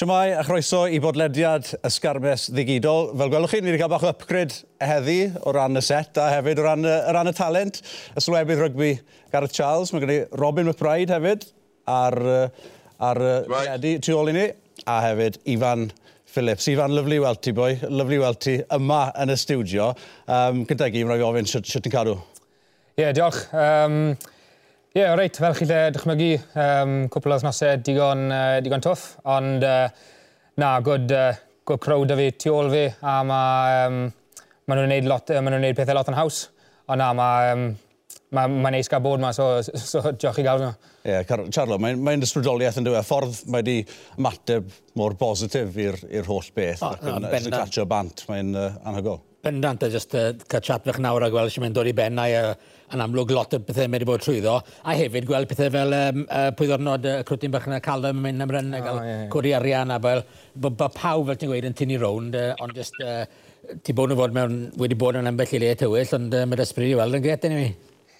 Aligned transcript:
Siamai 0.00 0.32
a 0.32 0.40
chroeso 0.40 0.86
i 0.88 0.96
bodlediad 0.96 1.66
ysgarbes 1.84 2.46
ddigidol. 2.54 3.10
Fel 3.20 3.32
gwelwch 3.34 3.52
chi, 3.52 3.58
ni 3.60 3.68
wedi 3.68 3.80
cael 3.82 3.90
bach 3.92 4.06
o 4.06 4.08
upgrade 4.08 4.62
heddi 4.80 5.26
o 5.44 5.52
ran 5.52 5.76
y 5.76 5.82
set 5.84 6.16
a 6.16 6.30
hefyd 6.38 6.62
o 6.62 6.64
ran 6.64 6.88
o 6.88 6.94
ran 7.12 7.28
y 7.28 7.34
talent. 7.36 7.82
Y 8.16 8.22
sylwebydd 8.24 8.62
rygbi 8.62 8.88
Gareth 9.28 9.52
Charles, 9.58 9.92
mae 9.92 10.00
gen 10.00 10.14
i 10.14 10.16
Robin 10.40 10.70
McBride 10.70 11.12
hefyd 11.12 11.44
ar, 11.84 12.16
ar 13.10 13.22
right. 13.50 13.84
tu 14.00 14.16
ôl 14.16 14.32
i 14.32 14.38
ni. 14.38 14.48
A 14.88 14.96
hefyd 15.04 15.36
Ifan 15.52 15.90
Phillips. 16.24 16.72
Ifan, 16.72 16.96
lyflu 16.96 17.20
weld 17.26 17.44
ti, 17.44 17.52
boi. 17.60 17.74
Lyflu 17.84 18.24
weld 18.24 18.40
ti 18.40 18.56
yma 18.72 19.02
yn 19.20 19.36
y 19.36 19.40
stiwdio. 19.44 19.92
Um, 20.24 20.64
Gyda 20.70 20.88
gi, 20.88 21.04
mae'n 21.04 21.18
rhaid 21.18 21.26
i 21.26 21.28
ofyn 21.28 21.52
sut 21.52 21.68
ti'n 21.76 21.92
cadw. 21.92 22.16
Ie, 22.96 23.04
yeah, 23.04 23.12
diolch. 23.20 23.44
Um, 23.52 24.14
Ie, 24.90 25.04
yeah, 25.04 25.12
reit, 25.14 25.36
fel 25.38 25.52
chi 25.54 25.66
lle 25.70 25.76
dychmygu, 25.94 26.32
um, 26.58 26.92
cwpl 27.14 27.30
o 27.30 27.36
wythnosau 27.36 27.76
digon, 27.86 28.24
uh, 28.34 28.56
digon 28.58 28.82
twff, 28.82 29.12
ond 29.30 29.62
uh, 29.62 29.84
na, 30.58 30.70
gwyd, 30.82 31.12
uh, 31.14 31.36
gwyd 31.70 31.78
crowd 31.84 32.10
a 32.10 32.16
fi 32.18 32.24
tu 32.34 32.50
ôl 32.50 32.72
fi, 32.72 32.80
a 33.06 33.12
mae 33.22 33.76
um, 33.84 33.98
ma 34.66 34.74
nhw'n 34.74 34.90
gwneud, 34.90 35.06
lot, 35.12 35.30
ma 35.46 35.52
nhw 35.54 35.70
pethau 35.78 35.94
lot 35.94 36.10
yn 36.10 36.18
haws, 36.18 36.40
ond 36.90 36.98
na, 36.98 37.12
mae 37.14 37.52
um, 37.52 37.62
ma, 38.34 38.48
ma 38.50 38.72
neis 38.74 38.90
gael 38.90 39.04
bod 39.04 39.22
yma, 39.22 39.30
so, 39.36 39.46
so 39.92 40.02
diolch 40.10 40.42
i 40.42 40.46
gael 40.48 40.64
nhw. 40.64 40.72
Ie, 41.04 41.14
yeah, 41.14 41.46
Charlo, 41.54 41.78
mae'n 41.86 42.02
mae 42.10 42.18
ysbrydoliaeth 42.26 42.82
yn 42.82 42.90
dweud, 42.90 43.06
ffordd 43.06 43.44
mae 43.46 43.62
wedi 43.62 43.78
ymateb 44.18 44.74
mor 44.98 45.14
positif 45.22 45.78
i'r 45.86 46.26
holl 46.26 46.50
beth. 46.58 46.82
oh, 46.82 46.98
ac 46.98 47.06
yn 47.14 47.30
y 47.30 47.54
catch 47.54 47.86
bant, 47.94 48.26
mae'n 48.26 48.50
uh, 48.58 48.72
anhygol. 48.90 49.22
Bendant, 49.46 49.86
a 49.86 49.94
just 49.94 50.18
uh, 50.18 50.32
cael 50.50 50.66
chat 50.66 50.90
fech 50.90 50.98
nawr 50.98 51.30
a 51.30 51.30
gweld 51.30 51.54
sy'n 51.54 51.68
mynd 51.68 51.78
dod 51.78 51.88
i 51.88 51.94
bennau 51.96 52.34
a 52.42 52.44
uh, 52.50 52.78
yn 52.94 53.02
amlwg 53.04 53.34
lot 53.34 53.54
o 53.54 53.60
bethau 53.66 53.90
wedi 53.92 54.08
bod 54.08 54.22
trwyddo, 54.24 54.56
a 54.60 54.94
hefyd 54.98 55.26
gweld 55.28 55.50
pethau 55.50 55.70
fel 55.74 55.94
um, 55.96 56.24
uh, 56.26 56.48
pwyddornod 56.58 57.06
uh, 57.06 57.18
crwtyn 57.26 57.52
bach 57.54 57.68
yna 57.68 57.80
Calum 57.84 58.18
yn 58.18 58.24
mynd 58.24 58.46
am 58.46 58.54
ryn, 58.54 58.72
oh, 58.74 58.82
gael 58.86 59.02
yeah, 59.06 59.26
cwri 59.32 59.54
arian, 59.58 59.92
a 59.94 60.00
fel, 60.02 60.24
bod 60.54 60.78
bo 60.80 60.88
pawb, 60.94 61.28
fel 61.28 61.38
ti'n 61.40 61.52
gweud, 61.52 61.68
yn 61.70 61.76
tynnu 61.78 62.00
rownd, 62.02 62.38
uh, 62.38 62.56
ond 62.64 62.74
just, 62.76 62.98
uh, 63.04 63.22
ti 63.86 63.94
bod 63.96 64.10
nhw 64.10 64.18
fod 64.18 64.34
mewn, 64.36 64.58
wedi 64.80 64.98
bod 64.98 65.20
yn 65.20 65.30
ambell 65.30 65.54
i 65.56 65.62
le 65.62 65.76
tywyll, 65.78 66.16
ond 66.18 66.34
uh, 66.34 66.48
mae'r 66.50 66.64
ysbryd 66.66 66.94
i 66.94 66.98
weld 66.98 67.20
yn 67.20 67.24
gret, 67.28 67.46
yn 67.48 67.56
i 67.56 67.60
mi. 67.62 67.70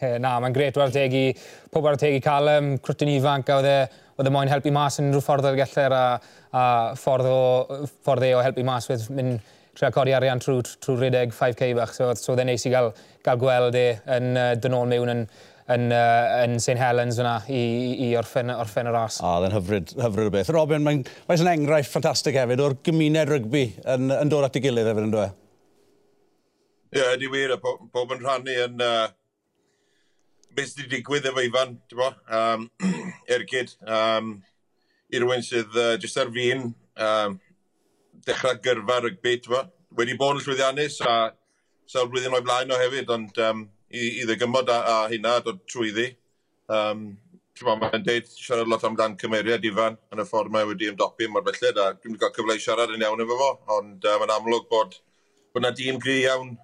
Na, 0.01 0.39
mae'n 0.41 0.55
gret 0.57 0.79
o'r 0.81 0.93
teg 0.95 1.13
i 1.13 1.27
pob 1.69 1.85
ar 1.91 1.99
tegu 2.01 2.23
Calum, 2.25 2.79
crwtyn 2.81 3.11
ifanc, 3.19 3.51
a 3.53 3.59
oedd 3.61 3.69
e 3.69 3.81
oedd 4.21 4.29
e 4.29 4.33
moyn 4.33 4.51
helpu 4.53 4.73
mas 4.73 4.99
yn 5.01 5.09
rhyw 5.15 5.23
ffordd 5.25 5.47
o'r 5.49 5.57
gellir 5.57 5.95
a, 5.97 6.05
a 6.53 6.63
ffordd, 7.01 7.29
o, 7.29 7.87
ffordd 8.05 8.27
e 8.27 8.35
o 8.37 8.43
helpu 8.45 8.65
mas 8.69 8.89
wedi'n 8.91 9.17
mynd 9.17 9.53
trio 9.81 9.93
codi 9.97 10.13
arian 10.13 10.41
trwy, 10.43 10.61
trwy 10.85 11.07
rhedeg 11.07 11.33
5k 11.33 11.71
bach. 11.79 11.95
So, 11.97 12.11
so 12.19 12.35
oedd 12.35 12.43
e'n 12.43 12.51
neis 12.53 12.67
i 12.69 12.73
gael, 12.73 12.91
gael 13.25 13.41
gweld 13.41 13.79
e 13.79 13.87
yn 14.17 14.35
uh, 14.37 14.51
dynol 14.61 14.91
mewn 14.91 15.13
yn, 15.15 15.23
yn, 15.73 15.87
uh, 15.97 16.43
yn 16.43 16.59
St 16.61 16.77
Helens 16.81 17.21
yna 17.23 17.39
i, 17.49 17.63
i 18.05 18.11
orffen, 18.21 18.53
orffen 18.53 18.91
y 18.91 18.93
ras. 18.93 19.21
O, 19.25 19.39
dde'n 19.41 19.57
hyfryd, 19.57 19.95
hyfryd 19.97 20.29
o 20.29 20.35
beth. 20.35 20.53
Robin, 20.53 20.85
mae'n 20.85 21.01
mae 21.31 21.55
enghraifft 21.55 21.95
ffantastig 21.95 22.37
hefyd 22.37 22.65
o'r 22.65 22.77
gymuned 22.85 23.33
rygbi 23.33 23.65
yn, 23.95 24.13
yn 24.19 24.33
dod 24.33 24.51
at 24.51 24.61
ei 24.61 24.67
gilydd 24.67 24.93
hefyd 24.93 25.09
yn 25.09 25.17
dweud. 25.17 25.39
Ie, 26.91 26.99
yeah, 26.99 27.17
di 27.17 27.31
wir, 27.31 27.57
pob 27.63 28.13
yn 28.13 28.21
rhannu 28.21 28.61
yn 28.67 28.85
uh, 28.85 29.09
beth 30.59 30.75
sydd 30.75 30.85
wedi 30.85 30.99
digwydd 30.99 31.31
efo 31.31 31.47
Ifan, 31.47 31.77
ti'n 31.89 32.03
bo, 32.03 32.13
um, 32.37 32.67
ergyd, 33.31 33.77
um, 33.89 34.35
i 35.09 35.23
rywun 35.23 35.47
sydd 35.47 35.73
uh, 35.79 35.95
jyst 36.03 36.21
ar 36.21 36.29
fi'n 36.35 36.67
um, 37.01 37.41
dechrau 38.27 38.59
gyrfa 38.65 39.01
rygbi, 39.05 39.39
wedi 39.99 40.17
bod 40.19 40.39
yn 40.39 40.45
llwyddiannus 40.45 41.01
a 41.07 41.15
sawl 41.91 42.11
blwyddyn 42.11 42.37
o'i 42.37 42.45
blaen 42.47 42.71
o 42.71 42.79
hefyd, 42.79 43.11
ond 43.11 43.41
um, 43.47 43.65
i, 43.91 44.21
i 44.21 44.29
ddegymod 44.29 44.71
a, 44.71 44.79
a 44.93 44.97
hynna 45.13 45.41
dod 45.45 45.65
trwyddi. 45.71 46.13
Um, 46.71 47.11
Mae'n 47.61 48.05
deud 48.07 48.29
siarad 48.31 48.71
lot 48.73 48.85
amdan 48.89 49.19
cymeriad 49.21 49.65
ifan 49.69 49.99
yn 50.15 50.23
y 50.23 50.25
ffordd 50.25 50.49
mae 50.55 50.65
wedi 50.65 50.87
ymdopi 50.89 51.27
mor 51.29 51.43
belled 51.45 51.77
a 51.77 51.91
dwi'n 51.93 52.15
cael 52.23 52.33
cyfle 52.33 52.55
i 52.57 52.63
siarad 52.65 52.95
yn 52.95 53.05
iawn 53.05 53.21
efo 53.21 53.37
fo, 53.37 53.49
ond 53.77 54.07
uh, 54.09 54.15
mae'n 54.23 54.33
amlwg 54.33 54.65
bod 54.71 54.95
bod 55.53 55.61
yna 55.67 55.75
dîm 55.77 55.99
gri 56.01 56.23
iawn 56.23 56.55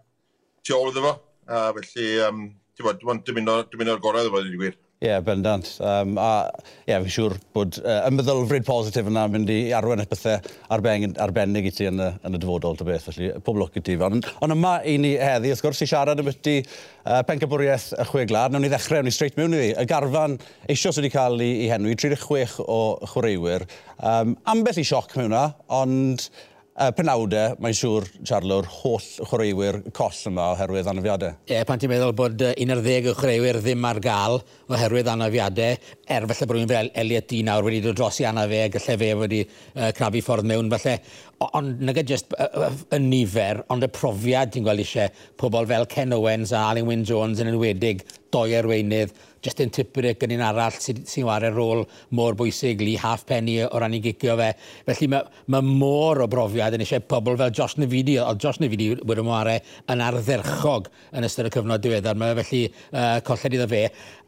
tu 0.64 0.72
ôl 0.78 0.88
iddo 0.88 1.02
fo, 1.04 1.12
a 1.52 1.66
felly 1.76 2.06
um, 2.24 2.40
dwi'n 2.80 3.36
mynd 3.36 3.92
o'r 3.92 4.00
gorau 4.06 4.24
iddo 4.24 4.32
fo, 4.32 4.40
dwi'n 4.46 4.62
gwir. 4.62 4.78
Ie, 4.96 5.10
yeah, 5.10 5.20
bendant. 5.20 5.66
Um, 5.84 6.14
a 6.16 6.48
ie, 6.48 6.88
yeah, 6.88 7.02
fi'n 7.04 7.12
siŵr 7.12 7.34
bod 7.52 7.76
uh, 7.82 8.06
y 8.08 8.60
positif 8.64 9.10
yna 9.10 9.26
mynd 9.28 9.50
i 9.52 9.58
arwen 9.76 10.00
at 10.00 10.08
bethau 10.08 10.38
arbennig, 10.72 11.18
arbennig 11.20 11.68
i 11.68 11.72
ti 11.76 11.84
yn 11.90 12.00
y, 12.00 12.06
yn 12.24 12.38
y 12.38 12.40
dyfodol 12.40 12.78
dy 12.78 12.86
beth, 12.88 13.10
felly 13.10 13.28
pob 13.44 13.60
lwc 13.60 13.76
i 13.76 13.82
ti. 13.84 13.98
Ond 14.00 14.24
ond 14.40 14.56
yma 14.56 14.78
i 14.88 14.96
ni 14.96 15.12
heddi, 15.20 15.52
wrth 15.52 15.66
gwrs, 15.66 15.84
i 15.84 15.90
siarad 15.90 16.24
ambyti 16.24 16.56
uh, 16.62 17.20
pencabwriaeth 17.28 17.90
y 17.92 18.08
chwe 18.08 18.24
glad. 18.32 18.56
Nawn 18.56 18.64
ni 18.64 18.72
ddechrau, 18.72 19.02
nawn 19.02 19.10
ni 19.10 19.12
straight 19.12 19.36
mewn 19.36 19.58
i 19.58 19.60
fi. 19.66 19.70
Y 19.84 19.86
garfan 19.92 20.40
eisoes 20.64 20.96
wedi 21.02 21.12
cael 21.12 21.44
ei, 21.44 21.52
ei 21.66 21.70
henwi, 21.74 21.92
36 22.00 22.56
o 22.64 22.82
chwaraewyr. 23.12 23.68
Um, 24.00 24.32
ambell 24.48 24.80
i 24.80 24.88
sioc 24.94 25.12
mewn 25.20 25.28
yna, 25.28 25.50
ond 25.76 26.30
uh, 26.76 26.90
penawdau, 26.96 27.56
mae'n 27.62 27.76
siŵr, 27.76 28.06
Charlo'r 28.26 28.68
holl 28.78 29.08
chwaraewyr 29.28 29.80
coll 29.96 30.22
yma 30.30 30.50
oherwydd 30.54 30.90
anafiadau. 30.92 31.36
Ie, 31.48 31.62
pan 31.68 31.80
ti'n 31.82 31.92
meddwl 31.92 32.14
bod 32.16 32.44
uh, 32.44 32.52
11 32.62 33.10
o 33.12 33.16
chwaraewyr 33.18 33.60
ddim 33.64 33.88
ar 33.88 34.00
gael 34.04 34.40
oherwydd 34.72 35.10
anafiadau, 35.12 35.78
er 36.16 36.28
felly 36.30 36.50
bod 36.50 36.58
rhywun 36.58 36.74
fel 36.74 36.92
Elliot 37.04 37.30
Di 37.32 37.42
nawr 37.46 37.66
wedi 37.66 37.82
dod 37.84 37.98
dros 37.98 38.20
i 38.22 38.28
anafau, 38.28 38.68
gallai 38.76 38.98
fe 39.02 39.12
wedi 39.22 39.42
uh, 39.46 39.90
crafu 39.96 40.22
ffordd 40.26 40.48
mewn 40.52 40.70
felly 40.76 40.98
Ond 41.36 41.82
nag 41.84 41.98
yd 42.00 42.08
jyst 42.08 42.30
y 42.32 42.98
nifer, 43.02 43.58
ond 43.72 43.84
y 43.84 43.88
profiad 43.92 44.54
ti'n 44.54 44.64
gweld 44.64 44.80
eisiau 44.80 45.10
pobl 45.36 45.68
fel 45.68 45.84
Ken 45.92 46.14
Owens 46.16 46.54
a 46.56 46.62
Alan 46.70 46.88
Wyn 46.88 47.04
Jones 47.04 47.42
yn 47.44 47.50
enwedig, 47.50 48.06
doi 48.32 48.54
arweinydd, 48.56 49.12
Justin 49.46 49.70
Tipperwick 49.70 50.24
yn 50.26 50.34
un 50.36 50.42
arall 50.42 50.74
sy'n 50.82 51.04
sy 51.06 51.22
wario 51.26 51.52
rôl 51.54 51.84
mor 52.18 52.34
bwysig, 52.38 52.82
Lee 52.82 52.98
Halfpenny 52.98 53.60
o 53.66 53.80
ran 53.80 53.94
i 53.94 54.00
gicio 54.02 54.34
fe. 54.40 54.50
Felly 54.88 55.08
mae, 55.12 55.28
ma 55.52 55.60
môr 55.62 56.24
o 56.24 56.26
brofiad 56.30 56.74
yn 56.74 56.82
eisiau 56.82 57.04
pobl 57.06 57.38
fel 57.38 57.54
Josh 57.54 57.78
Navidi, 57.78 58.18
o 58.18 58.34
Josh 58.34 58.58
Navidi 58.62 58.90
wedi 58.96 59.26
mware 59.26 59.60
yn 59.92 60.02
ardderchog 60.02 60.90
yn 61.14 61.28
ystod 61.28 61.50
y 61.50 61.54
cyfnod 61.54 61.84
diweddar. 61.84 62.18
Mae 62.18 62.34
felly 62.40 62.66
uh, 62.66 63.20
colled 63.26 63.58
iddo 63.58 63.70
fe. 63.70 63.86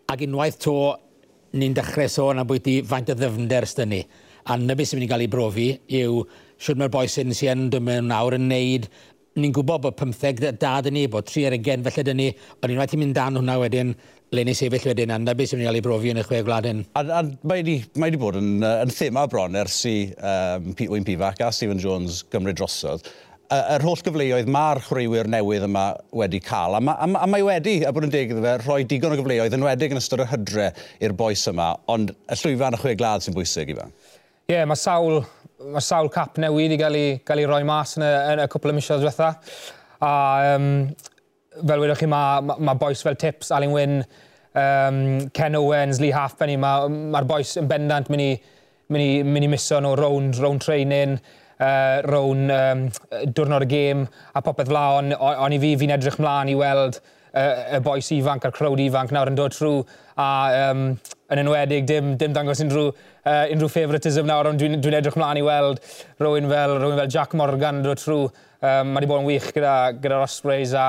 Ac 0.08 0.24
unwaith 0.28 0.62
to, 0.62 0.78
ni'n 1.58 1.74
dechrau 1.76 2.10
sôn 2.12 2.38
am 2.38 2.48
bwyty 2.48 2.78
faint 2.86 3.10
o 3.10 3.18
ddyfnder 3.18 3.66
sydd 3.66 3.90
ni. 3.90 4.02
A 4.48 4.56
na 4.56 4.78
beth 4.78 4.92
sy'n 4.92 5.00
mynd 5.00 5.08
i 5.08 5.12
gael 5.12 5.26
ei 5.26 5.32
brofi 5.32 5.70
yw, 5.98 6.22
siwr 6.62 6.78
mae'r 6.78 6.94
boes 6.94 7.18
sy'n 7.18 7.34
sy'n 7.36 7.70
dyma'n 7.74 8.12
nawr 8.12 8.38
yn 8.38 8.46
neud 8.52 8.88
ni'n 9.38 9.54
gwybod 9.54 9.82
bod 9.84 9.98
15 9.98 10.58
dad 10.60 10.88
yn 10.90 10.96
ni, 10.96 11.06
bod 11.10 11.28
3 11.28 11.48
ar 11.48 11.56
20 11.56 11.84
felly 11.86 12.04
dyn 12.08 12.18
ni, 12.18 12.28
ond 12.58 12.72
unwaith 12.74 12.94
i'n 12.96 13.02
mynd 13.02 13.16
dan 13.18 13.38
hwnna 13.38 13.58
wedyn, 13.62 13.92
le 14.34 14.44
ni 14.44 14.54
sefyll 14.56 14.90
wedyn 14.90 15.12
yna, 15.14 15.34
beth 15.36 15.52
sy'n 15.52 15.60
mynd 15.60 15.64
i 15.64 15.68
gael 15.68 15.78
ei 15.78 15.84
brofi 15.84 16.10
yn 16.12 16.20
y 16.20 16.24
chwe 16.26 16.42
gwlad 16.44 16.66
hyn. 16.68 16.82
A, 16.98 17.04
a 17.20 17.22
mae 17.48 17.62
wedi 17.64 18.20
bod 18.20 18.36
yn, 18.40 18.58
uh, 18.60 18.82
yn 18.84 18.92
thema 18.92 19.24
bron 19.30 19.56
ers 19.56 19.78
i 19.88 19.96
um, 20.18 20.74
Wyn 20.92 21.06
Pifac 21.06 21.40
a 21.44 21.48
Stephen 21.54 21.80
Jones 21.82 22.20
gymryd 22.32 22.58
drosodd. 22.60 23.08
Yr 23.48 23.80
holl 23.80 24.02
gyfleoedd 24.04 24.50
mae'r 24.52 24.82
chwaraewyr 24.84 25.30
newydd 25.32 25.64
yma 25.64 25.86
wedi 26.20 26.42
cael, 26.44 26.76
a, 26.76 26.82
ma, 26.84 26.98
a, 27.00 27.08
a 27.08 27.28
mae 27.32 27.46
wedi, 27.46 27.78
a 27.88 27.92
bod 27.96 28.04
yn 28.04 28.12
deg 28.12 28.34
iddo 28.34 28.44
fe, 28.44 28.58
rhoi 28.60 28.82
digon 28.90 29.14
o 29.14 29.20
gyfleoedd 29.22 29.56
yn 29.56 29.64
wedig 29.64 29.94
yn 29.94 30.02
ystod 30.02 30.20
y 30.20 30.28
hydre 30.28 30.68
i'r 31.00 31.16
boes 31.16 31.46
yma, 31.48 31.70
ond 31.88 32.12
y 32.12 32.36
llwyfan 32.42 32.76
y 32.76 32.82
chwe 32.82 32.92
glad 33.00 33.24
sy'n 33.24 33.36
bwysig 33.38 33.72
i 33.72 33.78
fe. 33.78 33.88
Ie, 33.88 34.52
yeah, 34.52 34.68
mae 34.68 34.76
sawl, 34.76 35.22
mae 35.72 35.84
sawl 35.84 36.12
cap 36.12 36.36
newydd 36.40 36.76
i 36.76 36.80
gael 36.82 37.00
ei, 37.00 37.16
gael 37.24 37.40
ei 37.40 37.48
roi 37.48 37.62
mas 37.68 37.96
yn 37.96 38.04
y, 38.04 38.12
yn 38.34 38.44
y 38.44 38.48
cwpl 38.52 38.74
o 38.74 38.76
misoedd 38.76 39.06
diwetha. 39.06 39.32
A 40.04 40.12
um, 40.52 40.68
fel 41.66 41.82
wedwch 41.82 42.02
chi, 42.02 42.08
mae 42.10 42.44
ma, 42.46 42.56
ma 42.70 42.76
boes 42.78 43.02
fel 43.04 43.18
Tips, 43.18 43.50
Alun 43.54 43.74
Wyn, 43.74 43.98
um, 44.58 45.02
Ken 45.34 45.58
Owens, 45.58 46.00
Lee 46.02 46.14
Halfpenny, 46.14 46.56
mae'r 46.60 46.88
ma, 46.88 47.10
ma 47.18 47.26
boes 47.26 47.56
yn 47.60 47.68
bendant. 47.70 48.10
Mynd 48.12 48.24
i, 48.24 48.32
mynd 48.92 49.04
i, 49.04 49.10
mynd 49.26 49.48
i 49.48 49.52
miso 49.52 49.82
nhw 49.82 49.94
rown, 49.98 50.32
rown 50.40 50.58
training, 50.62 51.18
uh, 51.58 52.00
rown 52.08 52.48
um, 52.54 52.88
diwrnod 53.34 53.66
y 53.66 53.70
gêm. 53.70 54.08
A 54.34 54.42
popeth 54.44 54.70
fla, 54.70 54.88
on, 55.02 55.14
on 55.14 55.54
i 55.54 55.60
fi, 55.62 55.76
fi'n 55.80 55.94
edrych 55.98 56.18
mlaen 56.22 56.52
i 56.52 56.58
weld 56.58 57.00
uh, 57.34 57.76
y 57.76 57.80
boes 57.84 58.10
ifanc 58.14 58.46
a'r 58.46 58.54
crowd 58.54 58.80
ifanc 58.82 59.12
nawr 59.14 59.30
yn 59.32 59.38
dod 59.38 59.54
trwy 59.54 59.82
a 60.18 60.28
um, 60.70 60.84
yn 61.30 61.42
enwedig 61.42 61.86
dim, 61.88 62.14
dim 62.18 62.34
dangos 62.34 62.62
unrhyw, 62.64 62.90
uh, 62.90 63.44
unrhyw 63.52 63.70
favouritism 63.72 64.28
nawr 64.28 64.50
ond 64.50 64.60
dwi'n 64.62 64.78
dwi, 64.82 64.94
edrych 64.98 65.18
mlaen 65.18 65.40
i 65.40 65.44
weld 65.46 65.82
rhywun 66.18 66.48
fel, 66.50 66.76
rhywun 66.78 67.00
fel 67.02 67.12
Jack 67.12 67.36
Morgan 67.38 67.82
dod 67.84 68.02
trwy 68.02 68.24
um, 68.26 68.32
mae 68.62 68.98
wedi 68.98 69.10
bod 69.10 69.22
yn 69.22 69.28
wych 69.28 69.50
gyda'r 69.54 70.22
Ospreys 70.22 70.74
a 70.76 70.88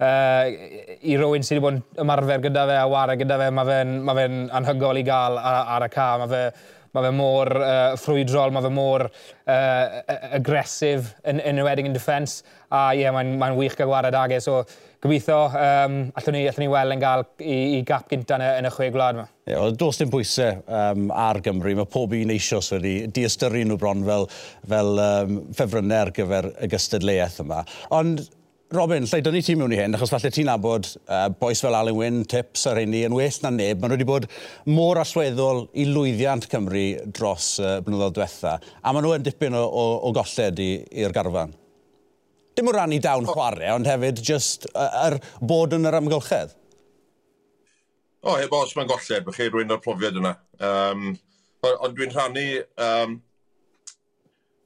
uh, 0.00 0.50
i 1.00 1.16
rywun 1.20 1.46
sydd 1.46 1.60
wedi 1.60 1.64
bod 1.66 1.78
yn 1.78 2.04
ymarfer 2.04 2.44
gyda 2.48 2.66
fe 2.70 2.80
a 2.80 2.90
ware 2.90 3.16
gyda 3.20 3.40
fe, 3.40 3.48
mae 3.54 3.70
fe'n 3.70 3.96
ma 4.06 4.18
fe 4.18 4.28
anhygol 4.60 5.00
i 5.00 5.06
gael 5.06 5.40
ar, 5.40 5.62
ar 5.76 5.86
y 5.86 5.90
ca. 5.94 6.10
Mae 6.22 6.30
fe, 6.30 6.44
ma 6.90 7.04
fe 7.04 7.10
mor 7.14 7.52
uh, 7.60 7.96
ffrwydrol, 8.00 8.54
mae 8.54 8.66
fe 8.66 8.70
mor 8.74 9.06
uh, 9.06 9.98
agresif 10.40 11.12
yn, 11.28 11.42
yn 11.46 11.62
ywedig 11.62 11.90
yn 11.90 11.96
defence. 11.96 12.44
A 12.70 12.90
ie, 12.94 13.04
yeah, 13.04 13.14
mae'n 13.14 13.36
mae 13.38 13.58
wych 13.58 13.76
gael 13.78 13.90
gwared 13.90 14.16
agau. 14.16 14.38
E. 14.38 14.44
So, 14.44 14.88
gobeithio, 15.00 15.38
um, 15.56 16.00
allwn 16.18 16.36
ni, 16.36 16.42
allwn 16.50 16.64
ni 16.64 16.70
weld 16.70 16.96
yn 16.96 17.02
gael 17.02 17.24
i, 17.40 17.54
i 17.78 17.84
gap 17.88 18.10
gyntaf 18.10 18.40
yn 18.40 18.44
y, 18.44 18.50
yn 18.60 18.68
y 18.68 18.74
chwe 18.74 18.90
gwlad 18.94 19.20
yma. 19.20 19.28
Ie, 19.46 19.54
yeah, 19.54 19.70
does 19.80 20.00
dim 20.00 20.10
pwysau 20.12 20.60
um, 20.66 21.06
ar 21.14 21.40
Gymru. 21.44 21.76
Mae 21.78 21.88
pob 21.90 22.14
un 22.18 22.34
eisoes 22.34 22.72
wedi 22.74 22.96
diastyru 23.14 23.64
nhw 23.64 23.78
bron 23.80 24.04
fel, 24.06 24.28
fel 24.74 25.00
um, 25.06 25.40
ffefrynnau 25.54 26.04
ar 26.06 26.14
gyfer 26.18 26.52
y 26.58 26.70
gystadleuaeth 26.74 27.40
yma. 27.46 27.64
Ond 27.96 28.26
Robin, 28.70 29.02
lle 29.02 29.18
dynnu 29.18 29.40
ti 29.42 29.56
mewn 29.58 29.72
i 29.74 29.78
hyn, 29.80 29.96
achos 29.96 30.12
falle 30.12 30.30
ti'n 30.30 30.46
nabod 30.46 30.86
uh, 31.10 31.24
boes 31.40 31.58
fel 31.58 31.74
Alan 31.74 31.96
Wyn, 31.96 32.20
tips 32.30 32.68
ar 32.70 32.78
hynny, 32.78 33.00
yn 33.02 33.16
well 33.18 33.38
na 33.42 33.50
neb, 33.50 33.80
maen 33.80 33.90
nhw 33.90 33.96
wedi 33.96 34.06
bod 34.06 34.28
mor 34.70 35.00
allweddol 35.02 35.64
i 35.74 35.88
lwyddiant 35.88 36.46
Cymru 36.52 36.84
dros 37.10 37.48
uh, 37.58 37.80
blynyddoedd 37.82 38.14
diwetha, 38.14 38.52
a 38.62 38.92
maen 38.94 39.02
nhw 39.02 39.16
yn 39.16 39.24
dipyn 39.26 39.56
o, 39.58 39.64
o, 39.66 39.82
o 40.06 40.12
golled 40.14 40.62
i'r 40.62 41.16
garfan. 41.16 41.56
Dim 42.54 42.70
o 42.70 42.76
ran 42.76 42.94
i 42.94 43.00
dawn 43.02 43.26
chwarae, 43.26 43.72
ond 43.74 43.90
hefyd 43.90 44.22
just 44.22 44.70
uh, 44.70 44.86
er, 45.08 45.18
bod 45.42 45.74
yn 45.74 45.90
yr 45.90 45.98
amgylchedd. 45.98 46.54
O, 48.22 48.36
heb 48.38 48.54
os 48.54 48.78
mae'n 48.78 48.92
golled, 48.94 49.26
bych 49.26 49.40
chi 49.40 49.50
rwy'n 49.50 49.74
o'r 49.74 49.82
profiad 49.82 50.22
yna. 50.22 50.36
Um, 50.62 51.08
ond 51.72 51.98
dwi'n 51.98 52.14
rhannu 52.14 52.46
um, 52.86 53.18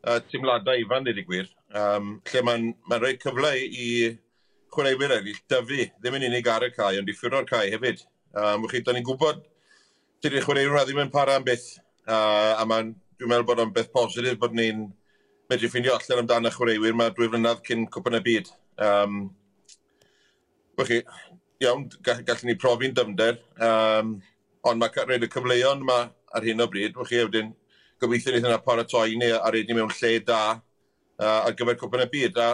uh, 0.05 0.21
teimladau 0.29 0.85
Ifan, 0.85 1.09
dweud 1.09 1.25
i 1.25 1.29
gwir 1.33 1.49
um, 1.79 2.19
lle 2.31 2.43
mae'n 2.47 2.69
ma 2.91 2.99
rhoi 3.01 3.17
cyfle 3.23 3.53
i 3.65 3.89
chwaraewyr 4.75 5.17
eraill 5.19 5.41
dyfu, 5.51 5.87
ddim 6.01 6.19
yn 6.19 6.29
unig 6.31 6.51
ar 6.51 6.67
y 6.67 6.73
cae, 6.75 6.99
ond 7.01 7.11
i 7.11 7.15
ffwrdd 7.17 7.49
cae 7.51 7.71
hefyd. 7.75 8.03
Um, 8.35 8.67
chi, 8.71 8.83
da 8.83 8.95
ni'n 8.95 9.07
gwybod 9.07 9.45
dydy'r 10.25 10.47
chwaraewyr 10.47 10.83
ddim 10.89 11.05
yn 11.05 11.15
para 11.15 11.39
am 11.39 11.47
beth, 11.47 11.69
uh, 12.09 12.59
a 12.59 12.67
mae'n, 12.67 12.93
dwi'n 13.19 13.31
meddwl 13.31 13.49
bod 13.51 13.63
o'n 13.63 13.73
beth 13.75 13.93
positif 13.95 14.39
bod 14.41 14.57
ni'n 14.57 14.89
medru 15.51 15.71
ffindio 15.71 15.95
allan 15.95 16.25
amdano 16.25 16.53
chwaraewyr 16.55 16.99
mae 16.99 17.15
dwy 17.15 17.31
flynedd 17.31 17.63
cyn 17.69 17.87
cwpan 17.95 18.19
y 18.19 18.23
byd. 18.27 18.51
Um, 18.83 19.19
wch 20.81 20.91
chi, 20.91 21.01
iawn, 21.63 21.87
gallwn 22.03 22.49
ni 22.51 22.59
profi'n 22.59 22.97
dymder, 22.97 23.39
um, 23.63 24.17
ond 24.67 24.81
mae 24.81 25.05
rhaid 25.05 25.27
y 25.27 25.31
cyfleoedd 25.31 25.85
yma 25.85 26.01
ar 26.35 26.47
hyn 26.49 26.65
o 26.65 26.71
bryd, 26.71 26.97
wch 26.99 27.13
chi, 27.13 27.23
wedyn, 27.29 27.53
gobeithio 28.03 28.33
wnaethon 28.33 28.51
nhw 28.57 28.63
paratoi 28.65 29.19
ni 29.21 29.31
a 29.31 29.51
reid 29.55 29.69
ni 29.71 29.77
mewn 29.79 29.93
lle 30.01 30.17
da, 30.27 30.41
uh, 31.21 31.45
ar 31.47 31.57
gyfer 31.59 31.79
Cwpan 31.81 32.05
y 32.05 32.09
Byd. 32.13 32.41
A 32.41 32.49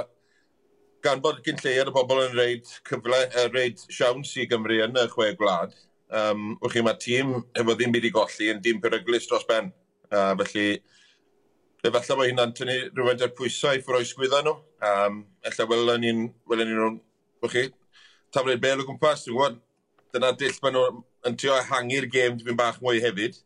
gan 1.04 1.22
bod 1.24 1.40
gyn 1.44 1.60
lleir 1.62 1.88
y 1.88 1.94
bobl 1.94 2.22
yn 2.26 2.36
reid, 2.36 2.70
cyfle, 2.88 3.20
uh, 3.28 3.48
reid 3.54 3.80
siawns 3.86 4.34
i 4.36 4.46
Gymru 4.50 4.80
yn 4.84 4.98
y 5.00 5.06
chwe 5.12 5.32
gwlad, 5.38 5.74
um, 6.12 6.54
wch 6.60 6.76
chi, 6.76 6.84
mae 6.84 6.98
tîm 7.00 7.36
efo 7.56 7.76
ddim 7.76 7.94
byd 7.94 8.08
i 8.08 8.14
golli 8.14 8.50
yn 8.52 8.62
dîm 8.64 8.82
peryglis 8.84 9.28
dros 9.30 9.46
ben. 9.48 9.70
Uh, 10.10 10.34
felly, 10.42 10.66
efallai 11.86 12.18
bod 12.18 12.28
hynna'n 12.28 12.54
tynnu 12.56 12.78
rhywfaint 12.90 13.24
o'r 13.24 13.34
pwysau 13.38 13.78
i 13.78 13.84
ffwroi 13.84 14.04
sgwydda 14.08 14.42
nhw. 14.44 14.56
Um, 14.90 15.22
efallai 15.46 15.70
welwn 15.72 16.04
ni'n, 16.04 16.24
welwn 16.50 16.72
ni'n, 16.72 16.98
wch 17.44 17.54
chi, 17.56 17.68
tafled 18.34 18.62
bel 18.62 18.82
o 18.82 18.88
gwmpas, 18.88 19.24
dwi'n 19.24 19.38
gwybod, 19.38 19.60
dyna 20.14 20.34
dill 20.36 20.58
maen 20.64 20.76
nhw 20.76 20.88
yn 21.28 21.36
trio 21.40 21.56
ehangu'r 21.56 22.08
gêm 22.12 22.36
dwi'n 22.40 22.58
bach 22.58 22.80
mwy 22.84 23.00
hefyd. 23.04 23.38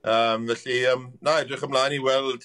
Um, 0.00 0.48
felly, 0.52 0.82
um, 0.92 1.08
na, 1.24 1.40
edrych 1.44 1.64
ymlaen 1.66 1.96
i 1.96 2.00
weld 2.04 2.44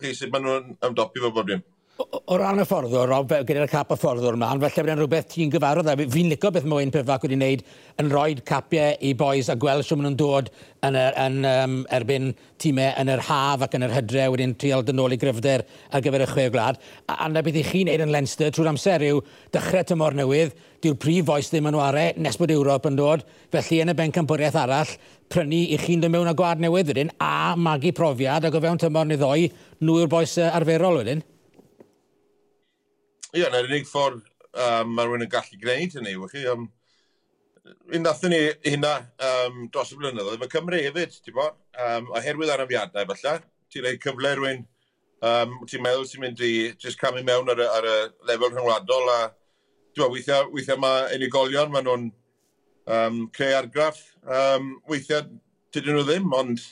Chi 0.00 0.10
sut 0.18 0.30
maen 0.32 0.44
nhw'n 0.46 0.64
ymdopi 0.88 1.22
fo 1.24 1.30
bob 1.36 1.48
dim? 1.52 1.62
O 2.00 2.36
ran 2.40 2.56
y 2.56 2.64
fforddwr, 2.64 3.10
o 3.12 3.18
gyda'r 3.28 3.68
cap 3.68 3.90
y 3.92 3.96
fforddwr 4.00 4.38
yma, 4.38 4.48
ond 4.54 4.62
felly 4.64 4.82
mae'n 4.86 5.00
rhywbeth 5.02 5.26
ti'n 5.28 5.50
gyfarwydd 5.52 5.90
a 5.92 5.96
Fi'n 6.14 6.30
licio 6.32 6.48
beth 6.54 6.64
mae 6.64 6.80
Wyn 6.80 6.92
Pifac 6.94 7.26
wedi 7.26 7.36
wneud 7.36 7.64
yn 8.00 8.08
rhoi 8.08 8.38
capiau 8.48 8.94
i 9.04 9.10
boes 9.18 9.50
a 9.52 9.56
gweld 9.60 9.84
sy'n 9.84 10.00
nhw'n 10.00 10.16
dod 10.16 10.48
yn, 10.88 10.96
er, 10.96 11.18
yn 11.20 11.36
um, 11.44 11.74
erbyn 11.92 12.30
tîmau 12.62 12.94
yn 13.02 13.10
yr 13.12 13.24
haf 13.26 13.66
ac 13.66 13.76
yn 13.76 13.84
yr 13.84 13.92
hydre 13.98 14.24
wedyn 14.32 14.54
trial 14.56 14.86
dyn 14.86 14.96
nôl 14.96 15.12
i 15.12 15.18
gryfder 15.20 15.66
ar 15.92 16.04
gyfer 16.04 16.24
y 16.24 16.28
chwe 16.30 16.46
gwlad. 16.54 16.80
A, 17.12 17.18
a 17.26 17.28
na 17.28 17.42
beth 17.44 17.58
i 17.60 17.64
chi'n 17.68 17.90
neud 17.90 18.04
yn 18.06 18.14
Leinster 18.14 18.54
trwy'r 18.54 18.70
amser 18.72 19.04
yw 19.10 19.20
dechrau 19.52 19.84
tymor 19.90 20.16
newydd, 20.16 20.54
diw'r 20.80 20.96
prif 21.02 21.28
foes 21.28 21.52
ddim 21.52 21.68
yn 21.68 21.76
ware 21.76 22.06
nes 22.16 22.40
bod 22.40 22.54
Ewrop 22.54 22.88
yn 22.88 22.96
dod, 22.96 23.26
felly 23.52 23.82
yn 23.84 23.92
y 23.92 23.96
bencampwriaeth 23.98 24.56
arall, 24.62 24.94
prynu 25.28 25.60
i 25.76 25.76
chi'n 25.84 26.00
dod 26.00 26.16
mewn 26.16 26.32
â 26.32 26.34
gwad 26.38 26.64
newydd 26.64 26.94
wedyn 26.94 27.12
a 27.20 27.52
magu 27.60 27.92
profiad 27.92 28.48
ac 28.48 28.56
o 28.56 28.64
fewn 28.64 28.80
tymor 28.80 29.12
neu 29.12 29.20
ddoi 29.20 29.50
nhw 29.84 30.00
yw'r 30.00 30.10
boes 30.16 30.38
arferol 30.48 31.02
wedyn. 31.02 31.22
Ie, 33.32 33.46
na'r 33.48 33.64
unig 33.64 33.86
ffordd 33.88 34.20
um, 34.52 34.90
mae 34.92 35.06
rhywun 35.06 35.24
yn 35.24 35.30
gallu 35.32 35.58
gwneud 35.60 35.94
hynny, 35.96 36.14
wach 36.20 36.34
chi. 36.36 36.46
Um, 36.52 36.68
Un 37.94 38.02
Nathon 38.02 38.32
ni 38.34 38.40
hynna 38.66 38.90
um, 39.22 39.68
dros 39.72 39.92
y 39.94 39.96
blynyddoedd. 39.96 40.40
Mae 40.40 40.50
Cymru 40.50 40.80
hefyd, 40.82 41.14
ti'n 41.22 41.36
bo, 41.36 41.46
um, 41.78 42.08
oherwydd 42.18 42.50
anafiadau 42.50 43.06
falle, 43.12 43.34
ti'n 43.70 43.84
gwneud 43.84 44.02
cyfle 44.02 44.32
rhywun, 44.34 44.64
um, 45.30 45.54
ti'n 45.70 45.84
meddwl 45.84 46.04
sy'n 46.10 46.24
mynd 46.24 46.42
i 46.42 46.52
just 46.82 47.00
camu 47.00 47.22
mewn 47.24 47.48
ar 47.54 47.62
y, 47.62 47.70
ar 47.78 47.88
y 47.88 47.96
lefel 48.28 48.50
rhyngwladol 48.50 49.12
a 49.14 49.18
ti'n 49.30 50.02
bo, 50.02 50.10
weithiau, 50.16 50.50
weithiau 50.52 50.82
mae 50.82 51.08
unigolion, 51.16 51.72
maen 51.72 51.88
nhw'n 51.88 52.06
um, 52.98 53.24
creu 53.32 53.56
argraff, 53.62 54.02
um, 54.26 54.74
weithiau 54.90 55.24
dydyn 55.72 55.96
nhw 55.96 56.06
ddim, 56.10 56.28
ond 56.36 56.66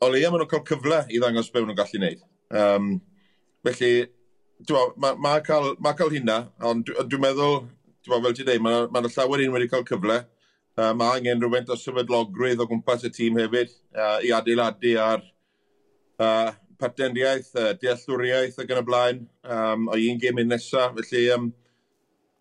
o 0.00 0.10
leia 0.10 0.32
maen 0.32 0.42
nhw'n 0.42 0.54
cael 0.56 0.66
cyfle 0.72 1.04
i 1.12 1.20
ddangos 1.20 1.52
be 1.52 1.62
nhw'n 1.62 1.78
gallu 1.78 2.00
gwneud. 2.00 2.24
Um, 2.56 2.94
felly, 3.68 4.08
mae 4.96 5.14
ma 5.22 5.38
cael, 5.44 5.74
ma 5.80 5.94
cael 5.98 6.10
hynna, 6.16 6.38
ond 6.64 6.86
dwi'n 6.88 7.08
dwi 7.10 7.20
meddwl, 7.22 7.60
dwi 8.06 8.20
fel 8.24 8.34
ti 8.36 8.46
dweud, 8.46 8.62
mae'n 8.64 8.90
ma, 8.94 9.02
llawer 9.06 9.44
un 9.44 9.54
wedi 9.54 9.70
cael 9.70 9.86
cyfle. 9.88 10.20
Uh, 10.78 10.92
mae 10.94 11.18
angen 11.18 11.40
rhywfaint 11.42 11.70
o 11.74 11.76
sefydlogrwydd 11.78 12.60
o 12.62 12.68
gwmpas 12.70 13.02
y 13.06 13.10
tîm 13.10 13.38
hefyd 13.40 13.72
uh, 13.98 14.20
i 14.22 14.30
adeiladu 14.34 14.92
ar 15.02 15.24
uh, 16.22 16.52
patendiaeth, 16.78 17.50
uh, 17.58 17.72
deallwriaeth 17.80 18.60
ac 18.62 18.70
yn 18.70 18.80
y 18.80 18.84
blaen 18.86 19.24
um, 19.42 19.88
o 19.90 19.98
un 19.98 20.20
gym 20.22 20.38
un 20.38 20.52
nesaf. 20.54 20.94
Felly, 21.00 21.24
ie, 21.24 21.32
um, 21.34 21.48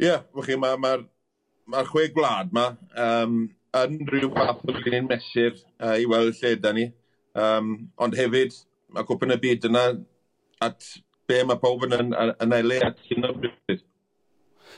yeah, 0.02 0.22
mae'r 0.38 0.60
ma, 0.84 0.94
ma, 1.74 1.84
chwe 1.90 2.12
gwlad 2.14 2.54
yma 2.54 2.68
um, 3.08 3.42
yn 3.82 3.98
rhyw 4.12 4.30
fath 4.36 4.62
o 4.70 4.78
gynnu'n 4.78 5.10
mesur 5.10 5.58
uh, 5.58 5.98
i 5.98 6.06
weld 6.10 6.38
lle 6.38 6.54
da 6.62 6.76
ni. 6.78 6.92
Um, 7.38 7.74
ond 8.02 8.18
hefyd, 8.18 8.54
mae 8.94 9.06
cwpan 9.10 9.34
y 9.34 9.42
byd 9.42 9.66
yna 9.72 9.88
at 10.66 10.94
be 11.28 11.44
mae 11.44 11.60
pawb 11.62 11.86
yn, 11.88 11.98
yn, 12.00 12.16
yn 12.44 12.58
eilu 12.58 12.80
at 12.88 13.00
hyn 13.10 13.28
o 13.28 13.36
bryd. 13.38 13.84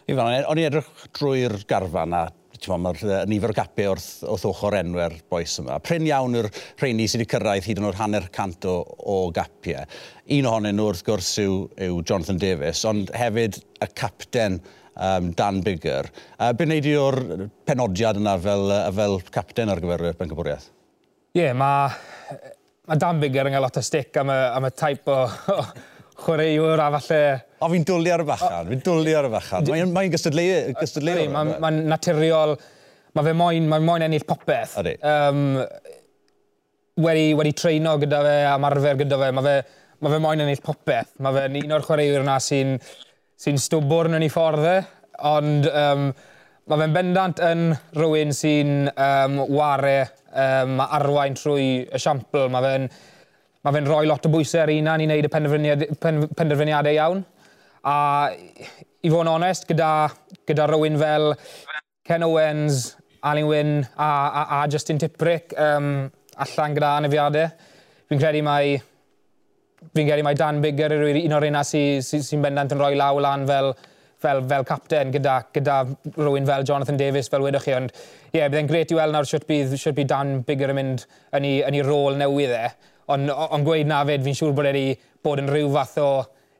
Ifan, 0.09 0.35
o'n 0.49 0.59
i 0.61 0.65
edrych 0.65 0.89
drwy'r 1.17 1.57
garfan 1.69 2.15
a 2.17 2.27
mae'r 2.59 3.27
nifer 3.29 3.53
o 3.53 3.55
gapau 3.55 3.93
wrth, 3.93 4.07
wrth 4.27 4.45
ochr 4.49 4.75
enwer 4.81 5.13
boes 5.31 5.53
yma. 5.61 5.77
Pryn 5.83 6.07
iawn 6.07 6.35
yw'r 6.35 6.49
rheini 6.81 7.05
sydd 7.07 7.21
wedi 7.21 7.29
cyrraedd 7.31 7.67
hyd 7.69 7.79
yn 7.79 7.87
o'r 7.87 7.99
hanner 7.99 8.27
cant 8.35 8.65
o, 8.67 8.81
o 8.83 9.29
gapiau. 9.35 9.85
Un 10.35 10.49
ohonyn 10.49 10.75
nhw 10.75 10.89
wrth 10.91 11.05
gwrs 11.07 11.29
yw, 11.43 11.61
yw 11.87 12.01
Jonathan 12.03 12.41
Davis, 12.41 12.83
ond 12.89 13.13
hefyd 13.15 13.61
y 13.61 13.89
capten 13.95 14.59
um, 14.59 15.31
Dan 15.39 15.61
Bigger. 15.63 16.09
Uh, 16.35 16.51
Be 16.51 16.67
wneud 16.67 16.89
i 16.89 16.97
o'r 16.99 17.19
penodiad 17.69 18.19
yna 18.19 18.35
fel, 18.43 18.75
fel 18.97 19.19
capten 19.31 19.71
ar 19.71 19.83
gyfer 19.83 20.09
y 20.11 20.15
Bencybwriaeth? 20.19 20.67
Ie, 21.37 21.45
yeah, 21.45 21.55
mae 21.55 21.87
ma 22.89 22.99
Dan 22.99 23.21
Bigger 23.21 23.47
yn 23.47 23.55
cael 23.55 23.63
lot 23.67 23.79
o 23.79 23.85
stick 23.85 24.19
am 24.19 24.33
y, 24.33 24.39
am 24.57 24.67
y 24.67 24.73
type 24.75 25.13
o, 25.13 25.63
chwaraewr 26.23 26.83
a 26.83 26.89
falle... 26.97 27.21
O, 27.59 27.69
fi'n 27.71 27.85
dwlu 27.87 28.13
ar 28.15 28.23
y 28.23 28.27
bachan, 28.27 28.69
fi'n 28.73 28.83
dwlu 28.85 29.15
ar 29.19 29.27
y 29.27 29.31
bachan. 29.33 29.69
Mae'n 29.69 29.93
mae 29.95 30.11
gystadleu... 30.13 30.73
gystadleu 30.79 31.25
mae'n 31.33 31.55
ma 31.63 31.71
naturiol, 31.75 32.55
mae 33.17 33.27
fe 33.27 33.35
moyn, 33.37 33.67
mae 33.71 33.83
moyn 33.83 34.05
ennill 34.07 34.27
popeth. 34.29 34.77
Ydy. 34.83 34.95
Um, 35.03 35.43
wedi, 37.03 37.29
wedi 37.39 37.53
treino 37.57 37.97
gyda 38.01 38.23
fe, 38.25 38.39
a 38.47 38.55
marfer 38.61 38.99
gyda 39.03 39.19
fe, 39.21 39.29
mae 39.35 39.47
fe, 39.47 39.55
mae 39.99 40.15
fe 40.15 40.23
moyn 40.23 40.45
ennill 40.45 40.63
popeth. 40.63 41.13
Mae 41.23 41.37
fe'n 41.37 41.59
un 41.63 41.77
o'r 41.77 41.85
chwaraewr 41.87 42.25
yna 42.25 42.39
sy'n 42.43 42.75
sy 43.39 43.55
stwbwrn 43.63 44.17
yn 44.17 44.25
ei 44.25 44.31
ffordd 44.31 44.65
e, 44.67 44.79
ond 45.29 45.67
um, 45.69 46.09
mae 46.69 46.81
fe'n 46.81 46.95
bendant 46.95 47.39
yn 47.43 47.69
rhywun 47.95 48.33
sy'n 48.35 48.89
um, 48.91 49.39
ware 49.55 50.01
um, 50.31 50.81
arwain 50.83 51.37
trwy 51.39 51.69
y 51.87 52.01
siampl. 52.01 52.49
Mae 52.51 52.65
fe'n 52.65 52.89
mae 53.69 53.77
fe'n 53.77 53.89
rhoi 53.89 54.07
lot 54.09 54.25
o 54.25 54.31
bwysau 54.33 54.63
ar 54.63 54.71
unan 54.73 55.03
i 55.03 55.05
wneud 55.05 55.27
y 55.27 55.29
penderfyniadau, 55.29 55.97
pen, 56.01 56.23
penderfyniadau 56.37 56.95
iawn. 56.95 57.19
A 57.85 57.95
i 58.33 59.11
fod 59.11 59.21
yn 59.21 59.31
onest, 59.31 59.67
gyda, 59.69 60.09
gyda 60.49 60.65
rhywun 60.67 60.97
fel 60.99 61.29
Ken 62.07 62.25
Owens, 62.25 62.95
Alun 63.29 63.49
Wyn 63.49 63.73
a, 63.95 64.07
a, 64.07 64.45
a 64.57 64.67
Justin 64.71 64.97
Tiprick 64.97 65.53
um, 65.59 66.09
allan 66.39 66.75
gyda 66.75 66.95
anafiadau, 66.97 67.51
fi'n 68.09 68.21
credu 68.21 68.41
mai 68.47 68.79
fi'n 69.93 70.07
credu 70.07 70.25
mai 70.25 70.35
Dan 70.39 70.61
Bigger 70.63 70.95
yw'r 70.97 71.21
un 71.21 71.37
o'r 71.37 71.47
unna 71.51 71.63
sy'n 71.67 72.01
sy, 72.01 72.19
sy, 72.19 72.25
sy 72.25 72.41
bendant 72.41 72.73
yn 72.73 72.81
rhoi 72.81 72.95
law 72.99 73.19
lan 73.21 73.45
fel, 73.47 73.73
fel, 74.23 74.43
fel 74.49 74.67
capten 74.67 75.13
gyda, 75.15 75.37
gyda 75.55 75.81
rhywun 76.17 76.47
fel 76.49 76.65
Jonathan 76.67 76.99
Davis, 76.99 77.29
fel 77.31 77.45
wedwch 77.45 77.67
chi. 77.67 77.75
Ond 77.77 77.93
ie, 77.93 78.39
yeah, 78.39 78.47
byddai'n 78.47 78.71
gret 78.71 78.95
i 78.95 78.99
weld 78.99 79.15
nawr 79.15 79.27
siwt 79.27 79.47
bydd, 79.49 79.75
siwt 79.77 79.99
bydd 79.99 80.11
Dan 80.11 80.39
Bigger 80.47 80.73
yn 80.73 80.79
mynd 80.79 81.05
yn 81.37 81.47
ei, 81.47 81.59
yn 81.67 81.79
ei 81.79 81.85
rôl 81.85 82.19
newydd 82.19 82.55
e. 82.55 82.65
Ond 83.09 83.31
on 83.33 83.63
gweud 83.65 83.89
na 83.89 84.03
fyd, 84.05 84.25
fi'n 84.25 84.37
siŵr 84.37 84.53
bod 84.57 84.69
wedi 84.69 84.91
bod 85.25 85.41
yn 85.41 85.49
rhyw 85.49 85.71
fath 85.73 85.97
o 86.03 86.09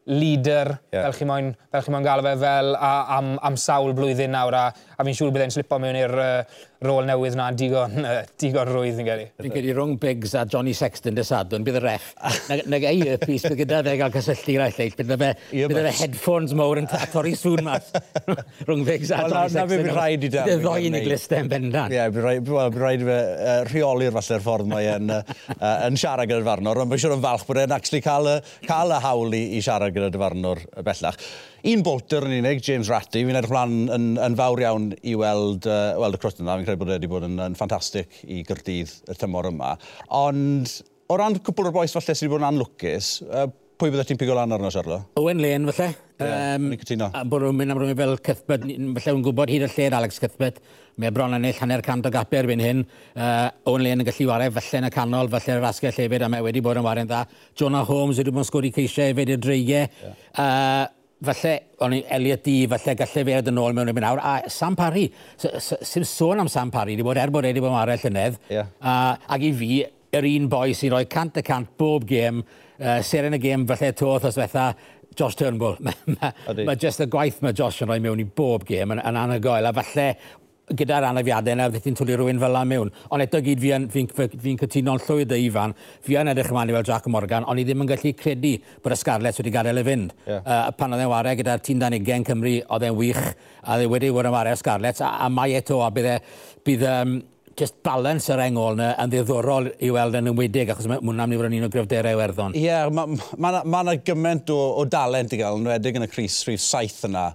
leader, 0.09 0.71
yeah. 0.89 1.05
fel 1.05 1.13
chi 1.13 1.27
moyn, 1.29 1.51
fel 1.69 1.83
chi 1.85 1.93
moyn 1.93 2.05
gael 2.05 2.23
fe, 2.25 2.33
fel 2.41 2.73
a, 2.73 2.93
am, 3.19 3.35
am 3.45 3.57
sawl 3.59 3.93
blwyddyn 3.97 4.33
nawr, 4.33 4.57
a, 4.57 4.63
a 4.97 5.05
fi'n 5.05 5.17
siŵr 5.19 5.33
bydd 5.35 5.53
slipo 5.53 5.77
mewn 5.81 5.99
i'r 5.99 6.15
uh, 6.17 6.63
rôl 6.85 7.03
newydd 7.07 7.35
na 7.35 7.49
digon, 7.55 7.97
uh, 8.07 8.21
digon 8.39 8.69
rwydd 8.69 8.99
yn 9.01 9.07
gyrru. 9.07 9.25
Fi'n 9.43 9.53
gyrru 9.55 9.75
rhwng 9.75 9.95
Biggs 9.99 10.35
a 10.37 10.45
Johnny 10.49 10.73
Sexton 10.77 11.17
dy 11.17 11.25
sadwn, 11.27 11.65
bydd 11.67 11.79
y 11.79 11.83
ref. 11.83 12.13
Na 12.47 12.59
Nag 12.69 12.85
ei 12.87 13.17
pys, 13.19 13.47
bydd 13.49 13.59
gyda 13.63 13.81
fe 13.87 13.95
gael 13.99 14.13
cysylltu 14.13 14.55
i'r 14.55 14.63
alleill, 14.67 14.95
bydd 14.99 15.11
fe, 15.23 15.31
bydd 15.51 15.79
fe 15.79 15.93
headphones 15.99 16.55
mowr 16.55 16.81
yn 16.83 16.89
torri 17.11 17.35
sŵn 17.39 17.63
mas 17.67 17.91
rhwng 18.67 18.85
Biggs 18.87 19.11
a 19.11 19.25
Johnny 19.25 19.51
Sexton. 19.51 19.59
Na 19.59 19.67
fe 19.73 19.81
bydd 19.83 19.91
rhaid 19.97 20.27
i 20.29 20.31
da. 20.37 20.45
Bydd 20.47 20.63
ddoi 20.63 20.79
yn 20.87 20.99
ei 21.01 21.05
glistau 21.07 21.43
yn 21.43 21.51
bendant. 21.51 21.95
Ie, 21.95 22.07
bydd 22.15 22.79
rhaid 22.79 23.03
i 23.03 23.09
fe 23.09 23.19
rheoli'r 23.73 24.17
falle'r 24.19 24.47
ffordd 24.47 24.71
mae 24.71 24.89
yn, 24.95 25.13
yn 25.59 25.99
siarad 25.99 26.31
gyda'r 26.31 26.47
farnwr, 26.47 26.83
ond 26.85 26.93
bydd 26.95 27.03
siwr 27.03 27.17
yn 27.17 27.27
falch 27.27 27.47
bod 27.49 27.63
e'n 27.65 27.75
actually 27.75 28.03
cael 28.05 28.33
y, 28.37 28.39
cael 28.69 28.95
y 28.95 29.03
hawl 29.03 29.35
i, 29.35 29.45
i 29.59 29.63
siarad 29.65 29.95
gyda'r 29.95 30.21
farnwr 30.23 30.63
bellach 30.85 31.19
un 31.67 31.83
bolter 31.85 32.27
yn 32.27 32.37
unig, 32.39 32.61
James 32.65 32.89
Ratty, 32.91 33.23
fi'n 33.27 33.39
edrych 33.39 33.53
mlaen 33.53 33.93
yn, 33.95 34.09
yn 34.23 34.37
fawr 34.39 34.63
iawn 34.63 34.91
i 35.03 35.15
weld, 35.19 35.67
uh, 35.69 35.95
weld 35.99 36.19
y 36.19 36.21
crwt 36.23 36.43
yna. 36.43 36.59
Fi'n 36.59 36.67
credu 36.69 36.83
bod 36.83 36.93
e 36.93 36.99
wedi 36.99 37.11
bod 37.11 37.27
yn, 37.27 37.39
yn 37.49 37.57
ffantastig 37.59 38.21
i 38.27 38.43
gyrdydd 38.47 38.93
y 39.11 39.17
tymor 39.19 39.49
yma. 39.51 39.75
Ond 40.15 40.77
o 41.09 41.17
ran 41.19 41.39
cwpl 41.41 41.71
o'r 41.71 41.75
boes 41.81 41.95
falle 41.95 42.15
sydd 42.15 42.27
wedi 42.27 42.35
bod 42.35 42.43
yn 42.43 42.51
anlwcus, 42.51 43.15
uh, 43.27 43.47
pwy 43.79 43.93
byddai 43.93 44.09
ti'n 44.09 44.19
pigo 44.19 44.35
lan 44.35 44.51
arno, 44.51 44.69
Charlo? 44.73 44.99
Owen 45.19 45.39
Lane, 45.39 45.71
falle. 45.71 45.95
Yeah, 46.19 46.57
um, 46.57 46.67
cytuno. 46.81 47.07
A 47.15 47.23
bod 47.23 47.45
nhw'n 47.45 47.55
mynd 47.55 47.71
am 47.71 47.79
rhywun 47.79 47.95
fel 47.95 48.17
Cuthbert, 48.19 48.65
falle 48.67 49.13
nhw'n 49.13 49.23
gwybod 49.23 49.53
hyd 49.53 49.63
y 49.63 49.69
lle'r 49.71 49.95
Alex 49.95 50.19
Cuthbert. 50.19 50.59
Mae 50.99 51.13
bron 51.15 51.37
yn 51.37 51.47
eill 51.47 51.61
hanner 51.61 51.83
cant 51.85 52.03
o 52.03 52.11
gapu 52.11 52.35
erbyn 52.41 52.59
hyn. 52.59 52.83
Uh, 53.15 53.47
Owen 53.71 53.85
Lane 53.85 54.03
yn 54.03 54.09
gallu 54.09 54.27
wario, 54.27 54.51
falle 54.57 54.81
yn 54.81 54.89
y 54.89 54.91
canol, 54.91 55.31
falle 55.31 55.55
yr 55.55 55.67
asgell 55.69 55.95
llefyd, 55.95 56.27
a 56.27 56.31
mae 56.33 56.43
wedi 56.43 56.63
bod 56.65 56.81
yn 56.81 56.83
wario'n 56.83 57.07
dda. 57.07 57.21
Jonah 57.55 57.87
Holmes 57.87 58.19
wedi 58.19 58.35
bod 58.35 58.43
yn 58.43 58.49
sgwri 58.51 58.73
ceisiau 58.75 59.13
hefyd 59.13 59.31
i'r 59.37 59.43
dreigiau. 59.47 59.87
Yeah. 60.03 60.19
Uh, 60.35 60.98
falle, 61.25 61.53
o'n 61.83 61.95
i 61.97 62.01
Elliot 62.15 62.43
D, 62.45 62.55
falle 62.71 62.95
gallai 62.99 63.25
fe 63.27 63.37
yn 63.51 63.61
ôl 63.61 63.75
mewn 63.75 63.91
i 63.91 63.95
nawr, 63.95 64.21
a 64.23 64.51
Sam 64.51 64.77
Parry, 64.79 65.07
sy'n 65.39 66.07
sôn 66.07 66.43
am 66.43 66.51
Sam 66.51 66.71
Parry, 66.71 66.95
wedi 66.95 67.07
bod 67.07 67.19
er 67.19 67.33
bod 67.33 67.47
wedi 67.47 67.63
bod 67.63 67.73
yn 67.73 67.77
marau 67.77 67.99
llynedd, 68.03 68.39
yeah. 68.51 68.71
a, 68.79 69.17
ac 69.35 69.43
i 69.43 69.51
fi, 69.55 69.81
yr 70.15 70.29
un 70.29 70.47
boi 70.51 70.71
sy'n 70.77 70.95
rhoi 70.95 71.05
cant 71.11 71.41
y 71.41 71.45
cant 71.45 71.69
bob 71.79 72.07
gêm, 72.09 72.41
uh, 72.79 72.99
seren 73.05 73.37
y 73.37 73.41
gêm 73.43 73.67
falle 73.69 73.91
to 73.97 74.15
os 74.15 74.39
fetha, 74.39 74.71
Josh 75.19 75.35
Turnbull. 75.35 75.79
Mae 75.83 75.95
ma, 76.15 76.29
ma 76.67 76.75
just 76.79 77.01
y 77.03 77.09
gwaith 77.11 77.41
mae 77.43 77.55
Josh 77.57 77.81
yn 77.83 77.89
rhoi 77.89 77.99
mewn 78.03 78.21
i 78.23 78.27
bob 78.27 78.63
gêm 78.67 78.93
yn, 78.95 79.01
yn 79.03 79.19
anhygoel, 79.19 79.67
a 79.67 79.73
falle 79.75 80.11
gyda'r 80.77 81.07
anafiadau 81.09 81.55
yna, 81.55 81.69
beth 81.73 81.85
ti'n 81.87 81.97
twlu 81.97 82.17
rhywun 82.17 82.41
fel 82.41 82.53
la 82.55 82.63
mewn. 82.67 82.91
Ond 83.13 83.25
eto 83.25 83.41
gyd 83.45 83.63
fi'n 83.63 83.87
fi, 83.93 84.05
fi, 84.15 84.27
fi 84.43 84.55
cytuno'n 84.63 85.01
llwyd 85.05 85.33
y 85.35 85.41
Ifan, 85.47 85.73
fi 86.05 86.19
yn 86.21 86.31
edrych 86.33 86.51
ymlaen 86.51 86.75
fel 86.77 86.87
Jack 86.91 87.09
Morgan, 87.11 87.47
ond 87.49 87.61
i 87.61 87.65
ddim 87.67 87.85
yn 87.85 87.89
gallu 87.89 88.13
credu 88.19 88.55
bod 88.83 88.95
y 88.95 88.99
Scarlett 88.99 89.41
wedi 89.41 89.55
gadael 89.55 89.81
y 89.81 89.87
fynd. 89.87 90.13
Yeah. 90.27 90.45
Uh, 90.45 90.69
pan 90.77 90.95
oedd 90.95 91.05
e'n 91.05 91.11
wario 91.11 91.35
gyda'r 91.41 91.65
tîm 91.65 91.81
dan 91.81 91.97
ugen 91.97 92.27
Cymru, 92.27 92.55
oedd 92.67 92.87
e'n 92.89 92.95
wych, 92.99 93.25
a 93.65 93.79
dde 93.79 93.89
wedi 93.91 94.13
bod 94.13 94.29
yn 94.29 94.37
wario 94.37 94.55
Scarlett, 94.59 95.03
a, 95.05 95.17
a 95.25 95.33
mae 95.33 95.57
eto, 95.59 95.81
a 95.85 95.91
bydd 95.95 96.13
e, 96.13 96.15
bydd, 96.67 96.87
um, 96.93 97.19
just 97.59 97.81
balans 97.83 98.29
yr 98.31 98.39
engol 98.45 98.77
yna 98.77 98.93
yn 99.03 99.11
ddiddorol 99.11 99.69
i 99.83 99.91
weld 99.91 100.15
yn 100.19 100.31
ymwydig, 100.31 100.71
achos 100.71 100.87
mae 100.89 101.01
hwnna'n 101.01 101.27
mynd 101.27 101.35
i 101.35 101.39
fod 101.41 101.49
yn 101.49 101.57
un 101.57 101.67
o 101.67 101.71
gryfderau 101.73 102.15
Iwerddon. 102.15 102.55
Ie, 102.55 102.65
yeah, 102.69 102.87
mae 102.93 103.09
yna 103.17 103.39
ma, 103.43 103.51
ma, 103.63 103.81
ma 103.89 103.95
gymaint 104.05 104.51
o, 104.55 104.59
o 104.79 104.85
dalent 104.87 105.35
i 105.35 105.41
gael, 105.41 105.59
yn 105.59 105.67
wedig 105.73 105.99
yn 105.99 106.07
y 106.07 106.09
Cris 106.11 106.39
Rhif 106.47 106.63
saith 106.63 107.01
yna 107.09 107.29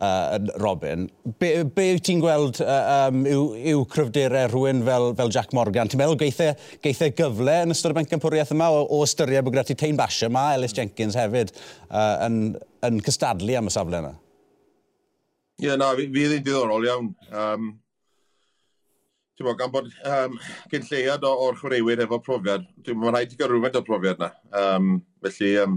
uh, 0.00 0.38
Robin, 0.62 1.06
be, 1.40 1.50
be 1.64 1.86
wyt 1.94 2.04
ti'n 2.08 2.20
gweld 2.22 2.60
uh, 2.64 3.06
um, 3.06 3.22
yw, 3.30 3.46
yw 3.72 3.84
cryfderau 3.92 4.50
rhywun 4.52 4.82
fel, 4.86 5.08
fel 5.18 5.32
Jack 5.34 5.54
Morgan? 5.56 5.90
Ti'n 5.92 6.00
meddwl 6.00 6.18
geithau, 6.20 6.52
geithau 6.84 7.14
gyfle 7.22 7.56
yn 7.64 7.74
ystod 7.74 7.94
y 7.94 8.00
bencampwriaeth 8.00 8.52
yma 8.56 8.68
o, 8.74 8.84
o 8.96 9.00
ystyried 9.06 9.46
bod 9.46 9.56
gyda 9.56 9.66
ti 9.70 9.78
tein 9.78 9.98
basio 9.98 10.30
yma, 10.30 10.50
Ellis 10.56 10.76
Jenkins 10.76 11.18
hefyd, 11.18 11.54
uh, 11.88 12.14
yn, 12.28 12.38
yn 12.86 13.02
cystadlu 13.06 13.58
am 13.58 13.70
y 13.70 13.74
safle 13.74 14.02
yna? 14.02 14.14
Ie, 15.56 15.70
yeah, 15.70 15.80
na, 15.80 15.94
fi 15.96 16.10
ddim 16.10 16.36
diddorol 16.36 16.84
iawn. 16.84 17.12
Um, 17.32 17.74
Ti'n 19.36 19.44
bod, 19.44 19.58
gan 19.60 19.68
bod 19.68 19.88
um, 20.08 20.36
gen 20.72 20.84
lleiad 20.88 21.24
o'r 21.28 21.58
chwaraewyr 21.60 22.00
efo 22.06 22.16
profiad, 22.24 22.62
dwi'n 22.84 23.02
bod 23.02 23.12
rhaid 23.12 23.34
i 23.34 23.36
gael 23.36 23.50
rhywfaint 23.50 23.76
o 23.76 23.82
profiad 23.84 24.22
yna. 24.22 24.30
Um, 24.56 24.94
felly, 25.24 25.50
um, 25.60 25.74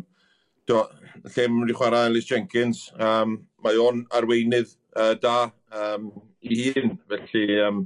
do, 0.69 0.85
lle 1.25 1.47
mwyn 1.51 1.73
i 1.73 1.75
chwarae 1.75 2.07
Ellis 2.07 2.29
Jenkins, 2.29 2.85
um, 3.03 3.35
mae 3.65 3.79
o'n 3.81 4.03
arweinydd 4.15 4.75
uh, 4.95 5.13
da 5.21 5.37
um, 5.75 6.11
i 6.41 6.59
hun. 6.69 6.97
Felly, 7.09 7.47
um, 7.67 7.85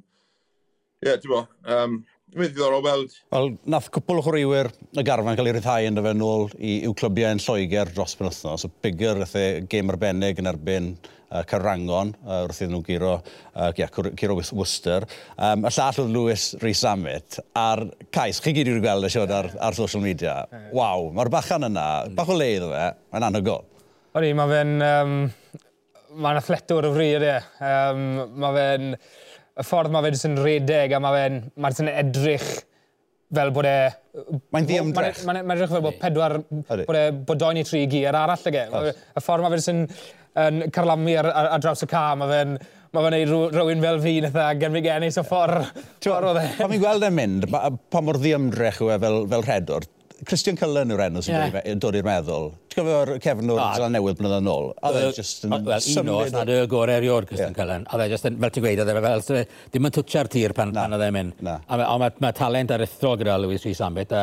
ie, 1.03 1.09
yeah, 1.09 1.19
ti'n 1.19 1.33
bo, 1.33 1.45
um, 1.67 2.01
Mae'n 2.33 2.49
ddiddorol 2.49 2.81
weld. 2.81 3.15
Wel, 3.29 3.51
nath 3.69 3.89
cwpl 3.93 4.17
o 4.17 4.21
chwaraewyr 4.25 4.69
y 4.97 5.01
garfan 5.05 5.35
cael 5.37 5.49
ei 5.51 5.53
ryddhau 5.53 5.85
yn 5.85 5.97
dyfa 5.99 6.13
nôl 6.17 6.47
i, 6.57 6.79
i'w 6.87 6.93
clybiau 6.97 7.35
yn 7.35 7.41
Lloegr 7.43 7.91
dros 7.93 8.15
ben 8.17 8.25
wythnos. 8.25 8.63
So, 8.63 8.71
Bigger 8.81 9.19
wrth 9.19 9.35
e 9.37 9.43
gêm 9.69 9.91
arbennig 9.93 10.41
yn 10.41 10.49
erbyn 10.49 10.87
uh, 10.95 11.43
Carangon 11.49 12.15
uh, 12.23 12.39
wrth 12.47 12.63
iddyn 12.63 12.73
nhw 12.73 12.81
giro, 12.87 13.11
uh, 13.53 13.69
yeah, 13.77 13.91
giro 14.17 14.39
Worcester. 14.39 15.05
Um, 15.37 15.67
y 15.69 15.73
llall 15.75 16.01
oedd 16.01 16.15
Lewis 16.15 16.47
Rhys 16.63 16.81
Amit 16.89 17.37
ar 17.59 17.85
cais. 18.09 18.41
Chi 18.41 18.55
gyd 18.57 18.73
i'r 18.73 18.81
gweld 18.81 19.05
y 19.05 19.13
siod 19.13 19.35
ar, 19.35 19.51
ar 19.69 19.77
social 19.77 20.01
media. 20.01 20.39
Waw, 20.73 21.11
mae'r 21.13 21.33
bachan 21.37 21.69
yna, 21.69 21.87
bach 22.17 22.33
o 22.33 22.39
leidd 22.39 22.65
o 22.65 22.73
fe, 22.73 22.89
mae'n 23.13 23.29
anhygol. 23.29 23.65
Odi, 24.17 24.33
mae 24.37 24.55
fe'n... 24.55 24.75
Um 24.89 25.17
mae'n 26.13 26.39
athletwr 26.39 26.89
o 26.89 26.93
frir, 26.95 27.25
ie. 27.25 27.37
Um, 27.63 28.05
mae 28.43 28.57
fe'n... 28.59 28.91
Y 29.53 29.61
ffordd 29.61 29.93
mae 29.93 30.01
fe 30.01 30.09
jyst 30.15 30.25
yn 30.29 30.37
redeg 30.41 30.95
a 30.95 31.01
mae 31.03 31.17
fe'n... 31.17 31.41
Mae 31.61 31.75
fe'n 31.77 31.91
edrych 31.93 32.47
fel 33.33 33.53
bod 33.53 33.67
e... 33.69 33.77
Mae'n 34.53 34.69
ddiamdrech. 34.69 35.23
Mae'n 35.27 35.41
ma 35.45 35.57
edrych 35.57 35.73
fel 35.73 35.85
bod 35.85 35.99
pedwar... 36.01 36.37
Hady. 36.69 36.87
Bod 36.89 36.99
e 36.99 37.07
bod 37.29 37.41
doen 37.41 37.61
i 37.61 37.65
tri 37.67 37.83
gi, 37.89 38.03
yr 38.09 38.17
arall 38.17 38.49
ag 38.51 38.59
e. 38.59 38.67
Y 38.93 39.23
ffordd 39.25 39.45
mae 39.45 39.53
fe 39.53 39.61
jyst 39.61 39.73
yn, 39.73 39.83
yn 40.45 40.63
carlamu 40.73 41.17
ar, 41.21 41.29
ar, 41.31 41.51
ar 41.57 41.65
draws 41.65 41.85
y 41.85 41.89
ca, 41.91 42.07
mae 42.19 42.31
fe'n 42.33 42.57
mae 42.93 43.07
fe'n 43.07 43.15
neud 43.17 43.55
rhywun 43.55 43.81
fel 43.81 43.99
fi 44.03 44.11
natha 44.21 44.51
e 44.53 44.57
genfig 44.61 44.87
ennill 44.93 45.15
o 45.17 45.25
ffordd. 45.25 45.69
Pan 46.05 46.69
fi'n 46.69 46.81
gweld 46.83 47.05
e'n 47.07 47.15
mynd, 47.17 47.47
pa 47.49 48.01
mor 48.05 48.19
ddiamdrech 48.21 48.83
yw 48.85 48.91
e 48.93 48.97
fel, 49.01 49.17
fel 49.31 49.45
rhedwr, 49.47 49.87
Christian 50.29 50.57
Cullen 50.59 50.93
yw'r 50.93 51.03
enw 51.07 51.23
sy'n 51.25 51.35
yeah. 51.35 51.75
dod 51.81 51.97
i'r 51.97 52.05
meddwl. 52.07 52.49
Ti'n 52.73 52.79
gofio'r 52.81 53.11
cefnwr 53.23 53.61
ah, 53.61 53.73
Zeland 53.77 53.97
Newydd 53.97 54.17
blynedd 54.19 54.43
yn 54.43 54.49
ôl? 54.51 54.71
A 54.81 54.91
dde 54.95 55.03
just 55.17 55.45
yn... 55.47 55.53
Well, 55.53 55.87
un 56.03 56.11
os 56.15 56.33
nad 56.35 56.51
y 56.53 56.57
gorau 56.71 56.97
erioed 56.97 57.27
Christian 57.29 57.53
yeah. 57.53 57.59
Cullen. 57.59 57.87
A 57.89 57.99
dde 57.99 58.09
just 58.13 58.29
yn, 58.29 58.39
fel 58.41 58.53
ti'n 58.55 58.65
gweud, 58.65 58.81
a 58.83 58.87
dde 58.87 59.03
fel, 59.05 59.45
dim 59.73 59.89
yn 59.89 59.95
twtio'r 59.97 60.31
tir 60.33 60.55
pan, 60.57 60.73
pan 60.75 60.97
oedd 60.97 61.05
e'n 61.07 61.15
mynd. 61.17 61.39
Ond 61.43 62.03
mae 62.03 62.11
ma, 62.23 62.33
talent 62.37 62.75
aruthrol 62.75 63.19
gyda 63.21 63.37
Lewis 63.41 63.65
Rhys 63.67 63.83
Ambit 63.85 64.15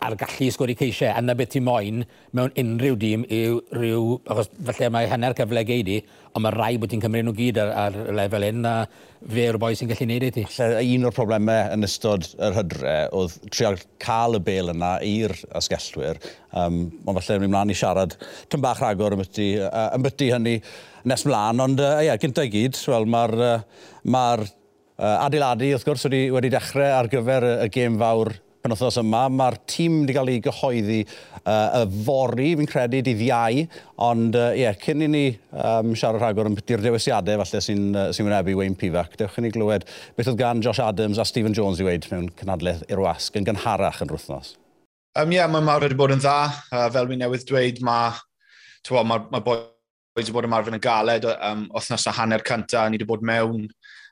a'r 0.00 0.16
gallu 0.20 0.46
i 0.46 0.52
sgwri 0.54 0.76
ceisiau. 0.78 1.12
A 1.12 1.20
na 1.22 1.34
beth 1.36 1.52
ti'n 1.54 1.64
moyn 1.66 2.04
mewn 2.36 2.54
unrhyw 2.58 2.96
dîm 3.00 3.26
yw 3.26 3.60
rhyw... 3.74 4.16
Achos 4.32 4.50
falle 4.70 4.88
mae 4.94 5.08
hanner 5.10 5.36
cyfle 5.38 5.62
gei 5.68 5.84
di, 5.86 5.98
ond 6.34 6.44
mae 6.44 6.54
rai 6.54 6.72
bod 6.80 6.92
ti'n 6.92 7.02
cymryd 7.02 7.26
nhw 7.26 7.34
gyd 7.36 7.60
ar, 7.60 7.72
ar 7.84 7.98
lefel 8.16 8.46
un, 8.48 8.66
a 8.68 8.74
fe 9.20 9.46
yw'r 9.48 9.58
boi 9.60 9.72
sy'n 9.76 9.90
gallu 9.90 10.08
neud 10.08 10.26
i 10.28 10.32
ti. 10.34 10.44
Falle 10.48 10.84
un 10.96 11.08
o'r 11.08 11.16
problemau 11.16 11.74
yn 11.74 11.88
ystod 11.88 12.28
yr 12.38 12.56
hydre 12.56 12.94
oedd 13.16 13.36
trial 13.50 13.80
cael 14.02 14.38
y 14.38 14.42
bel 14.46 14.72
yna 14.74 14.94
i'r 15.06 15.36
asgellwyr. 15.60 16.20
Um, 16.56 16.82
ond 17.04 17.20
falle 17.20 17.40
ni 17.42 17.50
mlaen 17.52 17.74
i 17.74 17.78
siarad 17.78 18.16
tyn 18.50 18.64
bach 18.64 18.80
rhagor 18.80 19.18
ymbyty, 19.18 19.52
uh, 19.66 19.90
ymbyty 19.98 20.30
hynny 20.34 20.58
nes 21.10 21.26
mlaen. 21.28 21.60
Ond 21.66 21.82
uh, 21.84 21.98
ia, 22.04 22.16
gyntaf 22.20 22.48
i 22.48 22.54
gyd, 22.54 22.78
wel, 22.88 23.08
mae'r 23.10 23.36
uh, 23.40 23.56
ma 24.08 24.24
uh, 24.40 24.46
adeiladu 25.26 25.74
wrth 25.74 25.88
gwrs 25.88 26.08
wedi, 26.08 26.28
wedi 26.32 26.52
dechrau 26.52 26.94
ar 27.02 27.10
gyfer 27.12 27.46
y, 27.46 27.58
y 27.66 27.74
gêm 27.74 28.00
fawr 28.00 28.32
penwthnos 28.64 28.98
yma. 29.00 29.24
Mae'r 29.32 29.56
tîm 29.70 30.02
wedi 30.02 30.16
cael 30.16 30.32
ei 30.32 30.42
gyhoeddi 30.44 30.98
uh, 31.04 31.80
y 31.80 32.02
fori, 32.06 32.50
fi'n 32.60 32.70
credu, 32.70 33.00
dydd 33.00 33.20
ddiau. 33.20 33.64
Ond, 34.06 34.36
ie, 34.36 34.44
uh, 34.44 34.58
yeah, 34.60 34.78
cyn 34.84 35.06
i 35.06 35.10
ni 35.10 35.24
um, 35.50 35.94
siarad 35.98 36.20
rhagor 36.22 36.50
yn 36.50 36.56
byty'r 36.58 36.84
dewisiadau 36.84 37.42
falle 37.42 37.64
sy'n 37.64 37.90
uh, 37.92 38.06
sy 38.16 38.26
wynebu 38.26 38.56
Wayne 38.60 38.78
Pivac, 38.80 39.16
dewch 39.20 39.40
i 39.40 39.46
ni 39.46 39.52
glywed 39.54 39.86
beth 40.16 40.32
oedd 40.32 40.40
gan 40.40 40.62
Josh 40.64 40.82
Adams 40.84 41.20
a 41.20 41.26
Stephen 41.28 41.56
Jones 41.56 41.80
i 41.82 41.88
weid 41.88 42.08
mewn 42.12 42.30
cynadledd 42.40 42.86
i'r 42.90 43.02
wasg 43.04 43.40
yn 43.40 43.48
gynharach 43.48 44.02
yn 44.04 44.12
rwythnos. 44.12 44.54
Um, 45.18 45.32
yeah, 45.34 45.48
mae 45.50 45.64
mawr 45.66 45.82
wedi 45.82 45.98
bod 45.98 46.14
yn 46.14 46.22
dda. 46.22 46.38
Uh, 46.70 46.86
fel 46.94 47.08
mi 47.10 47.18
newydd 47.18 47.48
dweud, 47.48 47.80
mae 47.82 48.14
ma, 49.04 49.18
ma 49.32 49.40
boi 49.42 49.58
wedi 50.18 50.34
bod 50.34 50.46
ymarfer 50.46 50.76
yn 50.76 50.82
galed 50.82 51.26
um, 51.32 51.66
othnos 51.76 52.06
a 52.06 52.14
hanner 52.14 52.44
cyntaf. 52.46 52.88
Ni 52.90 52.98
wedi 52.98 53.08
bod 53.08 53.24
mewn 53.26 53.66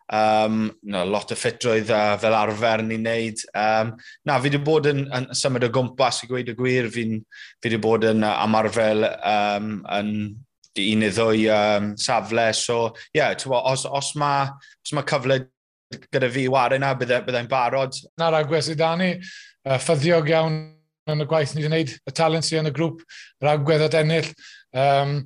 Um, 0.09 0.71
no, 0.88 1.03
lot 1.05 1.33
o 1.35 1.37
ffitrwydd 1.37 1.91
uh, 1.93 2.17
fel 2.21 2.37
arfer 2.37 2.83
ni'n 2.85 3.05
neud. 3.05 3.43
Um, 3.53 3.93
na, 4.25 4.38
fi 4.38 4.49
wedi 4.49 4.61
bod 4.65 4.88
yn, 4.88 5.05
yn 5.15 5.29
symud 5.37 5.67
o 5.67 5.73
gwmpas 5.73 6.23
i 6.25 6.31
gweud 6.31 6.49
y 6.53 6.57
gwir. 6.57 6.88
Fi, 6.95 7.05
fi 7.59 7.69
wedi 7.69 7.81
bod 7.85 8.07
yn 8.09 8.25
uh, 8.25 8.38
amarfel 8.45 9.05
um, 9.19 9.75
yn 9.99 10.15
un 10.79 11.03
neu 11.03 11.12
ddwy 11.12 11.47
um, 11.53 11.93
safle. 12.00 12.49
So, 12.57 12.81
ie, 13.12 13.21
yeah, 13.21 13.37
os, 13.61 13.85
os 13.85 14.15
mae 14.17 14.50
ma 14.97 15.05
cyfle 15.09 15.43
gyda 16.12 16.29
fi 16.33 16.49
wario 16.53 16.79
yna, 16.81 16.95
byddai'n 16.99 17.23
e, 17.23 17.27
bydde 17.29 17.45
barod. 17.50 17.97
Na'r 18.21 18.37
ragwe 18.38 18.61
sydd 18.65 18.81
da 18.81 18.93
ni, 19.00 19.15
uh, 19.69 19.79
ffyddiog 19.81 20.29
iawn 20.33 20.59
yn 21.09 21.25
y 21.25 21.29
gwaith 21.29 21.55
ni 21.55 21.65
wedi 21.65 21.73
wneud, 21.73 21.95
y 22.05 22.15
talent 22.17 22.45
sydd 22.45 22.62
yn 22.62 22.71
y 22.71 22.75
grŵp, 22.77 23.00
yr 23.43 23.53
agwedd 23.55 23.87
at 23.88 23.97
ennill. 24.03 24.29
Um, 24.77 25.23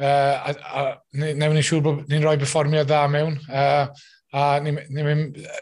Uh, 0.00 0.06
a, 0.48 0.52
a 0.80 0.82
newn 1.12 1.52
ni'n 1.52 1.66
siŵr 1.66 1.82
bod 1.84 2.06
ni'n 2.08 2.24
rhoi 2.24 2.38
performiad 2.40 2.88
dda 2.88 3.02
mewn. 3.12 3.36
Uh, 3.52 3.90
a 4.32 4.44
ni'n 4.64 4.78
ni 4.94 5.04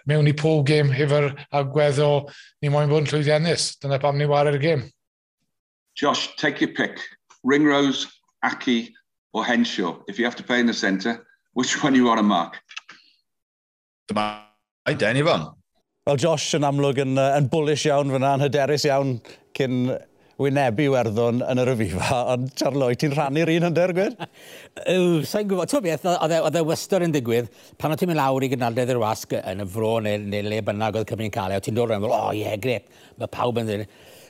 mewn 0.06 0.30
i 0.30 0.34
pob 0.36 0.66
gêm 0.68 0.92
hefo'r 0.94 1.32
agwedd 1.58 1.98
o 2.04 2.10
ni'n 2.62 2.74
moyn 2.74 2.90
bod 2.90 3.06
yn 3.06 3.10
llwyddiannus. 3.10 3.72
Dyna 3.82 3.98
pam 4.02 4.18
ni'n 4.20 4.30
war 4.30 4.46
ar 4.46 4.58
y 4.58 4.62
gêm. 4.62 4.84
Josh, 5.98 6.28
take 6.36 6.60
your 6.62 6.74
pick. 6.74 7.00
Ringrose, 7.42 8.06
Aki 8.44 8.94
or 9.32 9.44
Henshaw. 9.44 9.98
If 10.06 10.18
you 10.18 10.24
have 10.24 10.36
to 10.36 10.44
play 10.44 10.60
in 10.60 10.66
the 10.66 10.74
centre, 10.74 11.26
which 11.54 11.82
one 11.82 11.94
you 11.94 12.04
want 12.04 12.18
to 12.18 12.22
mark? 12.22 12.60
Dyma 14.08 14.44
i 14.86 14.94
Denny 14.94 15.22
fan. 15.22 15.48
Wel, 16.06 16.16
Josh 16.16 16.54
yn 16.56 16.64
amlwg 16.64 17.02
yn, 17.02 17.18
uh, 17.20 17.34
yn 17.36 17.50
bullish 17.52 17.88
iawn 17.90 18.14
fyna, 18.14 18.36
yn 18.38 18.46
hyderus 18.46 18.86
iawn 18.88 19.18
cyn 19.58 19.90
wynebu 20.38 20.84
werddon 20.92 21.40
yn 21.42 21.58
yr 21.58 21.72
yfifa, 21.72 22.18
ond 22.34 22.52
Charloi, 22.58 22.92
ti'n 22.98 23.14
rhannu'r 23.16 23.50
un 23.56 23.66
hynder, 23.66 23.92
gwed? 23.96 24.20
Yw, 24.92 25.24
sa'n 25.26 25.48
gwybod. 25.50 25.70
Ti'n 25.72 25.82
beth, 25.82 26.04
oedd 26.12 26.34
e, 26.36 26.38
e-, 26.38 26.60
e 26.60 26.62
wystod 26.68 27.02
yn 27.02 27.14
digwydd, 27.16 27.48
pan 27.80 27.90
o 27.90 27.96
ti'n 27.98 28.12
mynd 28.12 28.20
lawr 28.20 28.46
i 28.46 28.50
gynadledd 28.52 28.92
i'r 28.94 29.02
wasg 29.02 29.34
yn 29.40 29.64
y 29.64 29.66
fro 29.72 29.96
neu, 30.04 30.22
neu 30.30 30.46
le 30.46 30.60
bynnag 30.68 31.00
oedd 31.00 31.10
Cymru'n 31.10 31.34
cael, 31.34 31.56
o 31.56 31.58
e, 31.58 31.64
ti'n 31.66 31.74
dod 31.74 31.90
rhan, 31.90 32.06
o 32.06 32.12
oh, 32.14 32.30
ie, 32.30 32.44
yeah, 32.44 32.54
grep, 32.62 32.86
mae 33.18 33.34
pawb 33.34 33.58
yn 33.64 33.66
ddyn. 33.66 33.84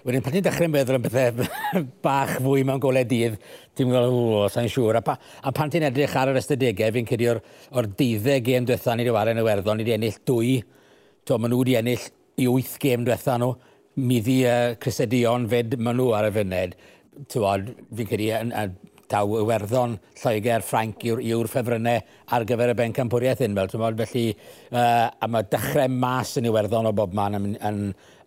Wedyn, 0.08 0.24
pan 0.24 0.32
ti'n 0.32 0.48
dechrau'n 0.48 0.72
meddwl 0.72 0.96
am 0.96 1.04
bethau 1.04 1.46
bach 2.06 2.36
fwy 2.40 2.64
mewn 2.64 2.80
golau 2.80 3.04
dydd, 3.12 3.36
ti'n 3.76 3.92
meddwl, 3.92 4.20
o, 4.40 4.42
sa'n 4.54 4.72
siŵr. 4.72 5.02
A, 5.02 5.04
pa, 5.04 5.18
a 5.18 5.52
pan 5.52 5.68
ti'n 5.74 5.90
edrych 5.90 6.16
ar 6.16 6.32
yr 6.32 6.40
ystadegau, 6.40 6.94
fi'n 6.96 7.08
cedi 7.10 7.28
o'r, 7.34 7.42
or 7.76 7.90
dyddau 7.98 8.40
gêm 8.46 8.64
diwethaf 8.64 8.96
ni 8.96 9.04
wedi 9.04 9.12
wario 9.18 9.36
yn 9.36 9.42
y 9.42 9.44
werddon, 9.44 9.76
ni 9.76 9.84
wedi 9.84 9.98
ennill 9.98 10.22
dwy. 10.30 10.54
To, 11.28 11.36
maen 11.36 11.52
nhw 11.52 11.60
wedi 11.66 11.76
ennill 11.82 12.06
i 12.40 12.46
wyth 12.48 12.78
gêm 12.80 13.04
diwethaf 13.04 13.42
nhw 13.42 13.52
middi 13.98 14.42
uh, 14.46 14.76
cresedion 14.82 15.48
fed 15.50 15.78
maen 15.78 15.98
nhw 15.98 16.12
ar 16.16 16.28
y 16.30 16.34
fyned, 16.36 16.76
tywod, 17.32 17.72
fi'n 17.98 18.08
credu 18.08 18.30
yn, 18.38 18.54
yn, 18.54 18.76
taw 19.08 19.38
Iwerddon, 19.40 19.96
Lloegr, 20.20 20.64
Ffranc 20.64 21.04
yw'r, 21.08 21.22
yw 21.24 21.46
ffefrynnau 21.48 22.02
ar 22.36 22.44
gyfer 22.48 22.74
y 22.74 22.76
bencampwriaeth 22.78 23.40
hyn. 23.44 23.56
Fel, 23.56 23.70
tymod, 23.72 23.96
felly, 24.02 24.24
uh, 24.68 25.08
a 25.08 25.30
mae 25.32 25.48
dechrau 25.48 25.88
mas 25.92 26.34
yn 26.40 26.50
Iwerddon 26.50 26.90
o 26.90 26.92
bob 26.96 27.16
man 27.16 27.38
yn, 27.38 27.50
yn, 27.64 27.80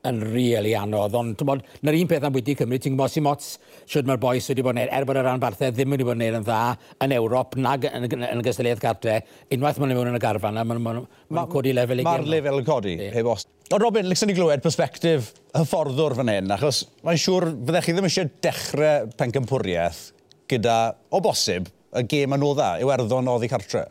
yn 0.07 0.21
really 0.33 0.73
anodd. 0.77 1.15
Ond, 1.17 1.35
ti'n 1.37 1.49
bod, 1.49 1.63
na'r 1.85 1.97
un 1.99 2.09
peth 2.09 2.25
am 2.27 2.35
wedi 2.35 2.55
Cymru, 2.57 2.79
ti'n 2.81 2.95
gwybod 2.95 3.13
sy'n 3.13 3.25
mots 3.25 3.51
siwr 3.89 4.07
mae'r 4.09 4.21
boes 4.21 4.49
wedi 4.51 4.65
bod 4.65 4.77
yn 4.77 4.83
er 4.87 5.05
bod 5.07 5.19
yr 5.19 5.27
ran 5.27 5.41
barthau 5.41 5.73
ddim 5.73 5.93
wedi 5.95 6.07
bod 6.07 6.17
yn 6.17 6.23
neud 6.25 6.39
yn 6.39 6.47
dda 6.47 6.61
yn 7.05 7.15
Ewrop 7.17 7.57
nag 7.61 7.85
yn, 7.91 8.07
yn, 8.07 8.25
yn 8.31 8.43
gysteliaeth 8.45 8.81
cartre, 8.83 9.19
unwaith 9.53 9.81
maen 9.81 9.93
nhw 9.93 9.99
mewn 9.99 10.11
yn 10.13 10.19
y 10.19 10.23
garfan 10.23 10.57
a 10.57 10.65
maen 10.65 10.81
nhw'n 10.81 11.05
ma, 11.37 11.45
codi 11.51 11.75
lefel 11.77 12.01
i 12.01 12.07
Mae'r 12.07 12.25
lefel 12.33 12.61
yn 12.63 12.67
codi, 12.67 12.95
yeah. 12.97 13.13
heb 13.17 13.29
os. 13.29 13.45
O 13.71 13.79
Robin, 13.81 14.09
lysen 14.09 14.31
ni 14.31 14.35
glywed 14.35 14.63
perspektif 14.65 15.31
hyfforddwr 15.53 16.17
fan 16.17 16.33
hyn, 16.33 16.51
achos 16.57 16.83
mae'n 17.05 17.21
siŵr 17.21 17.51
fyddech 17.53 17.87
chi 17.87 17.95
ddim 17.95 18.09
eisiau 18.09 18.33
dechrau 18.43 19.13
pencampwriaeth 19.21 20.03
gyda, 20.51 20.81
o 21.13 21.21
bosib, 21.23 21.69
y 21.95 22.03
gêm 22.09 22.35
yn 22.35 22.45
o 22.45 22.53
dda, 22.55 22.73
Iwerddon 22.83 23.29
oddi 23.31 23.49
cartre. 23.51 23.85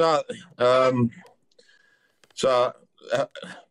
Na, 0.00 0.14
um, 0.64 1.10
So, 2.38 2.72
uh, 3.12 3.26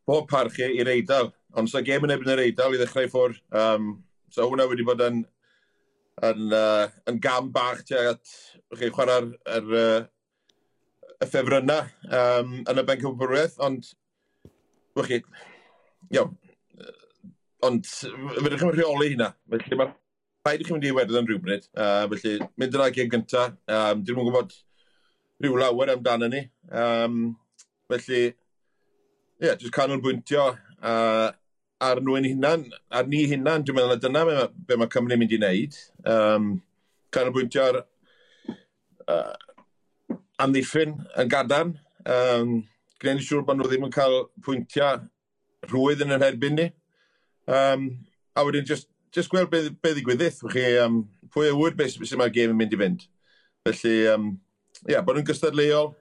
bob 0.08 0.28
parch 0.30 0.60
i'r 0.66 0.92
eidl, 0.94 1.32
ond 1.58 1.70
so 1.72 1.82
gem 1.86 2.08
yn 2.08 2.16
ebyn 2.16 2.34
yr 2.36 2.44
eidl 2.46 2.76
i 2.76 2.82
ddechrau 2.82 3.10
ffwr. 3.12 3.38
Um, 3.64 3.94
so 4.32 4.48
hwnna 4.50 4.68
wedi 4.70 4.86
bod 4.88 5.04
yn, 5.06 5.24
yn, 6.28 6.44
uh, 6.56 6.88
yn 7.10 7.22
gam 7.24 7.50
bach 7.56 7.82
tuag 7.88 8.14
at 8.16 8.36
okay, 8.74 8.92
chwarae'r 8.92 9.32
er, 9.58 9.74
uh, 9.86 11.10
y 11.22 11.30
ffefrynnau 11.30 11.90
um, 12.18 12.62
yn 12.66 12.82
y 12.82 12.86
ben 12.88 13.02
cymwbwriaeth, 13.02 13.60
ond 13.66 13.92
Wch 14.92 15.08
chi, 15.08 15.18
iawn, 16.12 16.32
ond 17.64 17.86
fydych 17.88 18.60
chi'n 18.60 18.74
rheoli 18.76 19.14
hynna. 19.14 19.30
Felly 19.54 19.78
mae 19.80 19.94
rhaid 20.44 20.64
i 20.64 20.66
chi'n 20.68 20.76
mynd 20.76 20.88
i 20.90 20.92
wedyn 20.98 21.20
yn 21.22 21.30
rhywbryd. 21.30 21.68
Uh, 21.72 22.10
felly 22.12 22.34
mynd 22.60 22.76
yna 22.76 22.90
gen 22.98 23.12
gyntaf. 23.14 23.54
Um, 23.72 24.02
Dyn 24.04 24.18
nhw'n 24.18 24.28
gwybod 24.28 24.56
rhyw 25.46 25.60
lawer 25.62 25.94
amdano 25.94 26.28
ni. 26.34 26.42
Um, 26.82 27.22
felly 27.94 28.34
Ie, 29.42 29.48
yeah, 29.48 29.56
jyst 29.58 29.74
canolbwyntio 29.74 30.44
uh, 30.86 31.32
ar 31.82 32.00
nhw'n 32.06 32.28
hunan, 32.30 32.68
ar 32.94 33.08
ni 33.10 33.24
hunan, 33.26 33.64
dwi'n 33.66 33.74
meddwl 33.74 33.96
na 33.96 34.02
dyna 34.04 34.22
be, 34.28 34.36
be 34.70 34.76
mae 34.78 34.92
Cymru'n 34.94 35.18
mynd 35.18 35.34
i 35.34 35.40
wneud. 35.40 35.78
Um, 36.14 36.52
canolbwyntio 37.10 37.64
ar 37.66 37.80
uh, 39.10 39.34
amddiffyn 40.46 40.94
yn 41.24 41.32
gadarn, 41.34 41.74
um, 42.06 42.54
gwneud 43.02 43.16
yn 43.16 43.26
siŵr 43.26 43.42
bod 43.48 43.58
nhw 43.58 43.72
ddim 43.72 43.90
yn 43.90 43.96
cael 43.96 44.20
pwyntiau 44.46 45.02
rhwydd 45.72 46.06
yn 46.06 46.14
yr 46.20 46.28
herbyn 46.28 46.60
ni. 46.60 46.70
Um, 47.50 47.90
a 48.38 48.46
wedyn, 48.46 48.70
just, 48.70 48.92
just 49.10 49.34
gweld 49.34 49.50
be, 49.50 49.64
be 49.74 49.96
ddigwyddith, 49.96 50.44
chi, 50.54 50.68
um, 50.86 51.08
pwy 51.34 51.50
a 51.50 51.58
wyd 51.58 51.82
beth 51.82 51.98
sy'n 51.98 52.22
mae'r 52.22 52.38
gêm 52.38 52.54
yn 52.54 52.62
mynd 52.62 52.78
i 52.78 52.84
fynd. 52.84 53.10
Felly, 53.66 53.98
um, 54.14 54.36
yeah, 54.86 55.02
bod 55.02 55.18
nhw'n 55.18 55.32
gystadleuol, 55.34 55.96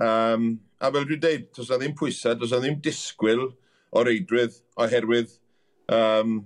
um, 0.00 0.54
a 0.80 0.90
fel 0.92 1.06
dwi'n 1.08 1.22
deud, 1.22 1.48
does 1.56 1.70
na 1.70 1.78
ddim 1.80 1.96
pwysau, 1.96 2.36
does 2.38 2.52
na 2.52 2.60
ddim 2.62 2.78
disgwyl 2.84 3.46
o 3.96 4.04
reidrydd 4.04 4.58
oherwydd 4.82 5.32
um, 5.92 6.38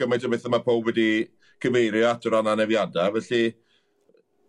gymaint 0.00 0.26
o 0.26 0.32
beth 0.32 0.48
mae 0.50 0.64
pob 0.64 0.88
wedi 0.88 1.08
cyfeirio 1.62 2.08
at 2.10 2.26
o 2.26 2.32
ran 2.32 2.50
anefiadau, 2.52 3.20
felly 3.20 3.52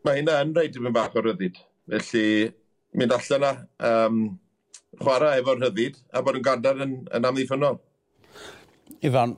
mae 0.04 0.20
hynna 0.20 0.40
yn 0.44 0.54
rhaid 0.56 0.78
i 0.78 0.82
fynd 0.82 0.96
bach 0.96 1.16
o 1.16 1.24
ryddid. 1.24 1.60
Felly, 1.92 2.50
mynd 2.98 3.14
allan 3.16 3.44
na 3.44 3.52
um, 3.90 4.24
chwarae 5.02 5.42
efo'r 5.42 5.62
rhyddid 5.62 6.00
a 6.14 6.24
bod 6.26 6.40
yn 6.40 6.46
gadar 6.46 6.82
yn, 6.86 6.98
yn 7.14 7.30
amddiffynol. 7.30 7.80
Ifan, 9.04 9.38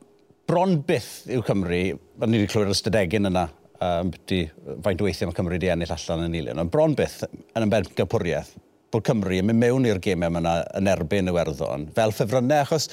bron 0.50 0.80
byth 0.88 1.28
yw 1.32 1.44
Cymru, 1.46 1.82
ond 2.22 2.32
ni 2.32 2.42
wedi 2.42 2.52
clywed 2.52 2.70
yr 2.70 2.78
ystadegyn 2.78 3.30
yna, 3.32 3.48
um, 3.84 4.12
beti, 4.14 4.44
faint 4.86 5.02
o 5.02 5.08
weithiau 5.08 5.32
mae 5.32 5.38
Cymru 5.40 5.58
wedi 5.58 5.72
ennill 5.74 5.96
allan 5.96 6.28
yn 6.28 6.40
Ilion, 6.42 6.62
ond 6.64 6.74
bron 6.74 6.96
byth 6.98 7.24
yn 7.26 7.66
ymbeddgapwriaeth, 7.66 8.54
bod 8.96 9.06
Cymru 9.08 9.42
yn 9.42 9.50
mynd 9.50 9.62
mewn 9.62 9.86
i'r 9.90 10.00
gemau 10.04 10.32
yma 10.32 10.56
yn 10.80 10.90
erbyn 10.92 11.32
y 11.32 11.36
werddon, 11.36 11.90
fel 11.96 12.16
ffefrynnau, 12.16 12.64
achos 12.64 12.90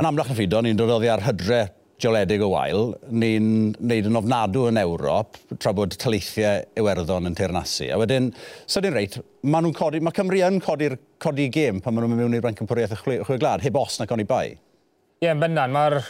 yn 0.00 0.08
amlach 0.08 0.32
yn 0.32 0.38
ffrido, 0.38 0.62
ni'n 0.64 0.78
dod 0.78 0.92
oddi 0.96 1.10
ar 1.12 1.24
hydre 1.26 1.66
geoledig 2.02 2.42
o 2.42 2.48
wael, 2.50 2.88
ni'n 3.14 3.50
neud 3.78 4.08
yn 4.08 4.18
ofnadw 4.18 4.64
yn 4.70 4.80
Ewrop, 4.80 5.36
tra 5.62 5.74
bod 5.76 5.94
taleithiau 6.00 6.64
Iwerddon 6.80 7.30
yn 7.30 7.36
teirnasu. 7.38 7.86
A 7.94 7.98
wedyn, 8.00 8.32
sydyn 8.70 8.96
reit, 8.96 9.18
mae 9.44 9.62
nhw'n 9.62 9.76
codi, 9.76 10.00
mae 10.02 10.16
Cymru 10.16 10.40
yn 10.48 10.58
codi'r 10.64 10.96
codi 11.22 11.46
gêm 11.54 11.78
pan 11.84 11.94
maen 11.94 12.08
nhw'n 12.08 12.16
mynd 12.16 12.24
mewn 12.24 12.38
i'r 12.40 12.46
bencampwriaeth 12.48 12.96
y 12.96 13.00
chwe 13.02 13.38
glad, 13.38 13.62
heb 13.62 13.78
os 13.78 14.00
na 14.00 14.08
coni 14.10 14.26
bai. 14.26 14.48
Ie, 14.50 15.28
yeah, 15.28 15.36
yn 15.36 15.44
bynnan, 15.44 15.74
mae'r 15.76 16.00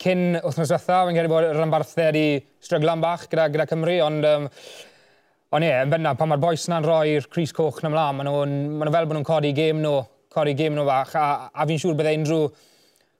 cyn 0.00 0.38
wythnos 0.38 0.70
diwetha, 0.70 1.02
fe'n 1.04 1.18
credu 1.18 1.32
bod 1.34 1.50
Rhanbarthau 1.50 2.06
wedi 2.08 2.24
stryglan 2.64 3.02
bach 3.04 3.26
gyda, 3.28 3.50
gyda 3.52 3.68
Cymru, 3.68 3.98
ond 4.06 4.28
um, 4.30 4.48
Ond 5.50 5.66
ie, 5.66 5.70
yn 5.82 5.90
bennaf, 5.90 6.14
pan 6.14 6.28
mae'r 6.30 6.38
boes 6.44 6.64
yna'n 6.68 6.84
rhoi'r 6.84 7.24
Cris 7.26 7.50
Coch 7.50 7.80
na 7.82 7.88
mlaen, 7.90 8.14
maen 8.20 8.28
nhw'n 8.28 8.52
ma 8.78 8.86
nhw 8.86 8.92
fel 8.94 9.06
bod 9.10 9.16
nhw'n 9.16 9.24
codi 9.26 9.48
gêm 9.50 9.80
nhw, 9.82 9.96
codi 10.30 10.52
gêm 10.54 10.76
nhw 10.76 10.84
fach, 10.86 11.14
a, 11.18 11.48
a 11.50 11.64
fi'n 11.66 11.80
siŵr 11.82 11.96
byddai 11.98 12.12
unrhyw 12.20 12.44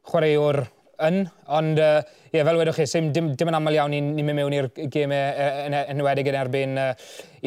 chwaraewr 0.06 0.60
yn, 1.08 1.16
ond 1.58 1.80
uh, 1.82 1.96
ie, 2.28 2.44
fel 2.46 2.58
wedwch 2.60 2.76
chi, 2.78 2.84
sim, 2.86 3.08
dim, 3.16 3.32
dim 3.34 3.48
yn 3.50 3.56
aml 3.58 3.74
iawn 3.74 3.90
ni'n 3.90 4.12
ni 4.14 4.22
mynd 4.22 4.38
mewn 4.38 4.54
i'r 4.54 4.68
gemau 4.94 5.48
yn 5.64 5.74
enwedig 5.80 6.30
yn 6.30 6.38
erbyn 6.38 6.78
uh, 6.78 6.92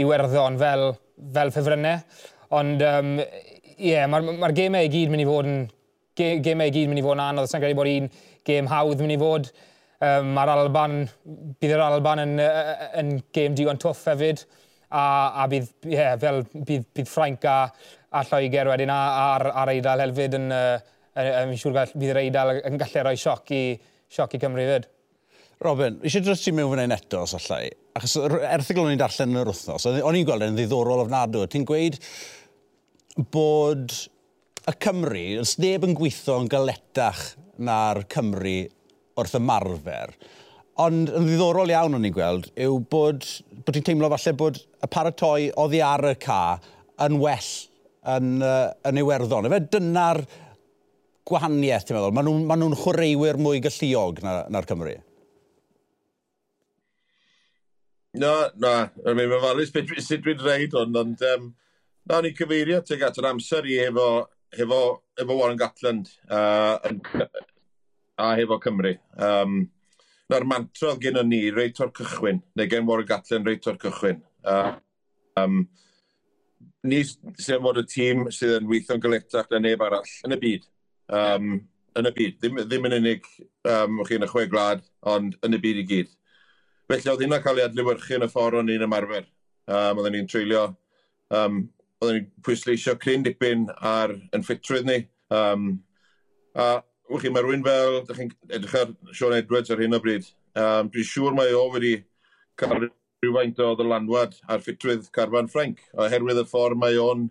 Iwerddon 0.04 0.60
fel, 0.60 0.84
fel 1.38 1.54
ffefrynnau. 1.56 2.02
Ond 2.60 2.84
um, 2.89 3.13
ie, 3.78 3.93
mae'r 4.04 4.26
ma, 4.28 4.34
ma 4.41 4.50
gemau 4.58 4.84
i 4.84 4.91
gyd 4.91 5.13
mynd 5.13 5.24
i 5.24 5.28
fod 5.30 5.48
yn 5.48 5.62
gemau 6.17 6.67
i 6.67 6.74
gyd 6.76 6.91
mynd 6.91 7.00
i 7.00 7.06
fod 7.06 7.15
yn 7.15 7.24
anodd. 7.30 7.48
Sa'n 7.54 7.63
credu 7.63 7.80
bod 7.80 7.91
un 7.93 8.12
gêm 8.52 8.67
hawdd 8.67 9.06
mynd 9.06 9.15
i 9.15 9.19
fod. 9.22 9.48
Um, 10.04 10.34
mae'r 10.36 10.52
Alban, 10.58 11.00
bydd 11.63 11.78
yr 11.78 11.86
Alban 11.86 12.26
yn, 12.26 12.36
yn 13.00 13.15
gêm 13.32 13.56
digon 13.56 13.80
twff 13.80 14.12
hefyd 14.12 14.43
a, 14.93 15.03
a 15.41 15.47
bydd, 15.49 15.69
yeah, 15.89 16.15
fel 16.21 16.43
bydd, 16.53 16.88
bydd 16.93 17.10
Ffrainc 17.10 17.45
a, 17.49 17.58
a 18.13 18.23
Lloegr 18.29 18.69
wedyn 18.69 18.93
a, 18.93 18.99
a'r, 19.34 19.47
ar 19.63 19.71
Eidal 19.73 20.03
hefyd 20.06 20.38
yn, 20.38 20.49
yn, 20.53 21.29
yn, 21.29 21.53
siŵr 21.60 21.77
gall, 21.79 21.95
bydd 21.95 22.13
yr 22.13 22.21
Eidal 22.25 22.53
yn 22.60 22.77
gallu 22.82 23.08
rhoi 23.08 23.15
sioc 23.19 23.53
i, 23.56 23.63
sioc 24.13 24.36
i 24.38 24.41
Cymru 24.43 24.67
fyd. 24.69 24.89
Robin, 25.63 25.99
eisiau 26.03 26.25
dros 26.25 26.43
ti 26.43 26.51
mewn 26.51 26.73
fan 26.73 26.93
eto 26.93 27.23
os 27.23 27.36
allai? 27.38 27.69
Achos 27.95 28.17
erthigol 28.49 28.89
o'n 28.89 28.95
i'n 28.95 28.99
darllen 29.01 29.32
yn 29.32 29.41
yr 29.43 29.51
wythnos, 29.53 29.86
o'n 29.88 30.17
i'n 30.19 30.27
gweld 30.27 30.47
yn 30.47 30.58
ddiddorol 30.58 31.06
ofnadw. 31.06 31.45
Ti'n 31.49 31.65
gweud 31.69 31.99
bod 33.32 33.93
y 34.69 34.73
Cymru, 34.84 35.25
os 35.41 35.58
neb 35.62 35.86
yn 35.88 35.95
gweithio 35.97 36.39
yn 36.41 36.49
galetach 36.51 37.23
na'r 37.63 38.03
Cymru 38.12 38.58
wrth 39.19 39.38
ymarfer, 39.38 40.15
Ond 40.81 41.12
yn 41.13 41.27
ddiddorol 41.27 41.69
iawn 41.69 41.93
o'n 41.93 42.07
i'n 42.07 42.15
gweld 42.15 42.47
yw 42.57 42.79
bod, 42.89 43.27
bod 43.62 43.75
ti'n 43.75 43.86
teimlo 43.86 44.09
falle 44.15 44.33
bod 44.38 44.57
y 44.57 44.88
paratoi 44.89 45.51
oddi 45.62 45.83
ar 45.86 46.01
y 46.09 46.15
ca 46.21 46.57
yn 47.05 47.19
well 47.21 47.51
yn, 48.09 48.39
uh, 48.41 48.71
yn 48.89 49.01
Iwerddon. 49.03 49.45
Efe 49.49 49.59
dyna'r 49.75 50.23
gwahaniaeth, 51.29 51.86
ti'n 51.86 51.97
meddwl? 51.97 52.15
Maen 52.17 52.27
nhw'n 52.27 52.47
ma 52.49 52.57
nhw 52.57 52.79
chwaraewyr 52.81 53.38
mwy 53.41 53.62
galluog 53.63 54.23
na'r 54.25 54.49
na, 54.49 54.63
Cymru. 54.71 54.95
Na, 58.17 58.33
na. 58.62 58.73
Yn 59.05 59.17
mynd 59.17 59.38
yn 59.38 59.45
falus 59.45 59.71
sut 59.73 60.25
dwi'n 60.25 60.41
dweud 60.41 60.75
hwn, 60.79 60.99
ond 61.03 61.23
um, 61.36 61.47
na, 62.09 62.17
ni'n 62.17 62.36
cyfeirio 62.38 62.81
tuag 62.86 63.07
at 63.07 63.21
yr 63.21 63.29
amser 63.29 63.69
i 63.69 63.77
efo, 63.86 64.09
hefo, 64.57 64.81
hefo 65.21 65.38
Warren 65.38 65.62
Gatland 65.62 66.12
uh, 66.33 66.81
a 68.17 68.33
hefo 68.41 68.59
Cymru. 68.65 68.97
Um, 69.21 69.63
na'r 70.31 70.45
mantra 70.47 70.93
oedd 70.93 71.03
gen 71.03 71.19
ni 71.27 71.41
reit 71.51 71.79
o'r 71.83 71.91
cychwyn, 71.97 72.41
neu 72.55 72.69
gen 72.69 72.88
Warren 72.88 73.09
Gatlin 73.09 73.45
reit 73.47 73.67
o'r 73.67 73.79
cychwyn. 73.81 74.21
Uh, 74.47 74.73
um, 75.39 75.63
ni 76.88 77.03
sy'n 77.03 77.62
fod 77.63 77.81
y 77.81 77.86
tîm 77.89 78.25
sydd 78.31 78.57
yn 78.59 78.69
weithio'n 78.71 79.03
galetach 79.03 79.51
na 79.51 79.62
neb 79.63 79.83
arall 79.83 80.15
yn 80.27 80.36
y 80.36 80.39
byd. 80.41 80.67
Um, 81.13 81.53
yn 81.99 82.09
y 82.09 82.13
byd, 82.15 82.38
ddim, 82.41 82.59
ddim 82.65 82.88
yn 82.89 82.97
unig 82.97 83.29
um, 83.69 84.01
chi 84.07 84.17
yn 84.17 84.25
y 84.25 84.29
chwe 84.31 84.47
glad, 84.51 84.83
ond 85.09 85.38
yn 85.45 85.57
y 85.57 85.62
byd 85.63 85.81
i 85.83 85.86
gyd. 85.91 86.12
Felly 86.89 87.12
oedd 87.12 87.23
hynna 87.23 87.39
cael 87.43 87.62
ei 87.62 87.67
adlywyrchu 87.67 88.17
yn 88.17 88.25
y 88.25 88.31
ffordd 88.31 88.59
o'n 88.59 88.71
i'n 88.73 88.86
ymarfer. 88.88 89.27
Um, 89.71 89.99
oedden 90.01 90.17
ni'n 90.17 90.29
treulio, 90.31 90.65
um, 91.31 91.62
oedden 92.01 92.19
ni'n 92.19 92.31
pwysleisio 92.45 92.97
cryn 92.99 93.23
dipyn 93.27 93.67
ar 93.79 94.15
yn 94.36 94.43
ffitrwydd 94.43 94.89
ni. 94.89 94.97
Um, 95.33 95.69
a 96.59 96.81
wch 97.13 97.23
chi, 97.23 97.32
mae 97.34 97.45
rhywun 97.45 97.63
fel, 97.65 97.99
ydych 98.02 98.19
chi'n 98.19 98.34
edrych 98.58 98.76
ar 98.80 98.91
Sean 99.13 99.38
Edwards 99.38 99.71
ar 99.73 99.82
hyn 99.84 99.93
o 99.93 100.02
bryd, 100.02 100.26
um, 100.58 100.89
dwi'n 100.93 101.10
siŵr 101.10 101.38
mae 101.38 101.54
o 101.58 101.63
wedi 101.76 101.93
cael 102.58 102.88
rhywfaint 103.23 103.62
o 103.63 103.71
ddylanwad 103.78 104.36
ar 104.49 104.63
ffitrwydd 104.63 105.10
Carfan 105.15 105.49
Ffranc, 105.52 105.84
oherwydd 105.93 106.41
y 106.41 106.45
ffordd 106.49 106.80
mae 106.82 106.97
o'n 107.02 107.28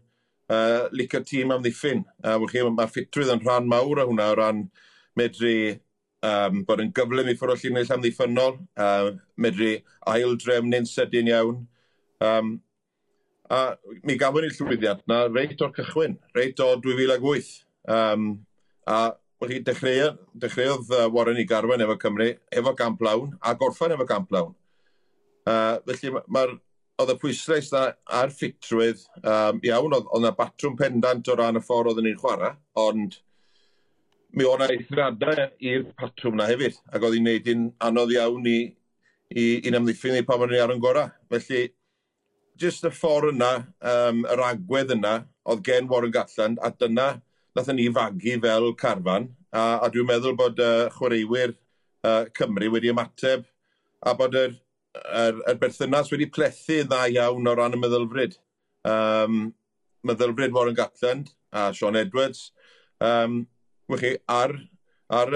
uh, 0.53 0.89
licio 0.95 1.23
tîm 1.27 1.55
am 1.55 1.65
ddiffyn. 1.65 2.05
Uh, 2.23 2.39
wch 2.45 2.59
mae 2.71 2.91
ffitrwydd 2.91 3.35
yn 3.35 3.43
rhan 3.45 3.69
mawr 3.71 4.05
o 4.05 4.09
hwnna 4.11 4.29
o 4.33 4.37
ran 4.39 4.63
medru 5.19 5.55
um, 6.27 6.63
bod 6.69 6.83
yn 6.85 6.93
gyflym 6.97 7.33
i 7.33 7.37
ffwrdd 7.39 7.57
o 7.57 7.61
llinell 7.61 7.95
amddiffynol, 7.97 8.59
uh, 8.81 9.11
medru 9.37 9.73
ail 9.75 10.29
aildrem 10.29 10.71
neu'n 10.71 10.89
sydyn 10.89 11.31
iawn. 11.33 11.65
Um, 12.23 12.55
a 13.53 13.75
mi 14.07 14.17
gafon 14.21 14.47
ni'r 14.47 14.55
llwyddiant 14.57 15.03
na 15.11 15.25
reit 15.29 15.61
o'r 15.61 15.75
cychwyn, 15.77 16.17
reit 16.37 16.63
o 16.63 16.73
2008. 16.87 17.51
Um, 17.91 18.31
a 18.89 19.13
Felly 19.43 19.59
dechreuodd, 19.67 20.19
dechreuodd 20.39 20.91
uh, 20.95 21.09
Warren 21.11 21.41
i 21.41 21.45
garwen 21.51 21.83
efo 21.83 21.97
Cymru, 21.99 22.29
efo 22.55 22.73
gamp 22.79 23.01
lawn, 23.03 23.33
a 23.43 23.57
gorffan 23.59 23.91
efo 23.97 24.05
gamp 24.07 24.31
lawn. 24.31 24.53
Uh, 25.43 25.81
felly 25.89 26.13
mae'r 26.31 26.53
oedd 27.03 27.11
y 27.11 27.17
pwyslais 27.19 27.73
na 27.73 27.81
a'r 28.21 28.31
ffitrwydd 28.31 29.03
um, 29.19 29.59
iawn, 29.67 29.97
oedd 29.97 30.13
yna 30.21 30.31
batrwm 30.39 30.77
pendant 30.79 31.31
o 31.33 31.37
ran 31.41 31.59
y 31.59 31.63
ffordd 31.65 31.91
oedden 31.91 32.07
ni'n 32.07 32.21
chwarae, 32.21 32.53
ond 32.79 33.17
mi 34.39 34.47
o'na 34.47 34.69
eithriadau 34.71 35.49
i'r 35.73 35.89
patrwm 35.99 36.39
na 36.39 36.47
hefyd, 36.53 36.79
ac 36.95 37.03
oedd 37.03 37.19
hi'n 37.19 37.27
neud 37.27 37.51
hi'n 37.51 37.67
anodd 37.89 38.15
iawn 38.15 38.47
i, 38.47 38.57
i, 39.35 39.45
i'n 39.59 39.81
amddiffyn 39.81 40.21
i 40.21 40.23
pan 40.29 40.47
o'n 40.47 40.55
ni 40.55 40.63
ar 40.63 40.77
yn 40.77 40.87
gorau. 40.87 41.11
Felly, 41.35 41.65
jyst 42.63 42.87
y 42.87 42.95
ffordd 42.95 43.35
yna, 43.35 43.51
um, 43.97 44.23
yr 44.37 44.47
agwedd 44.53 44.95
yna, 45.01 45.19
oedd 45.51 45.67
gen 45.67 45.91
Warren 45.91 46.15
Gatland, 46.15 46.63
a 46.63 46.71
dyna 46.71 47.11
nathon 47.57 47.77
ni 47.77 47.89
fagu 47.93 48.37
fel 48.43 48.75
carfan, 48.81 49.29
a, 49.53 49.63
a 49.85 49.91
dwi'n 49.93 50.09
meddwl 50.09 50.37
bod 50.39 50.61
uh, 50.61 50.89
chwaraewyr 50.97 51.55
uh, 52.05 52.25
Cymru 52.37 52.71
wedi 52.73 52.93
ymateb, 52.93 53.45
a 54.03 54.15
bod 54.19 54.37
yr, 54.39 54.55
yr, 55.03 55.41
yr 55.51 55.61
berthynas 55.61 56.13
wedi 56.13 56.31
plethu 56.33 56.83
dda 56.87 57.07
iawn 57.13 57.49
o 57.49 57.57
ran 57.59 57.77
y 57.77 57.81
meddylfryd. 57.81 58.39
Um, 58.89 59.53
meddylfryd 60.07 60.55
Warren 60.57 60.77
Gatland 60.77 61.35
a 61.53 61.73
Sean 61.75 61.97
Edwards, 61.97 62.51
um, 63.01 63.47
chi, 63.93 64.17
ar, 64.29 64.57
ar, 65.11 65.35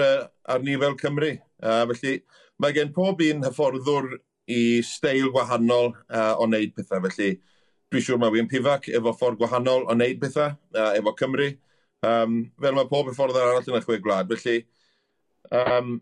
ar 0.49 0.65
nifel 0.65 0.97
Cymru. 0.99 1.35
Uh, 1.61 1.85
felly, 1.93 2.21
mae 2.57 2.73
gen 2.73 2.93
pob 2.93 3.21
un 3.21 3.45
hyfforddwr 3.45 4.17
i 4.47 4.81
steil 4.85 5.29
gwahanol 5.33 5.91
uh, 5.93 6.33
o 6.39 6.47
wneud 6.47 6.73
pethau. 6.75 7.03
Felly, 7.05 7.37
dwi'n 7.91 8.03
siŵr 8.03 8.19
mae 8.21 8.33
Wyn 8.33 8.49
Pifac 8.51 8.89
efo 8.89 9.13
ffordd 9.15 9.39
gwahanol 9.41 9.85
o 9.85 9.95
wneud 9.95 10.21
pethau 10.23 10.55
uh, 10.75 10.91
efo 10.97 11.13
Cymru. 11.19 11.51
Um, 12.05 12.43
fel 12.61 12.75
mae 12.77 12.89
pob 12.89 13.07
hyffordd 13.09 13.39
arall 13.41 13.65
yn 13.65 13.79
y 13.79 13.81
chwe 13.81 13.97
gwlad, 14.03 14.29
felly 14.29 14.59
um, 15.49 15.95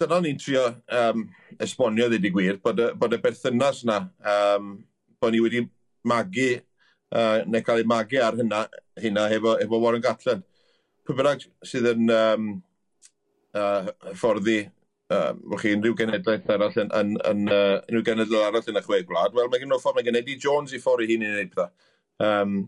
dyna 0.00 0.20
ni'n 0.24 0.38
trio 0.40 0.62
um, 0.88 1.26
esbonio 1.62 2.08
ddweud 2.08 2.24
i 2.24 2.32
gwir, 2.32 2.60
bod 2.64 2.80
y, 2.80 2.86
bod 2.96 3.12
y 3.12 3.18
berthynas 3.20 3.82
yna, 3.84 3.98
um, 4.32 4.70
bod 5.20 5.34
ni 5.34 5.42
wedi 5.44 5.60
magu, 6.08 6.48
uh, 7.12 7.42
neu 7.44 7.64
cael 7.66 7.82
ei 7.82 7.90
magu 7.92 8.22
ar 8.24 8.38
hynna, 8.40 8.62
hynna 9.04 9.26
efo, 9.36 9.58
efo 9.60 9.82
Warren 9.82 10.04
Gatland. 10.04 10.46
Pwy 11.04 11.18
bynnag 11.18 11.44
sydd 11.68 11.90
yn 11.92 12.08
um, 12.14 12.48
uh, 13.52 13.92
hyfforddi 14.08 14.62
uh, 15.12 15.32
chi 15.60 15.76
unrhyw 15.76 15.96
genedlaeth 16.00 16.50
arall 16.56 16.80
yn, 16.80 16.92
yn, 17.02 17.14
yn 17.20 17.46
uh, 17.52 17.78
unrhyw 17.84 18.08
genedl 18.08 18.40
arall 18.40 18.72
yn 18.72 18.80
y 18.80 18.86
chwe 18.88 19.04
gwlad, 19.04 19.36
wel 19.36 19.52
mae 19.52 19.60
gen 19.60 19.68
nhw 19.74 19.82
ffordd, 19.82 20.00
mae 20.00 20.08
gen 20.08 20.20
Eddie 20.22 20.40
Jones 20.40 20.72
i 20.72 20.80
ffordd 20.80 21.04
i 21.04 21.12
hun 21.12 21.28
i 21.28 21.32
wneud 21.34 21.52
pethau. 21.52 21.72
Um, 22.24 22.60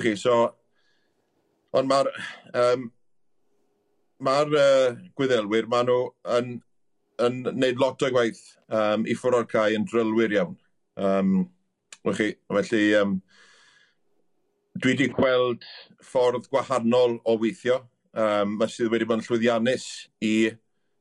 chi, 0.00 0.16
so 0.18 0.46
Ond 1.74 1.90
mae'r 1.90 2.10
um, 2.60 2.84
mae'r 4.24 4.54
uh, 4.58 4.92
gwyddelwyr, 5.18 5.66
maen 5.70 5.88
nhw 5.90 6.00
yn, 6.36 6.52
yn 7.24 7.40
neud 7.58 7.80
lot 7.82 8.02
o 8.04 8.10
gwaith 8.14 8.42
um, 8.68 9.06
i 9.08 9.16
ffwrdd 9.18 9.40
o'r 9.40 9.48
cae 9.50 9.78
yn 9.78 9.86
drylwyr 9.90 10.36
iawn. 10.36 10.54
Um, 10.94 11.32
chi, 12.14 12.30
felly, 12.52 12.84
um, 13.00 13.16
dwi 14.78 14.94
wedi 14.94 15.10
gweld 15.14 15.66
ffordd 16.04 16.48
gwahanol 16.52 17.18
o 17.26 17.36
weithio. 17.42 17.82
Um, 18.14 18.58
mae 18.60 18.70
sydd 18.70 18.92
wedi 18.92 19.06
bod 19.10 19.22
yn 19.22 19.26
llwyddiannus 19.26 19.86
i, 20.22 20.34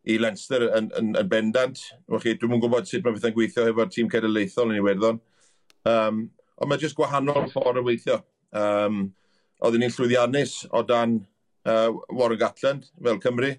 i 0.10 0.18
Leinster 0.18 0.66
yn, 0.72 0.90
yn, 0.98 1.14
yn 1.20 1.30
bendant. 1.30 1.82
Chi, 2.24 2.38
dwi'm 2.38 2.58
yn 2.58 2.64
gwybod 2.64 2.90
sut 2.90 3.06
mae 3.06 3.18
pethau'n 3.18 3.36
gweithio 3.38 3.68
efo'r 3.70 3.92
tîm 3.94 4.10
cenedlaethol 4.10 4.74
yn 4.74 4.80
Iwerddon. 4.82 5.20
Um, 5.90 6.24
ond 6.58 6.72
mae 6.72 6.82
jyst 6.82 6.98
gwahanol 6.98 7.52
ffordd 7.54 7.82
o 7.82 7.86
weithio. 7.86 8.24
Um, 8.58 9.12
oedden 9.64 9.84
ni'n 9.84 9.94
llwyddiannus 9.96 10.58
o 10.76 10.84
dan 10.88 11.22
uh, 11.70 11.90
Warren 12.12 12.40
Gatland 12.42 12.90
fel 13.04 13.22
Cymru. 13.24 13.54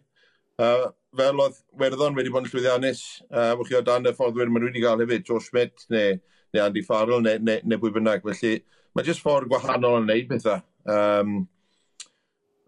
Uh, 0.60 0.90
fel 1.16 1.40
oedd 1.42 1.56
Werddon 1.80 2.16
wedi 2.18 2.32
bod 2.34 2.44
yn 2.44 2.52
llwyddiannus, 2.52 3.02
uh, 3.30 3.52
wch 3.58 3.70
chi 3.70 3.78
o 3.78 3.82
dan 3.86 4.06
y 4.06 4.14
fforddwyr 4.14 4.52
maen 4.52 4.66
nhw 4.66 4.72
wedi 4.72 4.84
cael 4.84 5.02
hefyd, 5.02 5.26
Joe 5.28 5.42
Schmidt 5.42 5.86
neu, 5.94 6.18
neu 6.54 6.64
Andy 6.64 6.84
Farrell 6.86 7.24
neu, 7.24 7.40
neu, 7.42 7.62
neu 7.64 7.82
bwy 7.82 7.94
bynnag. 7.96 8.24
Felly 8.26 8.60
mae 8.94 9.06
jyst 9.08 9.24
ffordd 9.24 9.50
gwahanol 9.50 10.02
yn 10.02 10.08
neud 10.10 10.30
pethau. 10.30 10.60
Um, 10.90 11.40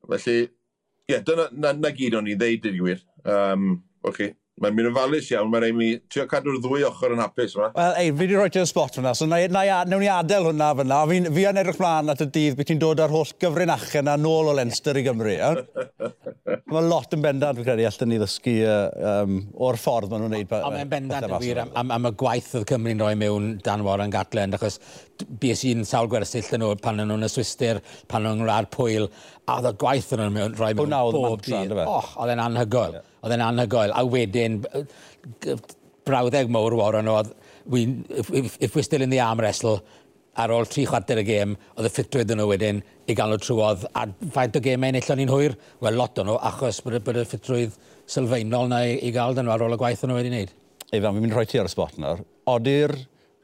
felly, 0.08 0.38
ie, 0.46 1.12
yeah, 1.12 1.22
dyna 1.26 1.50
na, 1.52 1.74
na 1.76 1.92
gyd 1.94 2.16
o'n 2.18 2.32
i 2.32 2.38
ddeud, 2.38 2.66
i'r 2.70 2.80
gwir. 2.80 3.04
Um, 3.26 3.76
wch 4.06 4.20
chi. 4.22 4.32
Mae'n 4.56 4.72
mynd 4.72 4.88
yn 4.88 4.94
falus 4.96 5.26
iawn, 5.34 5.50
mae'n 5.52 5.64
rhaid 5.66 5.76
mi 5.76 5.86
trio 6.08 6.24
cadw'r 6.30 6.54
ddwy 6.64 6.86
ochr 6.88 7.12
yn 7.12 7.20
hapus 7.20 7.58
yma. 7.58 7.66
Wel, 7.76 7.96
ei, 8.00 8.08
fi 8.08 8.22
wedi 8.22 8.38
rhoi 8.38 8.52
ti'n 8.54 8.68
spot 8.70 8.96
fyna, 8.96 9.12
so 9.12 9.28
na, 9.28 9.42
na, 9.52 9.64
newn 9.84 10.00
ni 10.00 10.08
adael 10.08 10.48
hwnna 10.48 10.70
fyna. 10.78 11.00
Fi, 11.10 11.18
fi 11.36 11.44
yn 11.50 11.60
edrych 11.60 11.80
mlaen 11.82 12.14
at 12.14 12.22
y 12.24 12.28
dydd 12.32 12.56
beth 12.56 12.70
ti'n 12.70 12.80
dod 12.80 13.02
ar 13.04 13.12
holl 13.12 13.34
gyfrinachau 13.44 14.00
yna 14.00 14.16
nôl 14.16 14.48
o 14.48 14.54
Lenster 14.56 14.96
i 14.96 15.04
Gymru. 15.04 15.36
Mae 16.66 16.82
lot 16.82 17.12
yn 17.14 17.20
bendant, 17.22 17.54
fi'n 17.54 17.62
credu, 17.62 17.84
allan 17.86 18.08
ni 18.10 18.16
ddysgu 18.18 18.52
uh, 18.66 19.10
um, 19.22 19.34
o'r 19.62 19.76
ffordd 19.78 20.10
maen 20.10 20.24
nhw'n 20.24 20.32
gwneud 20.32 20.54
Ond 20.56 20.74
Mae'n 20.74 20.88
bendant 20.90 21.26
yn 21.28 21.34
wir 21.38 21.60
am, 21.62 21.68
am, 21.78 21.92
am, 21.94 22.08
y 22.08 22.18
gwaith 22.18 22.48
oedd 22.58 22.64
Cymru'n 22.66 23.02
rhoi 23.04 23.12
mewn 23.20 23.52
Dan 23.62 23.84
Warren 23.86 24.10
Gatland, 24.10 24.56
achos 24.58 24.80
bys 25.44 25.62
i'n 25.70 25.86
sawl 25.86 26.10
gwersyll 26.10 26.48
yn 26.56 26.64
nhw 26.64 26.72
pan 26.82 26.98
nhw'n 26.98 27.22
y 27.22 27.28
Swister, 27.30 27.78
pan 28.10 28.26
nhw'n 28.26 28.42
rhaid 28.48 28.66
pwyl, 28.74 29.06
a 29.46 29.60
oedd 29.60 29.68
y 29.70 29.72
gwaith 29.84 30.10
yn 30.16 30.24
nhw'n 30.24 30.56
rhoi 30.58 30.72
mewn 30.80 30.96
bob 31.14 31.46
dydd. 31.46 31.76
Och, 31.84 32.08
oedd 32.18 32.34
e'n 32.34 32.42
anhygoel. 32.48 32.98
Yeah. 32.98 33.12
Oedd 33.22 33.36
e'n 33.36 33.46
anhygoel. 33.46 33.94
A 33.94 34.02
wedyn, 34.16 34.58
brawddeg 36.10 36.50
mowr 36.50 36.74
Warren 36.82 37.12
oedd, 37.14 37.30
if, 37.70 38.34
if, 38.42 38.58
if 38.58 38.74
we're 38.74 38.82
still 38.90 39.06
in 39.06 39.14
the 39.14 39.22
arm 39.22 39.38
wrestle, 39.38 39.78
ar 40.34 40.50
ôl 40.52 40.66
tri 40.66 40.82
chwarter 40.90 41.22
y 41.22 41.28
gêm, 41.30 41.54
oedd 41.78 41.86
y 41.88 41.94
ffitrwydd 41.94 42.34
yn 42.34 42.42
nhw 42.42 42.50
wedyn, 42.50 42.82
i 43.06 43.14
gael 43.14 43.32
nhw 43.32 43.40
trwodd. 43.42 43.86
A 43.94 44.06
faint 44.34 44.58
o 44.58 44.62
gemau 44.62 44.94
nillon 44.94 45.20
ni'n 45.20 45.32
hwyr? 45.32 45.56
Wel, 45.84 45.98
lot 45.98 46.18
o 46.18 46.26
nhw, 46.26 46.36
achos 46.50 46.82
bod, 46.84 46.98
bod 47.06 47.20
y 47.20 47.26
ffitrwydd 47.26 47.76
sylfaenol 48.10 48.70
na 48.70 48.82
i, 48.86 48.96
i 49.06 49.12
gael 49.14 49.36
dyn 49.36 49.46
nhw 49.46 49.54
ar 49.54 49.66
ôl 49.66 49.76
y 49.76 49.80
gwaith 49.80 50.04
o'n 50.04 50.12
nhw 50.12 50.20
wedi 50.20 50.32
wneud. 50.32 50.54
Efan, 50.90 51.12
fi'n 51.12 51.22
mynd 51.22 51.34
rhoi 51.34 51.46
ti 51.50 51.60
ar 51.62 51.70
y 51.70 51.72
spot 51.72 51.98
nawr. 52.02 52.22
Ody'r 52.50 52.94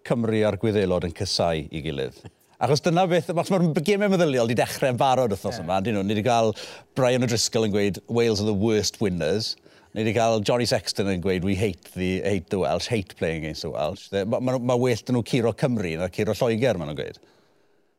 Cymru 0.06 0.44
a'r 0.46 0.58
Gwyddelod 0.62 1.06
yn 1.06 1.14
cysau 1.18 1.62
i 1.62 1.82
gilydd? 1.82 2.18
Achos 2.62 2.82
dyna 2.84 3.08
beth, 3.10 3.30
achos 3.32 3.50
mae'r 3.50 3.82
gemau 3.86 4.10
meddyliol 4.12 4.46
wedi 4.46 4.58
dechrau'n 4.60 4.98
barod 4.98 5.34
wrthnos 5.34 5.58
yeah. 5.58 5.66
yma. 5.66 5.80
Dyn 5.82 5.98
nhw, 5.98 6.06
ni 6.06 6.14
wedi 6.14 6.26
cael 6.26 6.54
Brian 6.98 7.26
O'Driscoll 7.26 7.66
yn 7.66 7.74
gweud 7.74 7.98
Wales 8.06 8.42
are 8.42 8.46
the 8.46 8.54
worst 8.54 9.00
winners. 9.02 9.56
Ni 9.94 10.04
wedi 10.04 10.14
cael 10.14 10.42
Johnny 10.46 10.66
Sexton 10.70 11.10
yn 11.10 11.22
gweud 11.24 11.46
we 11.46 11.56
hate 11.58 11.90
the, 11.96 12.20
hate 12.22 12.50
the 12.54 12.62
Welsh, 12.62 12.86
hate 12.86 13.16
playing 13.18 13.42
against 13.42 13.66
the 13.66 13.70
Welsh. 13.74 14.06
Mae 14.14 14.26
ma, 14.38 14.58
ma 14.58 14.78
well 14.78 15.02
dyn 15.02 15.18
nhw 15.18 15.24
curo 15.26 15.54
Cymru 15.58 15.96
na 15.98 16.10
curo 16.14 16.38
Lloegr, 16.38 16.78
maen 16.78 16.92
nhw'n 16.92 17.00
gweud. 17.02 17.18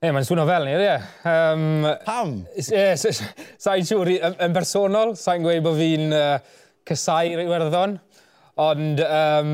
E, 0.04 0.10
mae'n 0.12 0.26
swno 0.28 0.44
fel 0.44 0.66
ni, 0.68 0.74
e? 0.76 0.80
ie. 0.84 0.96
Um, 1.32 1.86
Pam? 2.04 2.32
Ie, 2.60 2.82
sa'n 3.00 3.86
siŵr, 3.88 4.10
yn 4.44 4.56
bersonol, 4.56 5.14
sa'n 5.16 5.46
gweud 5.46 5.64
bod 5.64 5.78
fi'n 5.78 6.12
uh, 6.12 6.34
cysau 6.90 7.30
Iwerddon, 7.46 7.94
ond 8.60 9.00
um, 9.06 9.54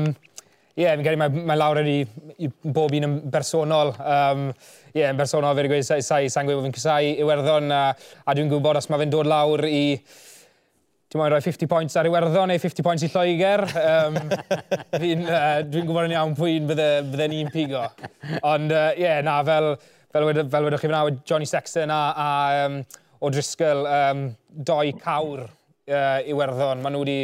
Ie, 0.74 0.82
yeah, 0.86 0.96
fi'n 0.96 1.04
credu 1.04 1.20
mae, 1.20 1.42
mae 1.52 1.58
lawr 1.58 1.80
i, 1.84 2.00
i 2.42 2.48
bob 2.64 2.96
un 2.96 3.06
yn 3.06 3.14
bersonol. 3.30 3.92
Um, 4.00 4.48
Ie, 4.90 5.04
yeah, 5.04 5.12
yn 5.12 5.20
bersonol 5.20 5.54
fe'n 5.54 5.68
gweud, 5.70 5.86
sa'n 5.86 6.02
sa, 6.02 6.18
sa 6.26 6.42
gweud 6.42 6.58
bod 6.58 6.66
fi'n 6.66 6.74
cysau 6.80 7.12
Iwerddon, 7.12 7.70
a, 7.70 7.84
a 8.26 8.34
dwi'n 8.34 8.50
gwybod 8.50 8.80
os 8.80 8.90
mae 8.90 9.04
fe'n 9.04 9.14
dod 9.14 9.30
lawr 9.30 9.62
i... 9.70 9.84
Dwi'n 11.10 11.24
mwyn 11.24 11.32
rhoi 11.34 11.42
50 11.42 11.70
points 11.70 11.98
ar 11.98 12.06
Iwerddon 12.10 12.50
neu 12.50 12.58
50 12.62 12.86
points 12.86 13.06
i 13.06 13.12
Lloegr. 13.12 13.64
Um, 13.84 14.18
dwi'n 14.96 15.24
uh, 15.26 15.62
dwi 15.66 15.86
gwybod 15.86 16.10
yn 16.10 16.16
iawn 16.16 16.34
pwy'n 16.38 16.68
bydde, 16.70 16.90
bydde 17.14 17.30
ni'n 17.36 17.54
pigo. 17.54 17.86
Ond, 18.42 18.74
ie, 18.74 18.82
uh, 18.82 18.98
yeah, 18.98 19.22
na, 19.26 19.38
fel 19.46 19.74
fel, 20.12 20.26
wed, 20.28 20.42
fel 20.50 20.66
wedwch 20.66 20.82
chi 20.84 20.90
fyna, 20.90 21.04
Johnny 21.24 21.48
Sexton 21.48 21.94
a, 21.94 22.00
a 22.14 22.66
um, 22.66 22.80
o 23.20 23.30
Driscoll, 23.32 23.86
um, 23.86 24.26
doi 24.50 24.92
cawr 24.98 25.46
uh, 25.46 26.20
Iwerddon. 26.26 26.84
Maen 26.84 26.96
nhw 26.96 27.06
wedi... 27.06 27.22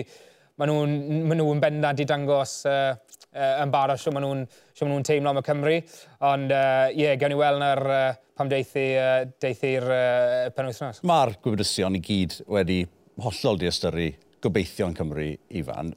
Maen 0.57 0.71
nhw'n 0.73 1.25
ma 1.29 1.37
nhw 1.37 1.51
bendant 1.61 1.99
i 2.01 2.05
dangos 2.09 2.53
uh, 2.65 2.95
uh, 2.97 3.59
yn 3.61 3.69
barod 3.69 4.01
sio 4.01 4.09
maen 4.17 4.25
nhw'n 4.25 4.45
ma 4.47 4.87
nhw 4.89 5.03
teimlo 5.05 5.29
am 5.29 5.37
y 5.37 5.43
Cymru. 5.45 5.75
Ond 6.25 6.49
ie, 6.49 6.57
uh, 6.57 6.95
yeah, 6.97 7.19
gawn 7.21 7.35
ni 7.35 7.37
weld 7.37 7.61
na'r 7.61 7.83
uh, 7.85 8.07
pam 8.41 8.49
deithi, 8.49 8.87
uh, 8.97 9.27
deithi'r 9.45 9.85
uh, 9.85 10.39
penwythnos. 10.57 11.03
Mae'r 11.05 11.35
gwybrysion 11.45 11.99
i 11.99 12.01
gyd 12.07 12.39
wedi 12.57 12.79
hollol 13.21 13.61
di 13.61 13.69
ystyru 13.69 14.09
gobeithio'n 14.47 14.97
Cymru, 14.97 15.29
Ifan. 15.61 15.93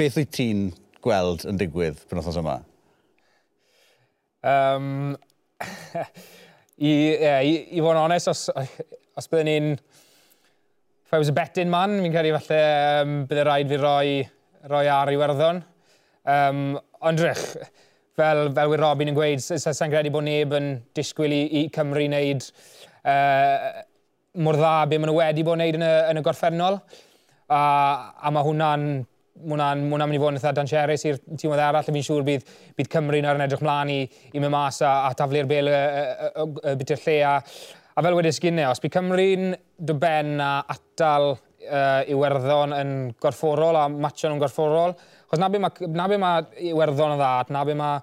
Beth 0.00 0.16
wyt 0.16 0.32
ti'n 0.40 0.64
gweld 1.04 1.44
yn 1.52 1.60
digwydd 1.60 2.00
penwythnos 2.08 2.40
yma? 2.40 2.56
Um, 4.48 5.12
I, 6.78 6.90
yeah, 6.90 7.40
i, 7.42 7.54
i 7.74 7.82
fod 7.82 7.96
yn 7.96 8.02
onest, 8.04 8.30
os, 8.30 8.44
os 9.18 9.30
byddwn 9.30 9.50
ni'n... 9.50 9.72
If 11.08 11.14
I 11.16 11.18
was 11.22 11.30
a 11.30 11.32
betting 11.32 11.70
man, 11.72 11.96
fi'n 12.04 12.12
credu 12.12 12.34
falle 12.36 12.60
um, 13.00 13.12
byddai 13.30 13.44
rhaid 13.48 13.70
fi 13.72 13.78
roi, 13.80 14.08
roi 14.68 14.84
ar 14.92 15.08
i 15.08 15.16
werddon. 15.16 15.62
Um, 16.28 16.60
ond 17.08 17.22
rych, 17.24 17.44
fel, 18.18 18.42
fel 18.52 18.72
wyr 18.74 18.82
Robin 18.84 19.10
yn 19.10 19.16
gweud, 19.16 19.40
sa'n 19.40 19.94
credu 19.94 20.12
bod 20.12 20.26
neb 20.26 20.52
yn 20.58 20.74
disgwyl 20.96 21.32
i, 21.32 21.40
i 21.62 21.62
Cymru 21.72 22.04
wneud 22.04 22.44
uh, 23.08 23.80
mor 24.44 24.58
dda 24.60 24.74
be 24.90 24.98
maen 25.00 25.10
nhw 25.10 25.16
wedi 25.16 25.46
bod 25.48 25.56
wneud 25.56 25.80
yn 25.80 25.86
y, 25.88 25.92
yn 26.12 26.20
y 26.20 26.24
gorffennol. 26.26 26.76
A, 27.48 27.62
a 28.20 28.34
mae 28.34 28.44
hwnna'n 28.44 28.84
hwnna'n 29.44 29.84
hwnna 29.88 30.06
mynd 30.08 30.18
i 30.18 30.22
fod 30.22 30.34
yn 30.34 30.40
eitha 30.40 30.54
danserus 30.56 31.04
i'r 31.08 31.18
tîm 31.30 31.52
oedd 31.52 31.64
arall, 31.64 31.82
a 31.82 31.94
fi'n 31.94 32.06
siŵr 32.06 32.24
bydd, 32.26 32.54
bydd 32.78 32.92
Cymru 32.92 33.20
na'r 33.24 33.40
yn 33.40 33.46
edrych 33.46 33.64
mlaen 33.64 33.92
i, 33.94 33.98
i 34.32 34.38
mynd 34.38 34.54
mas 34.54 34.80
a, 34.82 34.94
a 35.08 35.12
taflu'r 35.18 35.50
bel 35.50 35.70
y, 35.70 35.74
y, 35.74 36.06
y, 36.28 36.46
y 36.46 36.48
y, 36.72 36.78
byty'r 36.82 37.04
lle. 37.04 37.18
A, 37.28 37.34
a 37.98 38.06
fel 38.06 38.16
wedi 38.18 38.32
sgynau, 38.34 38.68
e, 38.68 38.72
os 38.72 38.82
bydd 38.84 38.96
Cymru'n 38.98 39.52
dy 39.88 39.98
ben 39.98 40.34
a 40.44 40.52
atal 40.74 41.32
uh, 41.32 42.02
Iwerddon 42.12 42.74
yn 42.78 42.96
gorfforol 43.22 43.78
a 43.78 43.86
matio 43.92 44.30
nhw'n 44.30 44.42
gorfforol, 44.42 44.96
chos 45.28 45.40
na 45.42 45.50
be 45.52 45.60
mae 45.60 46.20
ma, 46.20 46.32
Iwerddon 46.70 47.16
yn 47.16 47.22
ddad, 47.22 47.52
na 47.54 47.64
be 47.68 47.76
mae 47.78 48.02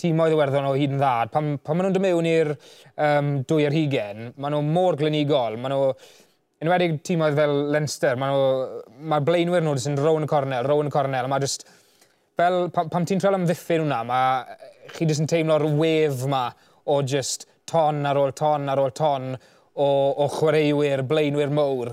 tîmoedd 0.00 0.34
Iwerddon 0.34 0.68
o 0.68 0.74
hyd 0.74 0.94
yn 0.96 1.00
ddad, 1.00 1.32
pan, 1.34 1.54
pan 1.62 1.78
maen 1.78 1.88
nhw'n 1.88 1.96
dymewn 1.98 2.28
i'r 2.28 2.52
um, 2.54 3.32
dwy 3.48 3.68
ar 3.68 3.76
hugen, 3.76 4.30
maen 4.34 4.56
nhw 4.56 4.62
mor 4.66 4.98
glenigol, 5.00 5.58
maen 5.60 5.76
nhw 5.76 5.92
enwedig 6.64 6.98
tîmoedd 7.04 7.36
fel 7.36 7.54
Leinster, 7.74 8.18
mae'r 8.20 8.84
ma 9.10 9.20
blaenwyr 9.24 9.64
nhw 9.64 9.74
sy'n 9.80 9.98
rown 10.00 10.24
y 10.24 10.28
cornel, 10.30 10.64
rown 10.68 10.88
y 10.88 10.92
cornel, 10.92 11.28
mae 11.28 11.44
just, 11.44 11.66
fel, 12.38 12.70
pam, 12.74 12.88
pam 12.92 13.04
ti'n 13.08 13.20
treol 13.20 13.36
amddiffyn 13.36 13.84
hwnna, 13.84 14.00
mae 14.08 14.94
chi 14.94 15.08
jyst 15.08 15.24
yn 15.24 15.30
teimlo'r 15.30 15.66
wef 15.76 16.24
yma 16.28 16.46
o 16.88 17.00
just 17.04 17.46
ton 17.70 18.02
ar 18.08 18.20
ôl 18.20 18.32
ton 18.36 18.68
ar 18.72 18.80
ôl 18.80 18.92
ton 18.96 19.34
o, 19.34 19.86
o 19.86 20.28
chwaraewyr, 20.38 21.04
blaenwyr 21.08 21.52
mowr, 21.52 21.92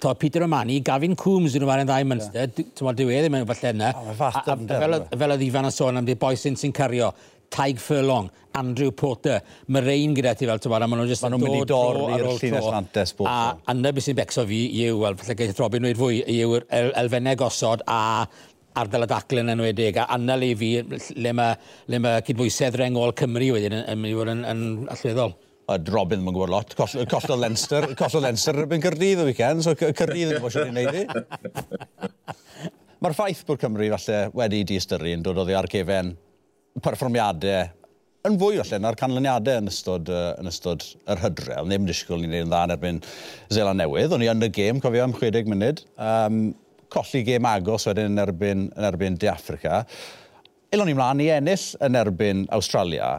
to, 0.00 0.14
Peter 0.14 0.42
O'Mani, 0.44 0.80
Gavin 0.80 1.16
Coombs 1.16 1.56
yn 1.56 1.64
ymwneud 1.64 1.84
yn 1.84 1.90
ddau 1.90 2.08
Munster, 2.10 2.50
yeah. 2.50 2.72
ti'n 2.76 2.98
diwedd 2.98 3.26
ddim 3.26 3.38
yn 3.40 3.46
falle 3.48 3.72
yna. 3.74 3.92
Fel, 4.18 4.98
fel 5.22 5.36
oedd 5.36 5.46
Ifan 5.46 5.68
yn 5.70 5.74
sôn 5.74 6.00
am 6.00 6.08
dy 6.08 6.16
boesyn 6.20 6.58
sy'n 6.60 6.74
cario, 6.76 7.12
Taig 7.52 7.78
Furlong, 7.78 8.28
Andrew 8.58 8.90
Porter, 8.90 9.38
mae 9.70 9.84
rein 9.84 10.16
gyda 10.16 10.34
ti 10.36 10.48
fel 10.48 10.60
tywad, 10.62 10.82
a 10.82 10.88
maen 10.90 11.02
nhw'n 11.02 11.10
just 11.12 11.22
maen 11.24 11.36
nhw'n 11.36 11.62
dod 11.68 12.00
i'r 12.16 12.26
llinell 12.40 12.68
antes 12.74 13.14
bob 13.16 13.30
A 13.30 13.54
yna 13.72 13.92
beth 13.94 14.08
sy'n 14.08 14.18
becso 14.18 14.46
fi 14.48 14.60
yw, 14.86 14.98
wel, 15.04 15.16
falle 15.20 15.38
gaeth 15.38 15.62
Robin 15.62 15.86
wneud 15.86 16.00
fwy, 16.00 16.20
yw'r 16.34 16.66
elfennau 16.74 17.38
gosod 17.44 17.84
a 17.86 18.00
ardal 18.76 19.06
y 19.06 19.10
daclen 19.10 19.54
yn 19.54 19.62
wedig, 19.64 20.00
a 20.02 20.18
yna 20.18 20.36
le 20.40 20.52
fi, 20.58 20.70
le 21.16 21.32
mae 21.36 22.00
ma 22.02 22.18
cydbwysedd 22.26 22.76
rengol 22.82 23.14
Cymru 23.16 23.54
wedyn 23.54 23.78
yn 23.78 24.00
mynd 24.02 24.12
i 24.12 24.16
fod 24.18 24.32
yn, 24.34 24.44
yn 24.50 24.64
allweddol 24.92 25.36
a 25.66 25.78
drobyn 25.82 26.20
ddim 26.20 26.30
yn 26.30 26.36
gwybod 26.36 26.52
lot. 26.52 26.74
Cost 26.78 27.30
o 27.30 27.38
Leinster, 27.38 27.88
cost 27.98 28.18
o 28.18 28.22
Leinster 28.22 28.62
yn 28.66 28.82
Cyrdydd 28.84 29.22
y 29.24 29.30
weekend, 29.30 29.64
so 29.66 29.74
Cyrdydd 29.78 30.34
yn 30.34 30.36
gwybod 30.36 30.54
sy'n 30.54 30.70
ei 30.70 30.86
wneud 30.86 31.00
i. 31.00 31.06
Mae'r 33.02 33.16
ffaith 33.16 33.42
bod 33.48 33.60
Cymru 33.60 33.88
falle 33.96 34.20
wedi 34.38 34.62
di 34.66 34.78
ystyru 34.80 35.10
yn 35.12 35.24
dod 35.26 35.42
o 35.42 35.44
ddi 35.46 35.56
ar 35.58 35.68
gefen 35.70 36.14
perfformiadau 36.84 37.66
yn 38.26 38.38
fwy 38.40 38.58
falle 38.58 38.80
na'r 38.82 38.98
canlyniadau 38.98 39.60
yn 39.62 39.70
ystod, 39.70 40.08
uh, 40.10 40.32
yn 40.40 40.50
ystod 40.50 40.84
yr 41.12 41.20
hydrel. 41.22 41.68
Ddim 41.68 41.86
disgwyl 41.86 42.22
ni'n 42.22 42.32
neud 42.34 42.46
yn 42.46 42.52
dda 42.52 42.62
yn 42.66 42.74
erbyn 42.74 43.02
Zela 43.54 43.74
Newydd. 43.76 44.14
O'n 44.16 44.24
i 44.24 44.30
yn 44.32 44.42
y 44.42 44.50
gêm, 44.54 44.80
cofio 44.82 45.04
am 45.06 45.14
60 45.14 45.50
munud. 45.52 45.82
Um, 45.94 46.40
colli 46.92 47.22
gêm 47.26 47.46
agos 47.46 47.86
wedyn 47.90 48.14
yn 48.14 48.22
erbyn, 48.22 48.66
yn 48.74 48.88
erbyn 48.88 49.18
De 49.22 49.30
Africa. 49.30 49.84
Elon 50.74 50.90
ni 50.90 50.96
mlaen 50.98 51.22
i 51.22 51.30
ennill 51.36 51.68
yn 51.86 51.98
erbyn 52.00 52.44
Australia. 52.54 53.12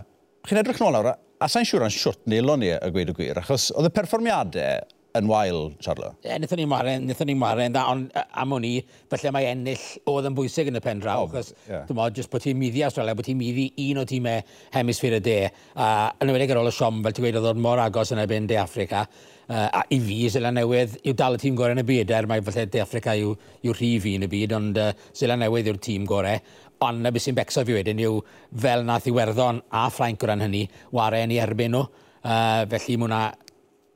Chi'n 0.47 0.59
edrych 0.59 0.81
nôl 0.83 0.95
nawr, 0.95 1.13
A 1.37 1.45
sa'n 1.45 1.67
siŵr 1.69 1.83
yn 1.85 1.93
siwrt 1.93 2.23
neu 2.31 2.55
ni 2.57 2.71
y 2.73 2.93
gweud 2.93 3.11
y 3.11 3.13
gwir, 3.13 3.37
achos 3.37 3.67
oedd 3.77 3.91
y 3.91 3.93
perfformiadau 3.93 4.87
yn 5.17 5.27
wael, 5.29 5.59
Charlo? 5.81 6.09
Ie, 6.23 6.31
yeah, 6.31 6.39
nithon 6.41 6.57
ni 6.57 6.65
maren, 6.69 7.05
nithon 7.05 7.29
ni 7.29 7.35
maren, 7.37 7.75
da, 7.75 7.83
ond 7.91 8.09
am 8.17 8.55
o'n 8.57 8.65
i, 8.65 8.73
felly 9.11 9.31
mae 9.35 9.47
ennill 9.51 9.85
oedd 10.09 10.31
yn 10.31 10.37
bwysig 10.37 10.71
yn 10.71 10.79
y 10.79 10.81
pen 10.81 11.01
draw, 11.03 11.27
achos, 11.27 11.53
oh, 11.53 11.69
yeah. 11.69 11.85
dwi'n 11.85 11.99
modd, 11.99 12.17
jyst 12.17 12.33
bod 12.33 12.41
ti'n 12.41 12.57
myddi 12.57 12.83
Australia, 12.87 13.13
bod 13.17 13.29
ti'n 13.29 13.37
myddi 13.37 13.69
un 13.85 14.01
o 14.01 14.05
tîmau 14.09 14.41
hemisffer 14.73 15.17
y 15.19 15.23
de, 15.29 15.39
a 15.77 15.87
yn 16.21 16.33
ymwneud 16.33 16.53
ar 16.53 16.61
ôl 16.63 16.71
y 16.71 16.75
siom, 16.75 17.01
fel 17.05 17.17
ti'n 17.17 17.27
gweud, 17.27 17.41
oedd 17.41 17.65
mor 17.67 17.81
agos 17.85 18.13
yn 18.15 18.21
ebyn 18.23 18.49
De 18.49 18.57
Africa, 18.61 19.05
uh, 19.47 19.67
a 19.81 19.83
i 19.93 19.99
fi, 20.03 20.19
Sela 20.33 20.53
Newydd, 20.53 20.99
yw 21.03 21.17
dal 21.17 21.37
y 21.37 21.41
tîm 21.43 21.57
gorau 21.57 21.77
yn 21.77 21.83
y 21.83 21.87
byd, 21.87 22.13
er 22.17 22.29
mae 22.29 22.45
falle 22.45 22.67
De 22.73 22.81
Africa 22.83 23.17
yw, 23.17 23.33
yw 23.65 23.77
rhif 23.77 24.09
i 24.09 24.17
yn 24.19 24.25
y 24.25 24.31
byd, 24.31 24.57
ond 24.57 24.81
uh, 24.81 24.93
Sela 25.17 25.37
Newydd 25.39 25.69
yw'r 25.71 25.81
tîm 25.85 26.09
gorau, 26.09 26.41
Ond 26.85 27.01
na 27.01 27.09
beth 27.09 27.25
sy'n 27.25 27.37
becso 27.37 27.63
fi 27.65 27.73
wedyn 27.73 28.01
yw, 28.05 28.19
fel 28.61 28.85
nath 28.85 29.07
Iwerddon 29.09 29.63
a 29.73 29.87
Ffrainc 29.89 30.21
o 30.21 30.29
ran 30.29 30.43
hynny, 30.45 30.67
warau 30.93 31.25
yn 31.25 31.33
ei 31.33 31.41
erbyn 31.41 31.73
nhw. 31.73 31.83
Uh, 32.21 32.63
felly 32.69 32.97
mae 32.97 33.07
hwnna... 33.07 33.25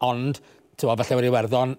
Ond, 0.02 0.40
tywa, 0.82 0.96
falle 0.98 1.20
wedi 1.20 1.30
Iwerddon 1.30 1.76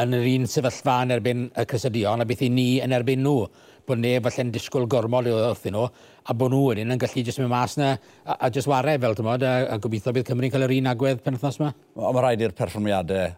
yn 0.00 0.16
yr 0.16 0.26
un 0.30 0.46
sefyllfa 0.48 0.94
yn 1.04 1.12
erbyn 1.18 1.42
y 1.52 1.64
Cysydion 1.68 2.24
a 2.24 2.26
beth 2.28 2.46
i 2.46 2.48
ni 2.52 2.66
yn 2.84 2.96
erbyn 2.96 3.20
nhw. 3.24 3.44
Bod 3.86 4.00
neb 4.00 4.24
falle'n 4.24 4.54
disgwyl 4.54 4.88
gormod 4.90 5.28
i 5.28 5.34
wrthyn 5.36 5.76
nhw, 5.76 5.84
a 6.24 6.34
bod 6.34 6.54
nhw 6.54 6.62
wedyn 6.70 6.96
yn 6.96 7.02
gallu 7.02 7.26
jyst 7.26 7.42
mynd 7.42 7.52
mas 7.52 7.76
na 7.76 7.92
a, 7.92 8.38
a 8.38 8.50
jyst 8.50 8.72
ware 8.72 8.96
fel, 9.02 9.14
tymod, 9.20 9.44
a, 9.44 9.54
a 9.74 9.78
gobeithio 9.80 10.16
bydd 10.16 10.32
Cymru'n 10.32 10.52
cael 10.54 10.66
yr 10.66 10.76
un 10.78 10.90
agwedd 10.94 11.22
penthnos 11.28 11.60
yma. 11.60 11.74
Ond 12.00 12.16
mae 12.16 12.24
rhaid 12.24 12.48
i'r 12.48 12.56
perfformiadau 12.56 13.36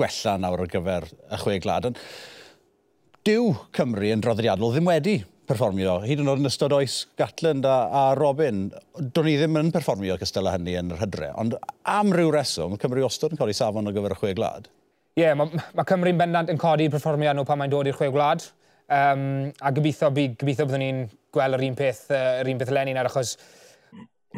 gwella 0.00 0.36
nawr 0.40 0.64
ar 0.64 0.72
gyfer 0.72 1.08
y 1.12 1.44
chwe 1.44 1.60
glad. 1.64 1.92
Dyw 3.28 3.52
Cymru 3.76 4.12
yn 4.16 4.24
droddiriadol 4.24 4.74
ddim 4.74 4.88
wedi 4.88 5.20
perfformio, 5.48 5.98
hyd 6.04 6.20
yn 6.22 6.30
oed 6.30 6.42
yn 6.42 6.50
ystod 6.50 6.74
oes 6.76 6.98
Gatland 7.18 7.66
a, 7.68 7.76
a 7.88 8.02
Robin. 8.18 8.66
Do'n 8.98 9.30
i 9.30 9.36
ddim 9.38 9.58
yn 9.60 9.72
perfformio 9.74 10.18
cystela 10.20 10.54
hynny 10.56 10.76
yn 10.80 10.92
yr 10.94 11.02
hydre, 11.04 11.30
ond 11.40 11.56
am 11.90 12.14
ryw 12.14 12.32
reswm, 12.34 12.76
Cymru 12.82 13.06
ostod 13.06 13.34
yn 13.34 13.40
codi 13.40 13.56
safon 13.56 13.88
o 13.88 13.94
gyfer 13.94 14.16
y 14.16 14.20
chwe 14.20 14.32
glad. 14.38 14.70
Ie, 15.16 15.24
yeah, 15.24 15.36
mae 15.38 15.62
ma 15.76 15.84
Cymru'n 15.88 16.18
bendant 16.20 16.50
yn 16.52 16.60
codi 16.60 16.90
perfformio 16.92 17.32
nhw 17.32 17.46
pan 17.48 17.62
mae'n 17.62 17.72
dod 17.72 17.90
i'r 17.90 17.96
chwe 17.96 18.10
glad. 18.14 18.44
Um, 18.86 19.48
a 19.58 19.72
gobeithio, 19.74 20.12
gobeithio 20.12 20.66
byddwn 20.66 20.84
ni'n 20.84 21.06
gweld 21.34 21.58
yr 21.58 21.64
un 21.66 21.78
peth, 21.78 22.04
uh, 22.12 22.40
yr 22.42 22.52
un 22.52 22.60
peth 22.60 22.74
lenin 22.74 23.00
ar 23.00 23.08
achos 23.10 23.36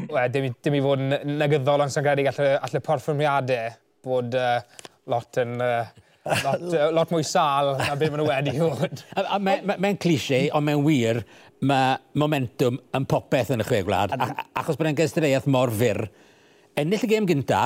we, 0.06 0.28
dim, 0.32 0.52
dim 0.64 0.76
i 0.78 0.82
fod 0.84 1.02
yn 1.02 1.38
negyddol 1.40 1.84
ond 1.84 1.92
sy'n 1.92 2.06
credu 2.06 2.24
gall 2.28 2.44
all 2.56 2.78
y 2.78 2.82
perfformiadau 2.84 3.74
bod 4.06 4.36
uh, 4.38 4.60
lot 5.10 5.40
yn 5.42 5.56
uh, 5.64 5.88
lot, 6.44 6.64
uh, 6.68 6.86
lot 6.94 7.12
mwy 7.14 7.26
sal 7.26 7.74
na 7.80 7.96
beth 7.98 8.12
maen 8.12 8.22
nhw 8.22 8.28
wedi 8.28 8.54
fod. 8.58 9.02
Mae'n 9.16 9.66
me, 9.66 9.76
me, 9.84 9.92
cliché, 10.00 10.44
ond 10.54 10.68
mae'n 10.68 10.84
wir, 10.86 11.22
mae 11.68 11.98
momentum 12.18 12.78
yn 12.94 13.08
popeth 13.10 13.52
yn 13.54 13.64
y 13.64 13.66
chwe 13.66 13.82
gwlad, 13.86 14.14
achos 14.18 14.78
bod 14.78 14.90
e'n 14.90 14.98
gystadleuaeth 14.98 15.48
mor 15.50 15.72
fyr. 15.74 16.04
Ennill 16.78 17.06
y 17.06 17.10
gêm 17.10 17.26
gynta, 17.28 17.62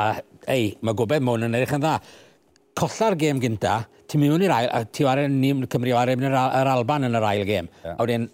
a 0.00 0.10
ei, 0.50 0.74
mae 0.84 0.96
gobeith 0.98 1.24
mwyn 1.24 1.48
yn 1.48 1.56
edrych 1.56 1.76
yn 1.78 1.84
dda. 1.84 1.96
Colla'r 2.78 3.16
gêm 3.20 3.40
gynta, 3.42 3.78
ti'n 4.10 4.20
mynd 4.20 4.44
i'r 4.44 4.52
ail, 4.54 4.68
a 4.68 4.84
ti 4.84 5.04
war 5.06 5.20
yn 5.22 5.66
Cymru 5.70 5.94
war 5.96 6.10
yn 6.12 6.26
yr 6.28 6.36
Alban 6.70 7.08
yn 7.08 7.18
yr 7.18 7.26
ail 7.28 7.44
gêm. 7.48 7.68
Yeah. 7.84 7.96
A 7.96 8.04
wedyn, 8.04 8.26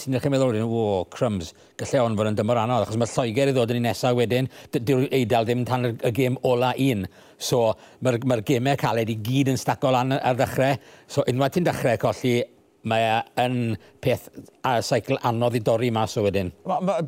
ti'n 0.00 0.14
ddechrau 0.14 0.32
meddwl, 0.34 0.52
wedyn, 0.54 0.68
o, 0.68 1.04
crumbs, 1.12 1.52
gallai 1.80 2.02
on 2.04 2.18
fod 2.18 2.30
yn 2.30 2.38
dymor 2.38 2.60
anodd, 2.62 2.86
achos 2.86 2.98
mae 3.00 3.10
Lloegr 3.12 3.52
i 3.52 3.56
ddod 3.56 3.74
yn 3.74 3.80
ei 3.80 3.86
nesaf 3.88 4.16
wedyn, 4.18 4.48
dyw'r 4.74 5.08
eidl 5.20 5.48
ddim 5.48 5.64
tan 5.68 5.90
y 5.92 6.12
gêm 6.16 6.38
ola 6.48 6.72
un. 6.84 7.04
So, 7.38 7.66
mae'r 8.02 8.18
ma 8.26 8.40
gemau 8.46 8.78
caled 8.80 9.12
i 9.12 9.18
gyd 9.28 9.52
yn 9.52 9.60
stac 9.60 9.84
lan 9.86 10.16
ar 10.16 10.38
ddechrau. 10.38 10.80
So, 11.06 11.26
unwaith 11.30 11.58
ti'n 11.58 11.68
dechrau 11.68 12.00
colli, 12.02 12.40
mae 12.88 13.04
e 13.04 13.44
yn 13.44 13.60
peth 14.02 14.28
a 14.66 14.78
seicl 14.84 15.20
anodd 15.28 15.58
i 15.58 15.62
dorri 15.64 15.92
mas 15.94 16.16
o 16.18 16.24
wedyn. 16.26 16.50
Ma, 16.68 16.80
ma, 16.80 16.98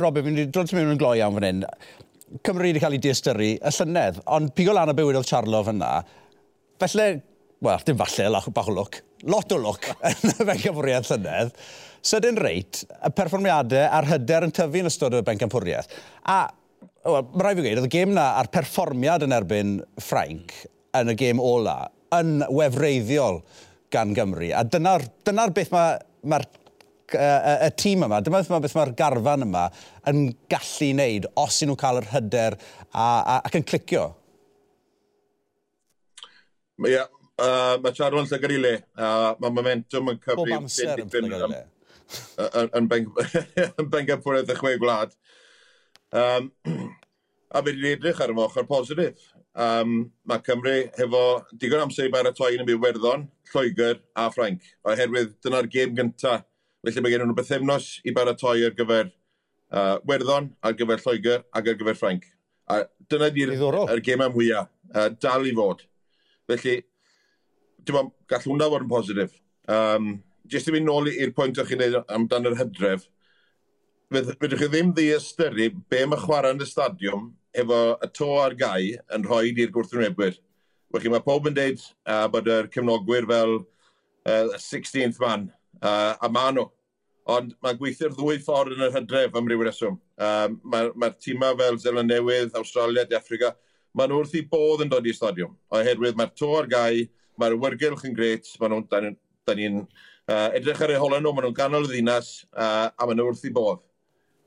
Robin, 0.00 0.26
fi'n 0.30 0.54
dod 0.54 0.72
mewn 0.76 0.94
yn 0.94 1.00
gloi 1.00 1.18
am 1.24 1.38
fan 1.38 1.48
hyn. 1.50 1.62
Cymru 2.44 2.66
wedi 2.66 2.80
cael 2.82 2.96
ei 2.96 3.02
diastyru 3.02 3.52
y 3.54 3.72
llynedd, 3.78 4.20
ond 4.36 4.54
pigo 4.56 4.74
lan 4.74 4.90
y 4.90 4.96
bywyd 4.98 5.20
oedd 5.20 5.28
Charlo 5.28 5.60
fyna. 5.66 5.90
Felly, 6.82 7.08
wel, 7.64 7.86
dim 7.86 7.98
falle, 8.00 8.42
bach 8.54 8.68
o 8.70 8.74
lwc, 8.74 9.00
lot 9.30 9.54
o 9.54 9.60
lwc 9.60 9.88
yn 10.10 10.34
y 10.34 10.48
bencampwriaeth 10.50 11.10
llynedd, 11.12 11.54
sydyn 12.04 12.40
reit, 12.40 12.82
y 12.84 13.12
perfformiadau 13.16 13.88
a'r 13.88 14.10
hyder 14.12 14.48
yn 14.48 14.54
tyfu 14.54 14.82
yn 14.82 14.90
ystod 14.90 15.16
y 15.18 15.22
bencampwriaeth. 15.26 15.92
A, 16.30 16.38
well, 17.06 17.28
mae 17.32 17.48
rai 17.48 17.54
fi 17.56 17.64
gweud, 17.64 17.80
oedd 17.82 17.88
y 17.88 17.94
gêm 17.94 18.16
na 18.16 18.30
a'r 18.40 18.50
perfformiad 18.54 19.24
yn 19.26 19.36
erbyn 19.36 19.78
Ffrainc 20.02 20.56
yn 21.00 21.12
y 21.12 21.16
gêm 21.18 21.40
ola 21.42 21.78
yn 22.14 22.44
wefreiddiol 22.52 23.40
gan 23.94 24.12
Gymru. 24.16 24.50
A 24.54 24.62
dyna'r 24.66 25.06
dyna, 25.26 25.48
beth 25.54 25.72
mae'r 25.74 25.98
ma, 26.28 26.38
ma 26.38 26.44
y 27.14 27.70
tîm 27.78 28.04
yma, 28.06 28.20
dyma 28.24 28.42
beth 28.42 28.74
mae'r 28.76 28.92
garfan 28.98 29.46
yma 29.46 29.64
yn 30.10 30.26
gallu 30.50 30.90
wneud 30.94 31.28
os 31.40 31.60
yw 31.62 31.70
nhw'n 31.70 31.80
cael 31.80 32.00
yr 32.00 32.10
hyder 32.14 32.56
a, 32.58 33.04
a, 33.04 33.40
ac 33.40 33.58
yn 33.60 33.66
clicio. 33.68 34.06
Ie, 36.82 36.90
yeah, 36.96 37.06
uh, 37.42 37.76
mae 37.82 37.94
Sharon 37.94 38.28
Llygar 38.30 38.54
i 38.54 38.58
le. 38.60 38.74
Uh, 38.96 39.32
mae 39.42 39.54
momentum 39.54 40.12
yn 40.12 40.20
cyfri... 40.20 40.42
Bob 40.42 40.58
amser 40.62 41.00
yn 41.02 41.10
Llygar 41.12 41.46
i 41.48 41.52
le. 41.54 41.62
Yn 42.80 43.88
Bengapwraeth 43.90 44.52
y 44.54 44.58
chwe 44.58 44.76
gwlad. 44.82 45.14
Um, 46.14 46.50
a 47.54 47.62
fe 47.62 47.72
wedi 47.72 47.94
edrych 47.94 48.20
ar 48.22 48.32
yma 48.34 48.46
ar 48.46 48.68
positif. 48.68 49.30
Um, 49.54 50.10
mae 50.26 50.42
Cymru 50.46 50.74
hefo 50.98 51.24
digon 51.58 51.84
amser 51.84 52.08
i 52.08 52.12
baratoi 52.12 52.56
yn 52.58 52.66
y 52.66 52.74
Iwerddon, 52.74 53.28
Lloegr 53.52 54.00
a 54.18 54.28
Ffrainc. 54.34 54.64
Oherwydd 54.86 55.36
dyna'r 55.44 55.70
gêm 55.70 55.94
gyntaf. 55.98 56.46
Felly 56.84 57.00
mae 57.00 57.14
gen 57.14 57.22
nhw'n 57.24 57.36
bythefnos 57.38 57.86
i 58.04 58.12
baratoi 58.12 58.66
ar 58.66 58.74
gyfer 58.76 59.06
uh, 59.72 59.98
Werddon, 60.08 60.50
ar 60.60 60.74
gyfer 60.76 61.00
Lloegr 61.00 61.44
ac 61.54 61.70
ar 61.70 61.78
gyfer 61.80 61.98
Ffrainc. 61.98 62.26
A 62.68 62.82
dyna 63.10 63.30
di'r 63.32 63.54
gêm 64.04 64.24
am 64.24 64.34
mwyaf. 64.34 64.70
Uh, 64.94 65.08
dal 65.22 65.46
i 65.46 65.54
fod. 65.56 65.86
Felly 66.50 66.76
dim 67.86 68.00
ond, 68.00 68.14
gall 68.30 68.46
hwnna 68.48 68.70
fod 68.72 68.86
yn 68.86 68.90
positif. 68.90 69.34
Um, 69.70 70.14
jyst 70.50 70.68
i 70.68 70.74
fynd 70.74 70.88
nôl 70.88 71.10
i'r 71.12 71.32
pwynt 71.36 71.60
o'ch 71.60 71.70
chi'n 71.70 71.80
neud 71.80 72.00
amdan 72.12 72.50
yr 72.50 72.58
hydref, 72.60 73.06
fydwch 74.12 74.60
chi 74.60 74.68
ddim 74.68 74.92
ddi 74.94 75.08
ystyru 75.16 75.70
be 75.90 76.04
mae 76.06 76.20
chwarae 76.20 76.54
yn 76.54 76.62
y 76.62 76.68
stadiwm 76.68 77.30
efo 77.62 77.80
y 78.04 78.10
to 78.14 78.30
a'r 78.42 78.56
gau 78.58 78.90
yn 79.16 79.26
rhoi 79.26 79.52
i'r 79.52 79.72
gwrthwynebwyr. 79.74 80.36
Felly 80.94 81.10
mae 81.10 81.24
pob 81.24 81.48
yn 81.50 81.56
deud 81.56 81.80
uh, 81.82 82.26
bod 82.30 82.48
yr 82.50 82.68
cefnogwyr 82.74 83.26
fel 83.30 83.56
uh, 83.58 84.54
16th 84.60 85.20
man, 85.22 85.48
uh, 85.80 86.14
a 86.20 86.30
ma 86.30 86.48
nhw. 86.54 86.68
Ond 87.34 87.54
mae 87.64 87.76
gweithio'r 87.80 88.12
ddwy 88.14 88.36
ffordd 88.44 88.76
yn 88.76 88.84
yr 88.84 88.94
hydref 88.98 89.36
am 89.38 89.48
ryw 89.48 89.64
reswm. 89.64 89.96
Um, 90.20 90.58
Mae'r 90.60 90.90
mae, 90.92 91.08
mae 91.08 91.14
tîmau 91.24 91.56
fel 91.58 91.78
Zeland 91.80 92.12
Newydd, 92.12 92.54
Australia, 92.60 93.06
De 93.08 93.16
Africa, 93.16 93.54
maen 93.96 94.12
nhw 94.12 94.20
wrth 94.22 94.36
i 94.36 94.44
bodd 94.50 94.84
yn 94.84 94.92
dod 94.92 95.08
i'r 95.08 95.16
stadiwm. 95.16 95.54
Oherwydd 95.74 96.18
mae'r 96.20 96.34
to 96.36 96.50
ar 96.58 96.68
gau, 96.70 97.00
Mae'r 97.40 97.56
wyrgylch 97.62 98.04
yn 98.08 98.16
gret, 98.16 98.50
maen 98.60 98.76
nhw'n, 98.76 99.16
da 99.44 99.56
ni'n 99.58 99.80
uh, 99.82 100.50
edrych 100.56 100.82
ar 100.84 100.94
eu 100.94 101.00
holen 101.02 101.24
nhw, 101.24 101.34
maen 101.34 101.48
nhw'n 101.48 101.56
ganol 101.58 101.88
y 101.88 101.92
ddinas, 101.92 102.34
uh, 102.52 102.90
a 102.90 103.08
maen 103.08 103.18
nhw 103.20 103.30
wrth 103.30 103.48
i 103.48 103.52
bodd. 103.54 103.82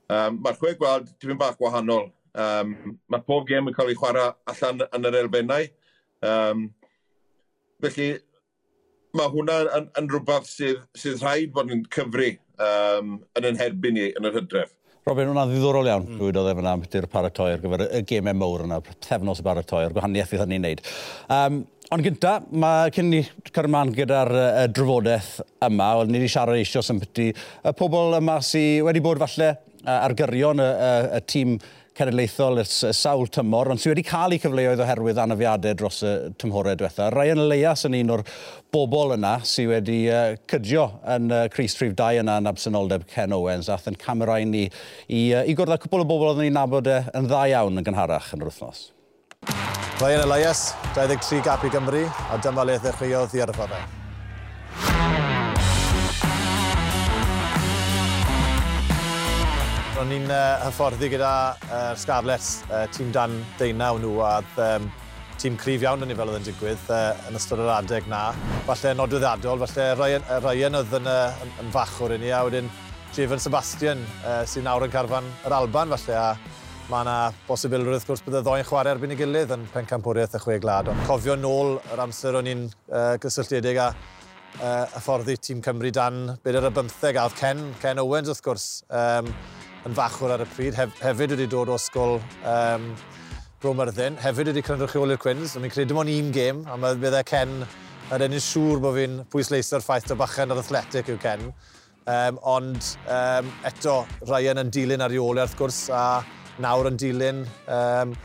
Um, 0.07 0.39
Mae'r 0.43 0.59
chwe 0.61 0.75
gweld 0.79 1.11
tipyn 1.19 1.39
bach 1.39 1.57
gwahanol. 1.59 2.07
Um, 2.37 2.73
mae 3.09 3.23
pob 3.25 3.47
gêm 3.49 3.67
yn 3.67 3.75
cael 3.75 3.91
ei 3.91 3.97
chwarae 3.97 4.31
allan 4.51 4.85
yn 4.87 5.09
yr 5.09 5.19
elfennau. 5.23 5.69
Um, 6.27 6.67
felly, 7.83 8.09
mae 9.17 9.31
hwnna 9.33 9.61
yn, 9.63 9.71
yn, 9.79 9.87
yn 10.01 10.09
rhywbeth 10.11 10.49
sydd, 10.49 10.83
sydd 10.97 11.23
rhaid 11.23 11.53
bod 11.55 11.73
yn 11.73 11.85
cyfru 11.93 12.33
um, 12.63 13.17
yn 13.37 13.49
yn 13.51 13.59
herbyn 13.59 13.97
ni 13.97 14.11
yn 14.11 14.29
yr 14.29 14.37
hydref. 14.41 14.73
Robin, 15.07 15.29
hwnna'n 15.31 15.51
ddiddorol 15.53 15.87
iawn, 15.87 16.03
mm. 16.03 16.19
rwy'n 16.19 16.35
dod 16.35 16.49
efo 16.51 16.63
na 16.65 16.73
beth 16.81 17.05
paratoi 17.11 17.53
ar 17.55 17.61
gyfer 17.63 17.85
y 17.87 18.01
gemau 18.09 18.35
mowr 18.35 18.65
yna, 18.65 18.81
thefnos 19.05 19.39
y 19.39 19.45
paratoi, 19.45 19.85
a'r 19.87 19.95
gwahaniaeth 19.95 20.33
fydd 20.33 20.43
hynny'n 20.43 20.65
neud. 20.67 20.81
Um, 21.31 21.61
Ond 21.87 22.03
gynta, 22.03 22.33
mae 22.51 22.89
cyn 22.91 23.07
ni 23.07 23.21
cyrraedd 23.47 23.93
gyda'r 23.95 24.29
uh, 24.35 24.63
drafodaeth 24.75 25.37
yma, 25.63 25.93
oedd 25.95 26.09
ni 26.11 26.19
wedi 26.19 26.31
siarad 26.33 26.59
eisiau 26.59 26.83
sympati, 26.83 27.29
y 27.31 27.71
pobl 27.79 28.17
yma 28.17 28.41
sydd 28.43 28.81
wedi 28.83 28.99
bod 29.05 29.21
falle 29.21 29.53
uh, 29.53 29.93
ar 29.93 30.11
gyrion 30.19 30.59
y, 30.59 30.65
y, 30.67 30.89
y 31.15 31.21
tîm 31.31 31.53
cenedlaethol 31.95 32.59
y, 32.59 32.65
y 32.67 32.91
sawl 32.91 33.31
tymor, 33.31 33.71
ond 33.71 33.79
sydd 33.79 33.93
wedi 33.93 34.03
cael 34.09 34.35
eu 34.35 34.41
cyfleoedd 34.43 34.83
oherwydd 34.83 35.21
anafiadau 35.23 35.79
dros 35.79 36.01
y 36.03 36.11
tymhorau 36.43 36.75
diwetha. 36.75 37.07
Ryan 37.15 37.45
Leias 37.47 37.87
yn 37.87 37.95
un 38.01 38.13
o'r 38.17 38.25
bobl 38.75 39.15
yna 39.15 39.37
sydd 39.47 39.71
wedi 39.77 40.01
uh, 40.11 40.35
cydio 40.51 40.89
yn 41.15 41.31
uh, 41.31 41.45
Cris 41.55 41.79
Trif 41.79 41.95
2 41.95 42.19
yna 42.25 42.35
yn 42.43 42.51
absenoldeb 42.51 43.07
Ken 43.15 43.37
Owens, 43.37 43.71
ath 43.71 43.87
yn 43.87 43.95
camerau 44.03 44.43
ni 44.43 44.65
i, 44.67 45.23
uh, 45.31 45.47
i 45.47 45.55
gwrdd 45.55 45.79
â 45.79 45.81
cwbl 45.87 46.03
o 46.03 46.11
bobl 46.11 46.33
oedden 46.33 46.49
ni'n 46.49 46.59
nabod 46.59 46.91
uh, 46.91 47.07
yn 47.15 47.31
dda 47.31 47.47
iawn 47.55 47.79
yn 47.79 47.87
gynharach 47.87 48.33
yn 48.35 48.43
yr 48.43 48.51
wythnos. 48.51 48.89
Ryan 49.97 50.21
Elias, 50.21 50.75
23 50.93 51.39
gap 51.41 51.63
i 51.65 51.69
Gymru, 51.73 52.03
a 52.05 52.35
dyma 52.37 52.61
le 52.69 52.75
ddechreuodd 52.77 53.31
i 53.33 53.39
yrfa 53.41 53.65
fe. 53.71 53.79
Ro'n 59.95 60.13
i'n 60.19 60.29
uh, 60.29 60.43
hyfforddi 60.67 61.09
gyda 61.15 61.31
uh, 61.65 61.95
Scarlett, 61.97 62.45
uh, 62.69 62.83
tîm 62.93 63.09
dan 63.15 63.33
deunaw 63.57 63.97
nhw, 64.03 64.19
a 64.21 64.35
um, 64.67 64.85
tîm 65.41 65.57
cryf 65.57 65.87
iawn 65.87 66.05
yn 66.05 66.13
ei 66.13 66.19
fel 66.21 66.29
oedd 66.29 66.43
yn 66.43 66.45
digwydd 66.51 66.93
uh, 66.93 67.17
yn 67.31 67.41
ystod 67.41 67.65
yr 67.65 67.73
adeg 67.79 68.05
na. 68.13 68.21
Falle 68.69 68.93
nodweddiadol, 68.99 69.65
falle 69.65 69.89
Ryan, 69.97 70.29
Ryan 70.45 70.81
oedd 70.83 70.93
yn, 70.99 71.09
uh, 71.09 71.41
yn, 71.41 71.57
yn 71.65 71.73
fachwr 71.73 72.13
i 72.19 72.21
ni, 72.21 72.29
a 72.29 72.45
wedyn 72.45 72.69
Jefan 73.17 73.41
Sebastian 73.41 74.05
uh, 74.21 74.43
sy'n 74.45 74.69
nawr 74.69 74.85
yn 74.85 74.93
carfan 74.93 75.33
yr 75.41 75.57
Alban 75.57 75.97
falle, 75.97 76.21
a 76.21 76.66
Mae 76.87 77.03
yna 77.03 77.33
bosibilrwydd 77.43 77.97
wrth 77.97 78.05
gwrs 78.07 78.21
bydd 78.23 78.37
y 78.37 78.39
ddau'n 78.45 78.61
chwarae 78.63 78.93
erbyn 78.93 79.11
ei 79.11 79.17
gilydd 79.19 79.49
yn 79.51 79.65
pencampwriaeth 79.73 80.37
y 80.37 80.39
chwe 80.39 80.55
glad. 80.63 80.87
Ond 80.87 81.01
cofio 81.03 81.33
nôl 81.35 81.73
yr 81.91 81.99
amser 81.99 82.37
o'n 82.39 82.47
i'n 82.47 82.61
uh, 82.69 83.17
gysylltiedig 83.19 83.75
a 83.83 83.89
uh, 83.91 84.85
hyfforddi 84.93 85.35
tîm 85.35 85.59
Cymru 85.65 85.91
dan 85.91 86.21
bedair 86.45 86.69
y 86.69 86.71
bymtheg. 86.77 87.19
A 87.19 87.25
oedd 87.27 87.35
Ken, 87.35 87.65
Ken 87.81 87.99
Owens 87.99 88.31
wrth 88.31 88.39
gwrs 88.45 88.67
um, 88.87 89.27
yn 89.83 89.97
fachwr 89.99 90.37
ar 90.37 90.45
y 90.45 90.47
pryd. 90.53 90.77
Hef, 90.79 90.95
hefyd 91.03 91.35
wedi 91.35 91.49
dod 91.51 91.73
o 91.73 91.75
ysgol 91.75 92.21
um, 92.53 92.87
Bromyrddin. 93.59 94.15
Hefyd 94.23 94.53
wedi 94.53 94.63
cynrychioli'r 94.69 95.19
Cwyns. 95.25 95.57
Ond 95.59 95.67
mi'n 95.67 95.75
credu 95.75 95.91
dim 95.91 96.01
ond 96.05 96.15
un 96.15 96.31
gêm. 96.39 96.63
A 96.71 96.79
mae 96.79 96.95
byddai 97.03 97.25
Ken 97.27 97.59
yn 98.15 98.27
ennill 98.29 98.45
siŵr 98.47 98.79
bod 98.87 98.95
fi'n 99.01 99.19
pwysleisio'r 99.35 99.83
ffaith 99.83 100.15
o 100.15 100.19
bachan 100.23 100.55
ar 100.55 100.63
athletic 100.63 101.11
yw 101.11 101.19
Ken. 101.19 101.49
Um, 102.07 102.39
ond 102.47 102.93
um, 103.11 103.53
eto, 103.67 103.99
Ryan 104.31 104.63
yn 104.63 104.71
dilyn 104.71 105.03
ar 105.03 105.11
e, 105.11 105.19
wrth 105.19 105.59
gwrs 105.59 105.83
a 105.91 106.07
nawr 106.63 106.89
yn 106.89 106.97
dilyn 106.99 107.43
um, 107.67 108.15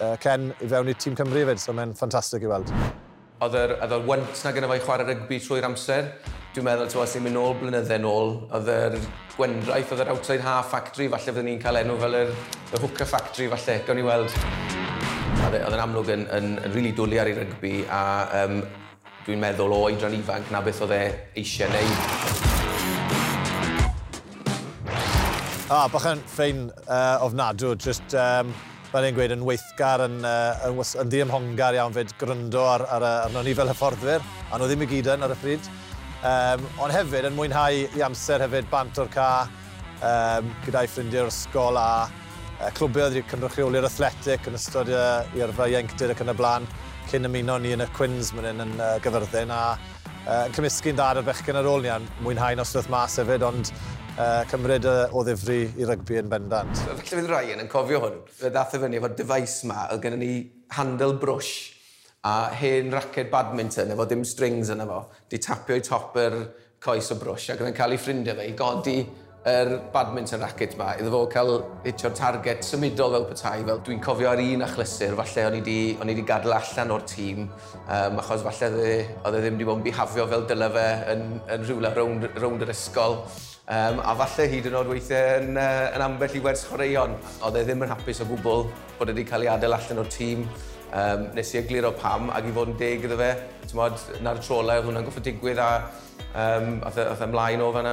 uh, 0.00 0.14
Ken 0.22 0.50
i 0.62 0.70
fewn 0.70 0.90
i 0.90 0.96
tîm 0.96 1.16
Cymru 1.18 1.44
fyd, 1.50 1.60
so 1.62 1.74
mae'n 1.76 1.94
ffantastig 1.98 2.46
i 2.46 2.50
weld. 2.50 2.72
Oedd 3.44 3.54
yr, 3.54 3.76
oedd 3.78 3.94
yr 3.94 4.08
wynt 4.08 4.42
na 4.44 4.52
gyda 4.54 4.70
fe 4.72 4.80
chwarae 4.82 5.06
rygbi 5.12 5.38
trwy'r 5.44 5.68
amser. 5.68 6.10
Dwi'n 6.54 6.66
meddwl, 6.66 6.88
ti'n 6.90 7.10
sy'n 7.12 7.24
mynd 7.26 7.36
nôl 7.36 7.54
blynydde 7.60 8.00
nôl, 8.02 8.34
oedd 8.56 8.72
yr 8.72 8.98
gwendraeth, 9.36 9.92
oedd 9.94 10.02
yr 10.06 10.12
outside 10.14 10.42
half 10.42 10.72
factory, 10.72 11.06
falle 11.12 11.28
fydden 11.36 11.46
ni'n 11.52 11.62
cael 11.62 11.78
enw 11.84 11.98
fel 12.00 12.18
yr, 12.24 12.34
yr 12.72 12.82
hooker 12.82 13.06
factory, 13.06 13.46
falle, 13.52 13.78
gawn 13.86 14.00
ni 14.00 14.08
weld. 14.08 14.34
Oedd 15.44 15.60
e, 15.60 15.62
yn 15.68 15.84
amlwg 15.84 16.12
yn, 16.16 16.26
yn, 16.26 16.52
yn 16.56 16.68
rili 16.72 16.74
really 16.74 16.96
dwlu 16.98 17.22
ar 17.22 17.30
ei 17.30 17.38
rygbi, 17.38 17.74
a 17.86 18.02
um, 18.42 18.60
dwi'n 19.28 19.44
meddwl 19.44 19.76
o 19.76 19.82
oedran 19.86 20.18
ifanc 20.18 20.50
na 20.50 20.64
beth 20.64 20.82
oedd 20.88 20.98
e 20.98 21.02
eisiau 21.44 21.70
neud. 21.76 22.47
Ah, 25.68 25.84
bach 25.92 26.06
yn 26.08 26.20
ffein 26.24 26.60
uh, 26.88 27.20
ofnadw, 27.20 27.74
just 27.76 28.14
um, 28.16 28.54
fel 28.88 29.04
ein 29.04 29.12
gweud, 29.12 29.34
yn 29.34 29.42
weithgar, 29.44 30.00
yn, 30.00 30.14
uh, 30.24 30.62
yn, 30.64 30.78
yn 31.02 31.10
ddiymhongar 31.12 31.76
iawn 31.76 31.92
fyd 31.92 32.14
gryndo 32.16 32.62
ar, 32.64 32.86
ar, 32.88 33.04
ar, 33.04 33.26
arno 33.26 33.42
ni 33.44 33.52
fel 33.52 33.68
hyfforddwyr, 33.68 34.24
a 34.48 34.56
nhw 34.56 34.68
ddim 34.70 34.86
i 34.86 34.88
gyd 34.88 35.10
yn 35.12 35.26
ar 35.26 35.34
y 35.34 35.36
pryd. 35.42 35.68
Um, 36.24 36.64
ond 36.80 36.96
hefyd 36.96 37.28
yn 37.28 37.36
mwynhau 37.36 37.82
i 37.84 38.04
amser 38.06 38.46
hefyd 38.46 38.70
bant 38.72 39.02
o'r 39.04 39.12
ca, 39.12 39.28
um, 39.98 40.48
gyda'i 40.64 40.88
ffrindiau'r 40.88 41.28
ysgol 41.28 41.76
a 41.82 41.86
uh, 42.06 42.72
clwbio 42.80 43.10
wedi 43.10 43.26
cynrychioli'r 43.28 43.90
athletic 43.90 44.48
yn 44.48 44.56
ystod 44.56 44.88
i'r 44.88 45.56
fai 45.60 45.68
ieunctid 45.74 46.16
ac 46.16 46.24
yn 46.24 46.32
y 46.32 46.38
blaen, 46.40 46.72
cyn 47.12 47.28
ymuno 47.28 47.60
ni 47.60 47.76
yn 47.76 47.84
y 47.84 47.92
Quins 47.92 48.32
mynd 48.32 48.54
yn, 48.54 48.64
yn 48.64 48.76
uh, 48.80 48.94
gyfyrddin 49.04 49.52
a 49.52 49.62
uh, 49.76 50.48
cymysgu'n 50.56 50.96
dad 50.96 51.20
ar 51.20 51.28
bechgyn 51.28 51.60
ar 51.60 51.68
ôl 51.68 51.84
ni 51.84 51.92
a 51.92 52.00
mwynhau 52.24 52.56
noswaith 52.56 52.88
mas 52.88 53.20
hefyd, 53.20 53.44
ond 53.52 53.76
uh, 54.18 54.42
cymryd 54.50 54.86
uh, 54.88 55.14
o 55.14 55.24
ddifri 55.26 55.62
i 55.78 55.88
rygbi 55.88 56.18
yn 56.20 56.30
bendant. 56.30 56.82
Felly 56.84 57.22
fydd 57.22 57.30
Ryan 57.30 57.64
yn 57.64 57.70
cofio 57.72 58.02
hwn. 58.04 58.20
Fe 58.40 58.52
ddath 58.54 58.74
y 58.74 58.80
e 58.80 58.84
fyny 58.84 59.00
efo'r 59.00 59.16
device 59.18 59.68
ma, 59.70 59.86
oedd 59.92 60.02
gennym 60.04 60.24
ni 60.24 60.32
handle 60.76 61.14
brush 61.22 61.54
a 62.26 62.50
hen 62.58 62.90
racket 62.92 63.30
badminton 63.30 63.94
efo 63.94 64.08
dim 64.10 64.26
strings 64.26 64.72
yna 64.74 64.88
fo. 64.88 65.04
Di 65.30 65.40
tapio 65.42 65.78
i 65.78 65.84
top 65.86 66.18
yr 66.18 66.42
coes 66.82 67.12
o 67.14 67.18
brush 67.18 67.52
ac 67.54 67.64
yn 67.64 67.74
cael 67.76 67.94
ei 67.94 68.02
ffrindiau 68.02 68.38
fe 68.38 68.50
i 68.50 68.54
godi 68.58 68.98
yr 69.48 69.70
badminton 69.94 70.42
racket 70.42 70.74
ma 70.76 70.90
iddo 70.98 71.12
fo 71.14 71.20
cael 71.30 71.52
hitio'r 71.84 72.14
target 72.18 72.66
symudol 72.66 73.14
fel 73.14 73.28
petai. 73.30 73.62
Fel 73.68 73.82
dwi'n 73.86 74.02
cofio 74.02 74.32
ar 74.32 74.42
un 74.42 74.66
achlysur, 74.66 75.14
falle 75.20 75.46
o'n 75.48 75.58
i 75.60 75.62
wedi 75.62 76.24
gadael 76.26 76.56
allan 76.58 76.96
o'r 76.96 77.06
tîm, 77.08 77.46
um, 77.46 78.18
achos 78.22 78.42
falle 78.44 78.72
oedd 78.72 78.82
e, 78.82 78.96
e 79.06 79.36
ddim 79.38 79.54
wedi 79.60 79.68
bod 79.70 79.78
yn 79.78 79.86
bihafio 79.86 80.26
fel 80.32 80.44
dyle 80.50 80.72
fe 80.74 80.88
yn, 81.14 81.24
yn 81.54 81.68
rhywle 81.68 81.94
rownd, 81.96 82.28
rownd 82.42 82.66
yr 82.66 82.74
ysgol. 82.74 83.22
Um, 83.68 83.98
a 84.00 84.14
falle 84.16 84.46
hyd 84.48 84.64
yn 84.70 84.76
oed 84.78 84.88
weithiau 84.88 85.42
yn, 85.42 85.50
uh, 85.60 85.90
yn 85.92 86.00
ambell 86.00 86.36
i 86.38 86.40
wers 86.40 86.62
chwaraeon. 86.64 87.12
Oedd 87.44 87.58
e 87.60 87.64
ddim 87.66 87.82
yn 87.84 87.90
hapus 87.92 88.22
o 88.24 88.26
gwbl 88.30 88.62
bod 88.96 89.10
wedi 89.12 89.26
cael 89.28 89.42
ei 89.44 89.50
adael 89.52 89.76
allan 89.76 90.00
o'r 90.00 90.08
tîm. 90.14 90.46
Um, 90.88 91.26
nes 91.36 91.50
i 91.52 91.58
egluro 91.60 91.90
pam 91.98 92.30
ac 92.32 92.46
i 92.48 92.52
fod 92.56 92.70
yn 92.72 92.78
deg 92.80 93.02
iddo 93.04 93.18
fe. 93.20 93.26
Tymod, 93.68 93.98
na'r 94.24 94.40
trolau, 94.40 94.78
oedd 94.78 94.86
hwnna'n 94.88 95.04
goffa 95.04 95.20
digwydd 95.26 95.60
a 95.60 95.66
um, 96.46 96.78
oedd 96.88 97.00
e 97.04 97.26
ymlaen 97.26 97.64
o 97.66 97.66
fanna. 97.74 97.92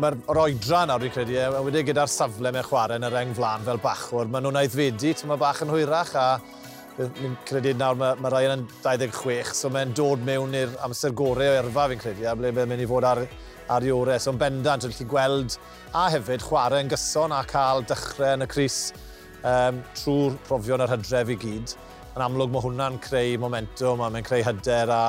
Mae'r 0.00 0.16
oedran 0.32 0.88
nawr, 0.88 1.04
dwi'n 1.04 1.12
credu, 1.12 1.36
e, 1.36 1.44
a 1.44 1.60
wedi 1.66 1.82
gyda'r 1.90 2.12
safle 2.12 2.52
mewn 2.56 2.64
chwarae 2.64 2.96
yn 2.96 3.04
yr 3.10 3.16
eng 3.20 3.36
flan 3.36 3.64
fel 3.66 3.80
bachwr, 3.84 4.30
maen 4.32 4.48
nhw'n 4.48 4.60
aeddfedu, 4.62 5.12
ti'n 5.20 5.32
ma 5.34 5.36
bach 5.40 5.60
yn 5.66 5.72
hwyrach, 5.72 6.14
a 6.16 7.04
fi'n 7.18 7.36
credu 7.48 7.74
nawr 7.76 8.00
mae, 8.00 8.16
mae 8.24 8.32
Ryan 8.32 8.56
yn 8.56 8.64
26, 8.84 9.52
so 9.56 9.68
mae'n 9.72 9.92
dod 9.96 10.24
mewn 10.24 10.56
i'r 10.56 10.72
amser 10.84 11.12
gorau 11.16 11.52
o 11.52 11.60
erfa, 11.60 11.90
fi'n 11.92 12.02
credu, 12.06 12.24
a 12.28 12.36
ble 12.36 12.52
mae'n 12.56 12.72
mynd 12.72 12.84
i 12.84 12.88
fod 12.88 13.08
ar 13.08 13.22
ar 13.72 13.84
i 13.84 13.92
orau. 13.92 14.18
So, 14.22 14.32
bendant, 14.38 14.84
dwi'n 14.84 14.94
gallu 14.94 15.08
gweld 15.10 15.56
a 15.96 16.06
hefyd 16.12 16.44
chwarae 16.44 16.84
yn 16.84 16.90
gyson 16.92 17.34
a 17.34 17.42
cael 17.48 17.84
dechrau 17.88 18.36
yn 18.36 18.46
y 18.46 18.48
Cris 18.50 18.78
um, 19.42 19.80
trwy'r 19.98 20.36
profion 20.48 20.84
yr 20.84 20.92
hydref 20.94 21.32
i 21.32 21.38
gyd. 21.42 21.74
Yn 22.16 22.24
amlwg 22.24 22.52
mae 22.52 22.64
hwnna'n 22.64 23.00
creu 23.04 23.36
momentum 23.42 24.02
a 24.04 24.10
mae'n 24.12 24.26
creu 24.26 24.44
hyder 24.46 24.92
a 24.94 25.00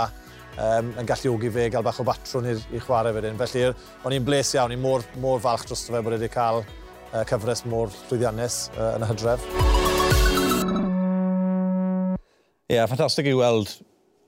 um, 0.57 0.91
yn 0.99 1.07
galluogi 1.07 1.51
fe 1.53 1.69
gael 1.73 1.85
bach 1.85 2.01
o 2.01 2.07
batrwn 2.07 2.49
i'r 2.51 2.83
chwarae 2.83 3.15
wedyn. 3.15 3.39
Felly, 3.39 3.69
o'n 4.03 4.17
i'n 4.17 4.27
bles 4.27 4.53
iawn, 4.57 4.75
i'n 4.75 4.83
mor, 4.83 5.05
mor 5.23 5.41
falch 5.43 5.67
dros 5.69 5.87
fe 5.87 6.01
bod 6.01 6.17
wedi 6.17 6.31
cael 6.33 6.63
uh, 6.63 7.23
cyfres 7.29 7.63
mor 7.69 7.93
llwyddiannus 8.07 8.67
uh, 8.75 8.95
yn 8.97 9.05
y 9.05 9.11
hydref. 9.13 9.51
Ie, 12.67 12.75
yeah, 12.75 12.87
ffantastig 12.89 13.29
i 13.31 13.37
weld 13.37 13.77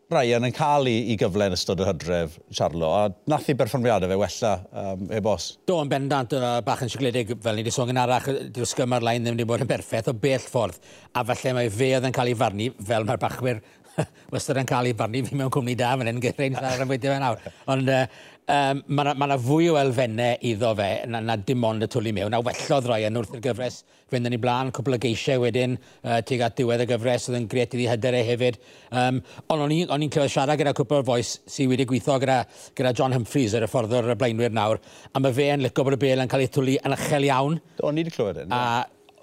Ryan 0.09 0.47
yn 0.47 0.53
cael 0.57 0.87
ei, 0.89 1.01
ei 1.11 1.15
gyfle 1.21 1.45
yn 1.51 1.53
ystod 1.53 1.83
y 1.83 1.85
hydref, 1.85 2.39
Charlo, 2.57 2.87
a 2.97 3.01
nath 3.29 3.51
i 3.51 3.53
berfformiadau 3.57 4.09
fe 4.09 4.15
wella 4.17 4.53
um, 4.81 5.03
e 5.13 5.19
bos. 5.21 5.51
Do, 5.69 5.75
yn 5.83 5.91
bendant, 5.91 6.33
uh, 6.33 6.55
bach 6.65 6.81
yn 6.81 6.89
sigledig, 6.89 7.35
fel 7.43 7.59
ni 7.59 7.61
wedi 7.61 7.73
sôn 7.75 7.91
yn 7.93 7.99
arach, 8.01 8.25
dyw'r 8.55 8.71
sgymar 8.71 9.05
lain 9.05 9.21
ddim 9.21 9.37
wedi 9.37 9.45
bod 9.51 9.61
yn 9.61 9.69
berffaith 9.69 10.09
o 10.09 10.15
bell 10.17 10.41
ffordd, 10.41 10.79
a 11.13 11.21
falle 11.29 11.53
mae 11.59 11.69
fe 11.75 11.91
oedd 11.99 12.09
yn 12.09 12.15
cael 12.17 12.31
ei 12.31 12.39
farnu, 12.39 12.71
fel 12.89 13.05
mae'r 13.05 13.21
bachwyr 13.21 13.61
wastad 14.33 14.63
yn 14.63 14.71
cael 14.73 14.89
ei 14.89 14.97
barnu 14.97 15.21
fi 15.27 15.37
mewn 15.37 15.53
cwmni 15.53 15.77
da 15.77 15.91
mae'n 15.93 16.09
hyn, 16.15 16.23
gyrra'n 16.25 16.57
ar 16.57 16.81
y 16.81 16.89
weithio 16.89 17.13
fe 17.13 17.21
nawr. 17.21 17.45
Ond 17.75 17.93
uh, 17.93 18.01
um, 18.49 18.81
mae 18.87 19.05
yna 19.13 19.27
ma, 19.29 19.37
fwy 19.41 19.69
o 19.71 19.77
elfennau 19.79 20.39
iddo 20.49 20.73
fe 20.77 20.89
na, 21.09 21.21
na 21.23 21.37
dim 21.37 21.63
ond 21.67 21.85
y 21.85 21.89
twli 21.91 22.13
mewn. 22.15 22.35
A 22.35 22.41
wellodd 22.43 22.89
rhai 22.89 23.05
yn 23.07 23.19
wrth 23.19 23.35
i'r 23.37 23.43
gyfres 23.45 23.81
fynd 24.09 24.25
yn 24.25 24.35
ei 24.35 24.41
blaen, 24.41 24.71
cwpl 24.73 24.97
o 24.97 24.99
geisiau 25.01 25.43
wedyn 25.43 25.75
uh, 25.77 26.19
tuag 26.25 26.45
at 26.47 26.57
diwedd 26.57 26.83
y 26.83 26.89
gyfres 26.89 27.29
oedd 27.29 27.39
yn 27.39 27.47
gret 27.51 27.75
iddi 27.77 27.87
hyderau 27.91 28.23
e 28.23 28.27
hefyd. 28.31 28.59
Um, 28.89 29.21
ond 29.53 29.65
o'n 29.67 30.05
i'n 30.05 30.13
clywed 30.13 30.33
siarad 30.33 30.59
gyda 30.59 30.73
cwpl 30.77 31.01
o'r 31.01 31.09
foes 31.11 31.35
sydd 31.45 31.69
wedi 31.73 31.87
gweithio 31.89 32.17
gyda, 32.23 32.39
gyda 32.77 32.93
John 32.97 33.15
Humphreys, 33.15 33.57
yr 33.57 33.67
hyfforddwr 33.67 34.15
y 34.15 34.19
blaenwyr 34.19 34.55
nawr, 34.55 34.81
a 35.13 35.21
mae 35.21 35.35
fe 35.35 35.51
yn 35.53 35.65
licio 35.65 35.85
bod 35.85 35.99
y 35.99 36.01
bel 36.01 36.25
yn 36.25 36.31
cael 36.31 36.47
ei 36.47 36.53
twli 36.53 36.79
yn 36.81 36.97
ychel 36.97 37.29
iawn. 37.29 37.59
O'n 37.85 38.01
i'n 38.01 38.13
clywed 38.15 38.43
yn. 38.45 38.55
A 38.55 38.63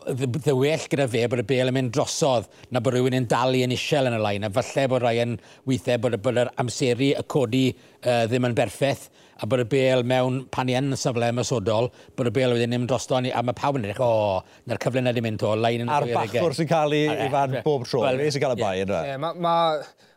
ddy 0.06 0.54
well 0.54 0.86
gyda 0.90 1.06
fe 1.10 1.24
bod 1.30 1.42
y 1.42 1.44
bel 1.48 1.70
yn 1.72 1.74
mynd 1.74 1.92
drosodd 1.94 2.46
na 2.70 2.80
bod 2.82 2.94
rhywun 2.94 3.16
yn 3.18 3.26
dalu 3.30 3.62
yn 3.66 3.74
isel 3.74 4.06
yn 4.06 4.14
y 4.14 4.20
lain 4.22 4.46
a 4.46 4.50
falle 4.54 4.86
bod 4.92 5.02
rai 5.02 5.16
yn 5.24 5.36
weithiau 5.66 5.98
bod, 6.02 6.14
bod 6.22 6.38
yr 6.44 6.50
amseru 6.62 7.08
y 7.10 7.24
codi 7.26 7.64
uh, 7.72 8.26
ddim 8.28 8.46
yn 8.46 8.54
berffaith 8.56 9.08
a 9.42 9.48
bod 9.50 9.64
y 9.64 9.66
bel 9.72 10.04
mewn 10.06 10.44
pan 10.52 10.70
i 10.70 10.76
yn 10.78 10.94
y 10.94 10.98
safle 11.00 11.30
ymysodol 11.32 11.90
bod 12.16 12.30
y 12.30 12.34
bel 12.38 12.54
wedyn 12.54 12.72
ddim 12.72 12.86
drosto 12.86 13.18
ni 13.20 13.32
a 13.34 13.42
mae 13.42 13.56
pawb 13.58 13.80
yn 13.80 13.88
edrych 13.88 14.02
o 14.04 14.10
oh, 14.10 14.36
na'r 14.70 14.80
cyfle 14.84 15.02
na 15.02 15.14
ddim 15.16 15.26
mynd 15.26 15.42
to, 15.42 15.54
lain 15.58 15.82
yn 15.84 15.90
a'r 15.92 16.06
bachwr 16.12 16.54
e. 16.54 16.58
sy'n 16.60 16.70
cael 16.70 16.94
ei 16.96 17.30
fan 17.32 17.58
bob 17.66 17.88
tro 17.88 18.04
well, 18.04 18.22
sy'n 18.30 18.44
cael 18.44 18.54
y 18.54 18.60
bai 18.62 18.74
yeah, 18.78 19.10
yeah, 19.10 19.18
ma, 19.18 19.56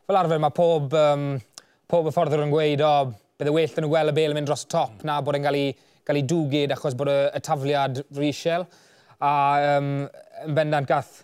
fel 0.05 0.21
arfer 0.21 0.43
mae 0.43 0.55
pob 0.55 0.93
um, 0.99 1.31
pob 1.89 2.11
y 2.11 2.13
fforddwyr 2.13 2.45
yn 2.45 2.53
gweud 2.53 2.85
o 2.85 2.93
bydde 3.41 3.55
well 3.55 3.81
yn 3.81 3.89
gweld 3.89 4.13
y 4.13 4.19
bel 4.21 4.35
yn 4.35 4.39
mynd 4.39 4.51
dros 4.51 4.67
y 4.67 4.69
top 4.69 5.01
na 5.07 5.17
bod 5.25 5.39
e'n 5.39 5.49
cael 5.49 5.57
ei, 5.57 5.73
cael 6.05 6.21
ei 6.21 6.29
dwgyd 6.29 6.77
achos 6.77 6.97
bod 6.99 7.09
y, 7.09 7.17
y 7.33 7.41
tafliad 7.49 8.03
risiel 8.19 8.67
a 9.19 9.33
um, 9.77 9.89
yn 10.45 10.55
bendant 10.55 10.87
gath 10.87 11.23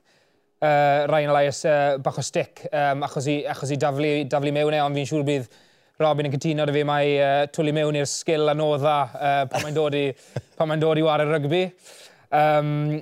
uh, 0.61 1.05
Ryan 1.11 1.31
Elias 1.31 1.63
uh, 1.65 1.97
bach 2.03 2.19
o 2.19 2.25
stick 2.25 2.65
um, 2.71 3.05
achos, 3.07 3.29
i, 3.31 3.41
achos 3.47 3.71
i 3.71 3.79
daflu, 3.79 4.11
daflu 4.31 4.53
mewn 4.55 4.75
e, 4.75 4.81
ond 4.83 4.99
fi'n 4.99 5.09
siŵr 5.11 5.25
bydd 5.27 5.49
Robin 6.01 6.27
yn 6.27 6.35
cytuno 6.35 6.65
da 6.67 6.75
fi 6.75 6.83
mae 6.87 7.11
uh, 7.23 7.41
twlu 7.55 7.71
mewn 7.75 7.95
i'r 8.01 8.07
sgil 8.09 8.51
anodda 8.51 8.95
uh, 9.07 9.41
pan 9.51 9.63
mae'n 9.63 9.77
dod, 9.77 9.95
i, 9.95 10.09
pan 10.57 10.71
mae 10.71 10.81
dod 10.81 10.99
i 10.99 11.05
war 11.05 11.23
y 11.23 11.27
rygbi. 11.29 11.61
Um, 12.35 12.97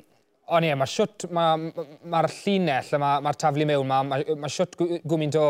ond 0.54 0.68
ie, 0.68 0.74
mae 0.78 0.92
siwt, 0.92 1.26
mae'r 1.34 1.64
ma, 1.64 1.86
ma 2.14 2.22
llinell, 2.28 2.92
mae'r 3.02 3.24
ma 3.26 3.34
taflu 3.40 3.66
mewn, 3.66 3.90
mae 3.90 4.12
ma, 4.12 4.20
ma 4.44 4.52
siwt 4.52 4.78
gwmynt 4.78 5.40
o 5.42 5.48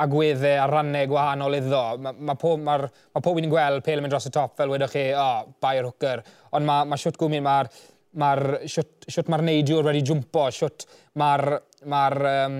agweddau 0.00 0.58
a 0.62 0.66
rannau 0.66 1.06
gwahanol 1.12 1.58
iddo. 1.60 1.84
Mae 2.02 2.26
ma 2.26 2.34
pob, 2.40 2.58
ma, 2.66 2.76
ma 2.80 3.22
pob 3.22 3.38
un 3.38 3.46
yn 3.46 3.52
gweld 3.52 3.84
pel 3.86 4.00
yn 4.00 4.06
mynd 4.06 4.16
dros 4.16 4.26
y 4.26 4.34
top 4.34 4.56
fel 4.58 4.72
wedwch 4.72 4.96
chi, 4.96 5.06
o, 5.14 5.22
oh, 5.22 5.54
bai'r 5.62 5.84
o'r 5.84 5.92
hwcer. 5.92 6.24
Ond 6.56 6.66
mae 6.66 6.90
ma 6.90 6.98
siwt 6.98 7.20
gwmynt, 7.20 7.46
mae'r 7.46 7.70
mae'r 8.18 8.66
siwt, 8.66 9.28
mae'r 9.30 9.44
neidiwr 9.46 9.86
wedi 9.86 10.02
jwmpo, 10.08 10.48
siwt 10.54 10.86
mae'r 11.20 11.46
mae 11.90 12.32
um, 12.32 12.58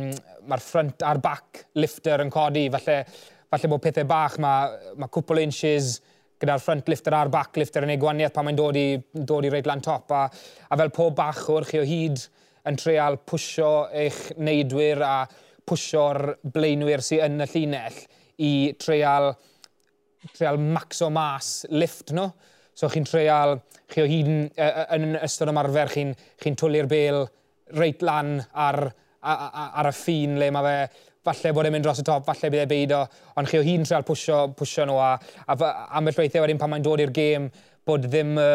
mae 0.49 0.63
ffrant 0.63 1.03
a'r 1.05 1.21
bac 1.23 1.65
lifter 1.79 2.23
yn 2.25 2.31
codi, 2.33 2.69
falle, 2.73 3.03
falle 3.51 3.71
bod 3.73 3.83
pethau 3.85 4.09
bach, 4.09 4.39
mae, 4.43 4.95
mae 5.01 5.13
cwpl 5.13 5.43
inches 5.43 5.99
gyda'r 6.41 6.63
front 6.65 6.89
lifter 6.89 7.15
a'r 7.17 7.29
back 7.33 7.59
lifter 7.61 7.85
yn 7.85 7.93
ei 7.93 8.01
gwaniaeth 8.01 8.33
pan 8.37 8.47
mae'n 8.47 8.59
dod 8.59 8.79
i, 8.81 8.87
dod 9.13 9.45
i 9.45 9.51
reid 9.53 9.69
lan 9.69 9.83
top 9.85 10.15
a, 10.17 10.23
a 10.31 10.79
fel 10.81 10.93
pob 10.97 11.19
bach 11.19 11.43
o'r 11.53 11.67
chi 11.69 11.83
o 11.83 11.85
hyd 11.85 12.23
yn 12.71 12.79
treol 12.81 13.19
pwysio 13.29 13.73
eich 13.97 14.23
neidwyr 14.41 15.05
a 15.05 15.15
pwysio'r 15.69 16.37
blaenwyr 16.55 17.05
sy'n 17.05 17.37
yn 17.37 17.45
y 17.45 17.49
llinell 17.53 17.99
i 18.41 18.53
treol, 18.81 19.35
treol 20.33 20.61
max 20.63 21.03
o 21.05 21.11
mas 21.13 21.53
lift 21.71 22.15
nhw. 22.17 22.31
No? 22.31 22.57
So 22.81 22.89
chi'n 22.89 23.05
treial, 23.05 23.59
chi 23.93 24.01
o 24.01 24.09
hyd 24.09 24.29
yn, 24.31 24.43
yn 24.97 25.19
ystod 25.21 25.51
ymarfer, 25.53 25.93
chi'n 25.93 26.15
chi 26.41 26.53
twlu'r 26.57 26.89
bel 26.89 27.27
reit 27.77 28.01
lan 28.07 28.39
ar, 28.57 28.87
ar, 29.21 29.47
ar 29.83 29.89
y 29.91 29.95
ffin 29.95 30.39
le 30.41 30.49
mae 30.55 30.65
fe 30.65 31.09
falle 31.29 31.53
bod 31.53 31.69
e'n 31.69 31.75
mynd 31.75 31.85
dros 31.85 32.01
y 32.01 32.05
top, 32.09 32.25
falle 32.25 32.49
bydd 32.53 32.63
e 32.65 32.69
beido, 32.71 33.03
ond 33.37 33.51
chi 33.51 33.59
o 33.61 33.65
hyd 33.65 33.83
yn 33.83 33.85
treial 33.85 34.07
pwysio, 34.09 34.39
pwysio 34.57 34.87
nhw 34.89 34.97
a, 35.05 35.11
a, 35.45 35.57
ambell 35.99 36.17
weithiau 36.23 36.47
wedyn 36.47 36.61
pan 36.61 36.73
mae'n 36.73 36.87
dod 36.87 37.03
i'r 37.05 37.13
gêm, 37.13 37.51
bod 37.85 38.07
ddim 38.07 38.39
y, 38.41 38.47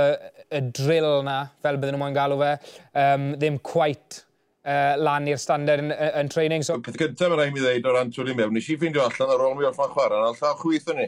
y 0.49 0.61
drill 0.73 1.19
na, 1.27 1.43
fel 1.61 1.77
bydden 1.77 1.93
nhw 1.93 2.01
moyn 2.01 2.17
galw 2.17 2.39
fe, 2.41 2.55
um, 3.03 3.27
ddim 3.37 3.59
quite 3.61 4.23
uh, 4.65 4.95
lan 5.05 5.29
i'r 5.29 5.41
standard 5.41 5.85
yn, 5.85 5.93
yn 5.93 6.33
training. 6.33 6.65
So... 6.65 6.79
Peth 6.81 6.97
gyntaf 6.97 7.29
mae'n 7.29 7.43
rhaid 7.43 7.53
mi 7.53 7.61
ddeud 7.61 7.85
o 7.85 7.93
ran 7.93 8.09
twri 8.15 8.33
mewn, 8.33 8.57
nes 8.57 8.73
i 8.73 8.79
ffeindio 8.81 9.05
allan 9.05 9.35
ar 9.35 9.45
ôl 9.45 9.55
mi 9.59 9.69
orffan 9.69 9.93
chwarae, 9.93 10.23
yn 10.23 10.33
allan 10.33 10.59
chwyth 10.63 10.89
yn 10.95 11.03
ni 11.03 11.07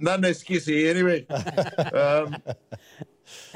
na 0.00 0.28
esgus 0.28 0.68
i, 0.68 0.88
anyway. 0.90 1.26
Um, 1.92 2.36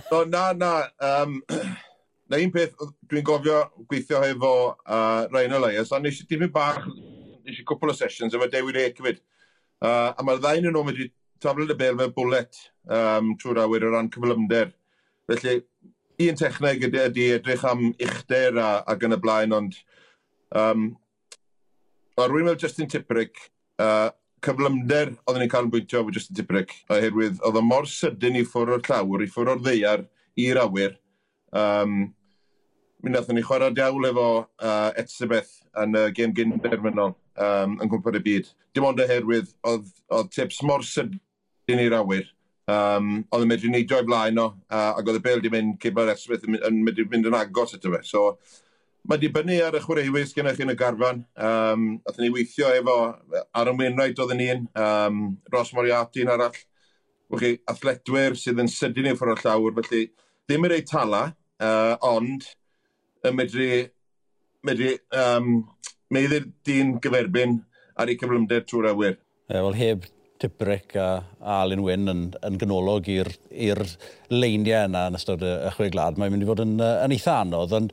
so 0.08 0.24
na, 0.24 0.52
na. 0.52 0.88
Um, 1.00 1.42
na 2.30 2.40
un 2.40 2.52
peth, 2.54 2.72
dwi'n 3.10 3.24
gofio 3.26 3.58
gweithio 3.88 4.22
efo 4.24 4.52
uh, 4.72 5.26
Ryan 5.32 5.58
Elias, 5.58 5.92
a 5.92 6.00
nes 6.00 6.22
i 6.22 6.26
dipyn 6.28 6.52
bach, 6.52 6.80
nes 7.44 7.60
i 7.60 7.66
cwpl 7.68 7.92
o 7.92 7.96
sessions 7.96 8.34
efo 8.34 8.48
Dewyd 8.50 8.80
Ecefyd. 8.80 9.20
Uh, 9.84 10.10
a 10.16 10.24
mae'r 10.24 10.40
ddain 10.40 10.70
yn 10.70 10.78
o'n 10.80 10.88
wedi 10.88 11.10
taflen 11.44 11.72
y 11.74 11.76
bel 11.76 11.98
mewn 11.98 12.14
bwlet 12.16 12.56
um, 12.88 13.34
trwy'r 13.40 13.64
awyr 13.66 13.84
o 13.88 13.92
ran 13.92 14.08
cyflymder. 14.14 14.72
Felly, 15.28 15.58
un 16.24 16.40
techneg 16.40 16.86
ydy, 16.88 17.02
ydy 17.10 17.26
edrych 17.36 17.64
am 17.68 17.90
uchder 17.92 18.60
a, 18.60 18.68
ac 18.88 19.04
yn 19.04 19.16
y 19.16 19.20
blaen, 19.20 19.52
ond 19.56 19.76
um, 20.56 20.92
Mae 22.14 22.30
rwy'n 22.30 22.46
meddwl 22.46 22.62
Justin 22.62 22.90
Tipperick, 22.90 23.40
uh, 23.82 24.10
cyflymder 24.44 25.14
oedden 25.24 25.42
ni'n 25.42 25.50
cael 25.50 25.66
yn 25.66 25.70
bwyntio 25.72 26.02
efo 26.02 26.12
Justin 26.14 26.36
Tipperick, 26.38 26.74
oherwydd 26.92 27.40
oedd 27.42 27.58
o 27.58 27.62
mor 27.64 27.88
sydyn 27.90 28.38
i 28.38 28.44
ffwrdd 28.46 28.76
o'r 28.76 28.84
llawr, 28.86 29.24
i 29.24 29.30
ffwrdd 29.32 29.50
o'r 29.54 29.64
ddeiar, 29.64 30.04
i'r 30.44 30.60
awyr. 30.62 30.94
Um, 31.54 31.96
mi 33.02 33.10
wnaethon 33.10 33.38
ni 33.38 33.42
chwarae 33.44 33.74
diawl 33.74 34.06
efo 34.08 34.28
uh, 34.44 34.90
Etzebeth 35.00 35.56
yn 35.82 35.98
y 35.98 36.04
uh, 36.04 36.12
gêm 36.14 36.34
gynderfynol 36.36 37.12
um, 37.14 37.74
yn 37.82 37.90
gwmpas 37.90 38.20
y 38.20 38.22
byd. 38.28 38.54
Dim 38.74 38.86
ond 38.88 39.02
oherwydd 39.02 39.50
oedd, 39.70 39.90
oedd 40.14 40.30
tips 40.36 40.62
mor 40.66 40.86
sydyn 40.86 41.82
i'r 41.88 41.98
awyr. 41.98 42.30
Um, 42.70 43.24
oedd 43.34 43.44
yn 43.44 43.50
medru 43.50 43.72
neidio 43.74 43.98
i 44.00 44.06
blaen 44.06 44.38
o, 44.40 44.46
uh, 44.70 44.92
ac 44.94 45.02
oedd 45.02 45.18
y 45.18 45.24
bel 45.26 45.42
di 45.42 45.50
mynd 45.52 45.76
cyn 45.82 45.98
bod 45.98 46.14
Etzebeth 46.14 46.46
yn, 46.46 46.62
yn 46.62 46.78
medru 46.86 47.10
mynd 47.10 47.28
yn 47.28 47.36
agos 47.42 47.74
eto 47.76 47.92
fe. 47.92 48.00
So, 48.06 48.28
Mae 49.04 49.20
dibynnu 49.20 49.58
ar 49.60 49.76
y 49.76 49.80
chwaraewyr 49.84 50.24
sydd 50.24 50.38
gennych 50.38 50.56
chi 50.56 50.64
yn 50.64 50.72
y 50.72 50.76
garfan. 50.80 51.18
Um, 51.36 51.82
Athyn 52.08 52.24
ni 52.24 52.30
weithio 52.32 52.70
efo 52.72 52.94
ar 53.60 53.70
ymwynraid 53.74 54.20
oedden 54.22 54.40
ni 54.40 54.46
un, 54.54 54.62
um, 54.80 55.18
Ros 55.52 55.74
Moriarty 55.76 56.24
yn 56.24 56.32
arall. 56.32 56.56
Wch 57.28 57.42
chi, 57.42 57.50
athletwyr 57.68 58.38
sydd 58.40 58.62
yn 58.64 58.70
sydyn 58.72 59.10
i'n 59.10 59.20
ffordd 59.20 59.44
llawr, 59.44 59.76
felly 59.76 60.06
ddim 60.48 60.64
yr 60.68 60.76
ei 60.78 60.86
tala, 60.88 61.22
uh, 61.60 61.94
ond 62.08 62.48
y 63.24 63.36
medru, 63.36 63.68
medru 64.64 64.96
um, 65.20 65.54
meddwl 66.12 66.50
dyn 66.64 66.96
gyferbyn 67.04 67.60
ar 68.00 68.08
ei 68.08 68.18
cyflymder 68.20 68.64
trwy'r 68.64 68.92
awyr. 68.94 69.16
E, 69.50 69.56
Wel, 69.58 69.80
heb 69.84 70.10
Tibric 70.40 70.96
a, 70.96 71.08
a 71.44 71.62
Alun 71.62 71.84
Wyn 71.84 72.08
yn, 72.10 72.28
yn 72.44 72.60
gynolog 72.60 73.08
i'r 73.12 73.84
leiniau 74.32 74.88
yna 74.88 75.10
yn 75.10 75.20
ystod 75.20 75.44
y, 75.44 75.58
y 75.68 75.72
chwe 75.76 75.92
glad, 75.92 76.16
mae'n 76.16 76.32
mynd 76.32 76.46
i 76.46 76.48
fod 76.48 76.64
yn, 76.64 76.78
yn 76.80 77.14
eitha 77.14 77.42
anodd, 77.44 77.76
ond 77.76 77.92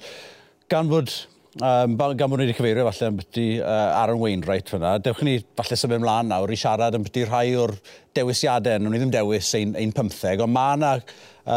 gan 0.72 0.90
fod 0.92 1.12
Um, 1.60 1.98
gan 2.00 2.30
bod 2.32 2.40
ni 2.40 2.46
wedi 2.46 2.54
cyfeirio 2.56 2.86
falle 2.88 3.08
am 3.10 3.18
byti 3.20 3.42
uh, 3.60 3.98
Aaron 4.00 4.22
Wainwright 4.22 4.70
fyna, 4.72 4.94
dewch 5.04 5.20
ni 5.28 5.34
falle 5.60 5.76
symud 5.76 5.98
ymlaen 5.98 6.30
nawr 6.32 6.54
i 6.56 6.56
siarad 6.56 6.96
am 6.96 7.04
byti 7.04 7.26
rhai 7.26 7.58
o'r 7.60 7.74
dewisiadau, 8.16 8.80
nhw'n 8.80 8.96
i 8.96 9.02
ddim 9.02 9.12
dewis 9.12 9.50
ein, 9.60 9.74
ein 9.76 9.92
15, 9.92 10.46
ond 10.46 10.56
mae 10.56 10.78
yna 10.78 10.94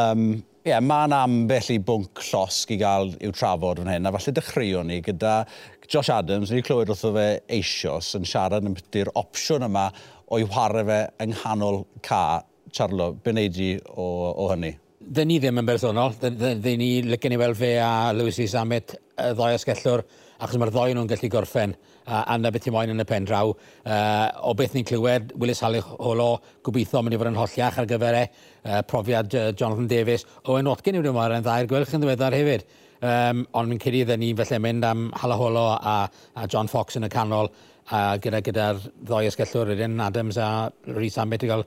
um, 0.00 0.24
Ie, 0.64 0.72
yeah, 0.72 0.80
mae'n 0.80 1.12
ambell 1.12 1.70
i 1.70 1.78
bwnc 1.84 2.24
llosg 2.24 2.70
i 2.72 2.80
gael 2.80 3.10
i'w 3.20 3.34
trafod 3.36 3.84
yn 3.84 3.92
hyn, 3.92 4.08
a 4.08 4.12
falle 4.16 4.32
dechreuwn 4.34 4.90
ni 4.90 4.98
gyda 5.04 5.34
Josh 5.84 6.10
Adams, 6.10 6.50
ni 6.50 6.64
clywed 6.64 6.90
wrtho 6.90 7.12
fe 7.14 7.26
eisios 7.52 8.14
yn 8.18 8.26
siarad 8.26 8.66
yn 8.66 8.74
byty'r 8.80 9.12
opsiwn 9.20 9.68
yma 9.68 9.90
o'i 10.32 10.48
whare 10.48 10.82
fe 10.88 11.02
yng 11.22 11.36
nghanol 11.36 11.84
ca. 12.02 12.24
Charlo, 12.74 13.12
be 13.14 13.30
wneud 13.36 13.60
o, 13.92 14.08
o 14.32 14.48
hynny? 14.50 14.72
Dyn 15.04 15.28
ni 15.28 15.36
ddim 15.36 15.58
yn 15.60 15.66
bersonol. 15.68 16.14
Dyn 16.20 16.78
ni 16.80 16.88
lycan 17.04 17.32
ni 17.34 17.36
weld 17.36 17.58
fe 17.58 17.74
a 17.82 18.12
Lewis 18.16 18.38
E. 18.40 18.46
Samet, 18.48 18.94
y 19.20 19.32
ddoi 19.36 19.50
asgellwr, 19.52 20.02
achos 20.40 20.60
mae'r 20.60 20.72
ddoi 20.72 20.94
nhw'n 20.96 21.10
gallu 21.10 21.28
gorffen 21.32 21.74
a, 22.06 22.22
a 22.22 22.38
na 22.40 22.52
beth 22.54 22.70
i 22.70 22.72
moyn 22.72 22.94
yn 22.94 23.04
y 23.04 23.06
pen 23.08 23.26
draw. 23.28 23.52
Uh, 23.84 24.30
o 24.48 24.54
beth 24.56 24.72
ni'n 24.76 24.86
clywed, 24.88 25.34
Willis 25.40 25.60
Halych 25.64 25.90
Holo, 25.98 26.30
gobeithio 26.64 27.02
mynd 27.04 27.16
i 27.16 27.20
fod 27.20 27.32
yn 27.34 27.38
holliach 27.38 27.82
ar 27.82 27.90
gyfer 27.90 28.18
e, 28.22 28.24
uh, 28.64 28.80
profiad 28.88 29.36
uh, 29.36 29.46
Jonathan 29.52 29.90
Davies. 29.92 30.24
Owen 30.48 30.72
Watkin 30.72 30.96
yw'r 30.96 31.12
ymwyr 31.12 31.36
yn 31.36 31.44
dda'r 31.44 31.68
gwelch 31.68 31.92
yn 31.92 32.04
ddiweddar 32.04 32.38
hefyd. 32.38 32.68
Um, 33.04 33.44
ond 33.52 33.68
mi'n 33.68 33.84
cyrraedd 33.84 34.08
ddyn 34.08 34.24
ni'n 34.24 34.40
felly 34.40 34.62
mynd 34.64 34.88
am 34.88 35.08
Halaholo 35.20 35.66
a, 35.76 35.98
a 36.08 36.46
John 36.48 36.70
Fox 36.72 36.96
yn 36.96 37.04
y 37.04 37.12
canol 37.12 37.52
a 37.92 38.06
gyda 38.16 38.40
gyda'r 38.46 38.78
ddoi 39.04 39.26
esgellwr, 39.28 39.74
Edyn 39.74 40.00
Adams 40.00 40.40
a 40.40 40.70
Rhys 40.94 41.20
Ambit 41.20 41.44
i 41.44 41.50
gael 41.50 41.66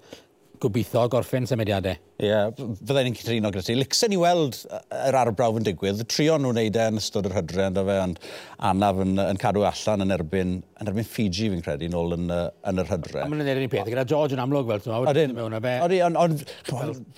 gobeithio 0.58 1.06
gorffen 1.14 1.46
symudiadau. 1.46 1.98
Ie, 2.18 2.26
yeah, 2.32 2.48
fydda 2.50 2.82
fyddai'n 2.90 3.14
cytuno 3.14 3.50
gyda 3.54 3.62
ti. 3.62 3.76
Licsen 3.78 4.14
i 4.16 4.18
weld 4.18 4.56
yr 4.90 5.16
arbrawf 5.20 5.60
yn 5.60 5.66
digwydd, 5.68 6.00
trio 6.10 6.40
nhw'n 6.42 6.56
neud 6.58 6.78
e 6.82 6.86
yn 6.90 6.96
ystod 6.98 7.28
yr 7.30 7.36
hydre, 7.36 7.68
ynddo 7.70 7.84
fe, 7.86 7.98
ond 8.02 8.22
anaf 8.66 9.02
yn, 9.04 9.12
yn 9.22 9.38
cadw 9.38 9.62
allan 9.70 10.02
yn 10.02 10.14
erbyn, 10.16 10.56
yn 10.82 10.90
erbyn 10.90 11.06
Fiji, 11.06 11.52
fi'n 11.54 11.62
credu, 11.62 11.92
nôl 11.94 12.16
yn, 12.16 12.24
yn 12.34 12.82
yr 12.82 12.90
hydre. 12.90 13.22
A 13.22 13.30
mae'n 13.30 13.44
neud 13.46 13.62
un 13.62 13.70
peth, 13.70 13.92
gyda 13.92 14.06
George 14.10 14.34
yn 14.34 14.42
amlwg 14.42 14.72
fel, 14.72 14.82
ti'n 15.14 15.36
mewn 15.38 15.58
fe... 15.62 15.76
Odyn, 15.86 16.18
ond 16.18 16.42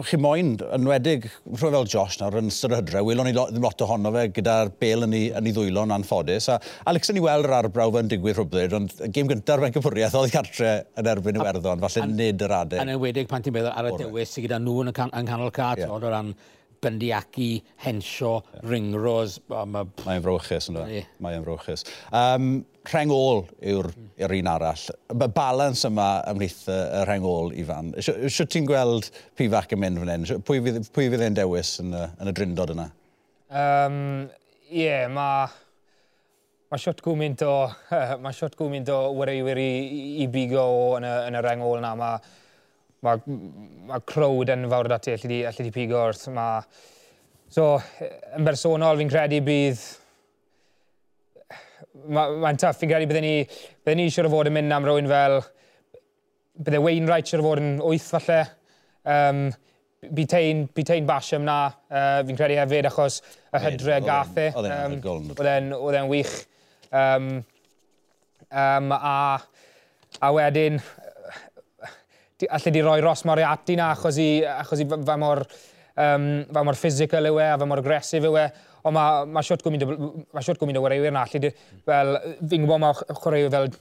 chi 0.09 0.19
moyn, 0.19 0.51
yn 0.67 0.91
wedig, 0.91 1.29
rhywun 1.47 1.77
fel 1.77 1.87
Josh 1.95 2.19
nawr 2.19 2.35
yn 2.41 2.51
ystod 2.51 2.75
yr 2.75 2.81
hydre, 2.81 3.05
welon 3.07 3.31
ni 3.31 3.35
ddim 3.37 3.69
lot 3.69 3.85
ohono 3.87 4.11
fe 4.17 4.25
gyda'r 4.35 4.73
bel 4.83 5.07
yn 5.07 5.15
ei, 5.15 5.31
yn 5.31 5.47
ei 5.47 5.55
ddwylo 5.55 5.87
yn 5.87 5.95
anffodus, 5.95 6.49
a, 6.51 6.59
a 6.59 6.97
licsen 6.97 7.15
i 7.15 7.23
weld 7.23 7.47
yr 7.47 7.55
arbrawf 7.61 8.01
yn 8.03 8.11
digwydd 8.11 8.35
rhywbryd, 8.41 8.75
ond 8.75 8.99
gym 9.15 9.31
gyntaf 9.31 9.63
fe'n 9.63 9.79
cyfwriaeth 9.79 10.19
oedd 10.19 10.27
i 10.27 10.35
cartre 10.35 10.75
yn 10.99 11.11
erbyn 11.15 11.39
Iwerddon, 11.39 11.87
falle 11.87 12.11
nid 12.11 12.43
yr 12.43 12.57
adeg. 12.59 12.83
Yn 12.83 12.95
enwedig 12.97 13.31
pan 13.31 13.47
ti'n 13.47 13.55
meddwl 13.55 13.71
ar 13.71 13.93
y 13.93 13.95
dewis 14.03 14.35
sydd 14.35 14.49
gyda 14.49 14.59
nhw 14.59 14.88
mewn 14.89 15.13
yng 15.13 15.29
nghanol 15.29 15.53
car, 15.53 15.79
yeah. 15.79 15.91
o 15.91 15.99
ran 16.03 16.33
Bendiacu, 16.81 17.61
Hensio, 17.83 18.43
yeah. 18.53 18.61
Ringrose. 18.69 19.39
Mae'n 19.49 20.23
frochus, 20.23 20.69
ynddo. 20.71 20.85
Yeah. 20.89 21.07
Mae'n 21.23 21.43
frochus. 21.43 21.85
Um, 22.15 22.65
rheng 22.89 23.11
ôl 23.13 23.43
yw'r 23.59 23.89
hmm. 23.91 24.09
yw 24.23 24.35
un 24.39 24.51
arall. 24.51 24.85
Y 25.11 25.29
balans 25.35 25.85
yma 25.89 26.09
ymhlith 26.31 26.61
y 26.71 26.77
uh, 26.77 27.03
rhengol, 27.07 27.53
Ifan. 27.59 27.93
Sio 27.99 28.47
ti'n 28.47 28.67
gweld 28.69 29.11
pifac 29.39 29.75
yn 29.75 29.83
mynd 29.83 30.03
fan 30.03 30.13
hyn? 30.15 30.43
Pwy 30.47 30.63
fydd, 30.65 30.91
pwy 30.95 31.09
fydd 31.13 31.25
e'n 31.27 31.39
dewis 31.39 31.75
yn 31.83 31.95
y, 31.95 32.05
yn 32.21 32.31
y 32.31 32.35
drindod 32.37 32.75
yna? 32.75 32.89
Ie, 33.49 33.63
um, 33.63 33.97
yeah, 34.71 35.09
mae... 35.13 35.49
Mae 36.69 36.77
siot 36.77 36.99
gwmynt 37.01 37.41
o, 37.41 37.53
mae 38.21 38.35
siot 38.37 38.53
gwmynt 38.53 38.91
o 38.93 38.97
wyrwyr 39.17 39.57
i, 39.57 39.71
i 40.21 40.27
bigo 40.29 40.67
yn 40.99 41.07
y, 41.09 41.13
yn 41.25 41.37
y 41.39 41.41
rengol 41.41 41.79
yna. 41.79 41.95
Mae 41.97 42.19
mae 43.05 43.21
ma 43.89 43.99
crowd 44.03 44.51
yn 44.53 44.67
fawr 44.71 44.89
dati 44.91 45.13
allu 45.15 45.31
di, 45.31 45.39
allu 45.47 45.65
di 45.67 45.73
pigo 45.75 46.01
wrth. 46.07 46.27
Ma... 46.35 46.49
So, 47.49 47.71
yn 48.37 48.45
bersonol, 48.45 48.99
fi'n 48.99 49.11
credu 49.11 49.39
bydd... 49.45 49.85
Mae'n 52.09 52.35
ma 52.43 52.51
tuff, 52.59 52.77
fi'n 52.79 52.91
credu 52.91 53.07
bydden 53.09 53.25
ni, 53.25 53.33
bydden 53.83 53.99
ni 53.99 54.09
eisiau 54.09 54.29
fod 54.31 54.51
yn 54.51 54.57
mynd 54.59 54.75
am 54.75 54.85
rywun 54.87 55.09
fel... 55.09 55.39
Bydde 56.59 56.83
Wainwright 56.83 57.29
eisiau 57.29 57.45
fod 57.45 57.63
yn 57.63 57.73
wyth 57.81 58.11
falle. 58.13 58.43
Um, 59.07 59.47
Butein, 60.15 60.67
Butein 60.75 61.07
Basham 61.07 61.43
na, 61.47 61.57
uh, 61.91 62.19
fi'n 62.27 62.37
credu 62.39 62.55
hefyd, 62.59 62.87
achos 62.87 63.19
y 63.51 63.59
hydre 63.65 63.97
gath 64.05 64.37
e. 64.39 64.45
Oedd 64.55 65.97
e'n 65.99 66.11
wych. 66.11 66.35
Um, 66.95 67.27
um, 68.47 68.93
a, 68.95 69.39
a 70.23 70.31
wedyn, 70.35 70.79
allai 72.47 72.71
di 72.71 72.81
roi 72.85 73.01
Ross 73.03 73.25
Moriarty 73.27 73.75
na 73.75 73.91
achos 73.95 74.17
i, 74.21 74.29
achos 74.45 74.79
i 74.79 74.87
fa 74.87 75.17
mor, 75.19 75.43
um, 75.95 76.29
fa 76.53 76.63
mor 76.63 76.79
physical 76.79 77.27
yw 77.31 77.41
e 77.41 77.49
a 77.49 77.59
fa 77.59 77.67
mor 77.67 77.83
agresif 77.83 78.25
yw 78.29 78.39
e. 78.39 78.47
Ond 78.87 78.95
mae 78.95 79.27
ma 79.27 79.43
siwt 79.43 79.65
gwmyn 79.65 79.83
ma 80.31 80.43
siwt 80.45 80.59
gwmyn 80.61 80.79
o 80.79 80.83
wareiwyr 80.85 81.11
na. 81.11 81.25
Allai 81.27 81.43
di, 81.43 81.53
fel, 81.85 82.15
fi'n 82.39 82.63
gwybod 82.63 82.83
mae 82.85 83.19
chwaraewyr 83.19 83.55
fel 83.55 83.71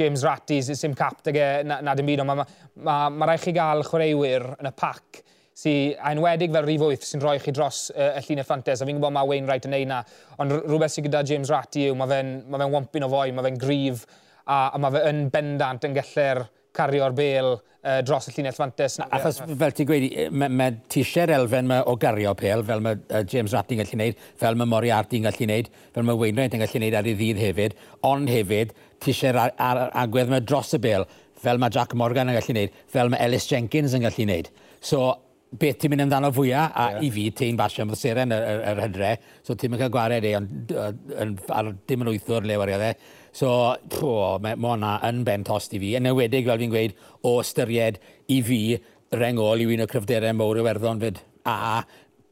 James 0.00 0.24
Ratty 0.26 0.60
sy'n 0.66 0.94
cap 0.98 1.20
ag 1.28 1.36
e 1.36 1.48
na, 1.66 1.80
na 1.84 1.94
dim 1.98 2.08
byd, 2.08 2.22
ond 2.22 2.32
mae 2.32 2.40
ma, 2.40 2.46
ma, 2.86 2.96
ma 3.14 3.28
rhaid 3.28 3.44
chi 3.44 3.54
gael 3.54 3.84
chwaraewyr 3.86 4.54
yn 4.58 4.70
y 4.70 4.74
pac 4.76 5.22
sy, 5.60 5.72
a 5.98 6.14
enwedig 6.14 6.52
fel 6.54 6.64
rif 6.66 6.82
wyth, 6.84 7.04
sy'n 7.06 7.22
rhoi 7.22 7.38
chi 7.42 7.52
dros 7.54 7.90
uh, 7.92 8.14
y 8.16 8.22
llun 8.24 8.42
ffantes, 8.46 8.80
a 8.80 8.88
fi'n 8.88 8.96
gwybod 8.96 9.14
mae 9.14 9.28
Wayne 9.28 9.48
Wright 9.48 9.66
yn 9.68 9.74
neud 9.74 9.90
na, 9.90 9.98
ond 10.40 10.54
rhywbeth 10.56 10.94
sy'n 10.94 11.06
gyda 11.08 11.22
James 11.28 11.50
Ratty 11.52 11.88
yw, 11.90 11.98
mae 11.98 12.08
fe'n 12.10 12.30
ma 12.48 12.60
fe 12.62 12.68
wompyn 12.72 13.04
o 13.04 13.10
foi, 13.12 13.34
mae 13.36 13.44
fe'n 13.48 13.58
grif, 13.60 14.06
a, 14.46 14.70
a 14.70 14.80
mae 14.80 14.94
fe 14.94 15.02
yn 15.10 15.26
bendant 15.34 15.84
yn 15.88 15.96
gallu'r 15.98 16.46
cario'r 16.76 17.16
bel 17.18 17.58
uh, 17.84 18.00
dros 18.06 18.28
y 18.28 18.34
llinell 18.34 18.56
fantes. 18.56 18.98
Achos 19.06 19.40
fel 19.44 19.74
ti'n 19.76 19.88
gweud, 19.88 20.06
mae 20.32 20.52
ma 20.60 20.68
tisie'r 20.92 21.32
elfen 21.36 21.70
ma 21.70 21.80
o 21.88 21.96
gario 22.00 22.34
pel, 22.38 22.64
fel 22.66 22.84
mae 22.84 23.00
uh, 23.00 23.22
James 23.24 23.54
Ratting 23.56 23.80
gallu 23.82 23.96
gwneud, 23.96 24.20
fel 24.40 24.58
mae 24.60 24.70
Moriarty'n 24.74 25.26
gallu 25.28 25.46
gwneud, 25.46 25.72
fel 25.96 26.06
mae 26.08 26.20
Wainwright 26.20 26.56
yn 26.56 26.64
gallu 26.64 26.78
gwneud 26.78 26.98
ar 27.00 27.08
ei 27.08 27.16
ddydd 27.18 27.42
hefyd, 27.46 27.80
ond 28.10 28.30
hefyd 28.32 28.76
tisie'r 29.04 29.40
agwedd 29.40 30.32
ma 30.32 30.42
dros 30.44 30.74
y 30.76 30.82
bel, 30.82 31.08
fel 31.40 31.60
mae 31.62 31.72
Jack 31.72 31.96
Morgan 31.96 32.32
yn 32.32 32.38
gallu 32.38 32.54
gwneud, 32.54 32.78
fel 32.92 33.12
mae 33.12 33.26
Ellis 33.26 33.48
Jenkins 33.50 33.96
yn 33.96 34.06
gallu 34.06 34.26
gwneud. 34.26 34.52
So, 34.80 35.08
beth 35.50 35.80
ti'n 35.82 35.90
mynd 35.90 36.04
amdano 36.04 36.30
fwyaf, 36.34 36.74
a 36.78 36.84
yeah. 36.94 37.06
i 37.06 37.08
fi, 37.10 37.24
ti'n 37.34 37.56
basio 37.58 37.82
am 37.82 37.94
y 37.94 37.98
seren 37.98 38.34
yr, 38.34 38.44
yr, 38.52 38.60
yr 38.70 38.82
hydre, 38.84 39.14
so 39.46 39.56
ti'n 39.58 39.72
mynd 39.72 39.82
cael 39.82 39.94
gwared 39.96 40.26
e, 40.28 40.34
ond 40.38 40.74
ar 41.50 41.72
dim 41.90 42.04
yn 42.04 42.12
wythwr 42.12 42.46
le 42.46 42.58
wariodd 42.60 42.84
e. 42.86 42.92
So, 43.36 43.50
pw, 43.94 44.12
mae 44.42 44.58
hwnna 44.58 44.96
yn 45.06 45.24
ben 45.26 45.46
tost 45.46 45.74
i 45.76 45.80
fi. 45.82 45.94
Yn 45.98 46.10
ewedig, 46.10 46.48
fel 46.48 46.60
fi'n 46.60 46.72
gweud, 46.72 46.96
o 47.26 47.36
ystyried 47.44 48.00
i 48.34 48.40
fi 48.46 48.60
rengol 49.14 49.62
i 49.62 49.68
un 49.70 49.84
o 49.84 49.90
cryfderau 49.90 50.34
mowr 50.36 50.60
y 50.60 50.64
werddon 50.66 51.02
fyd. 51.02 51.20
A 51.46 51.82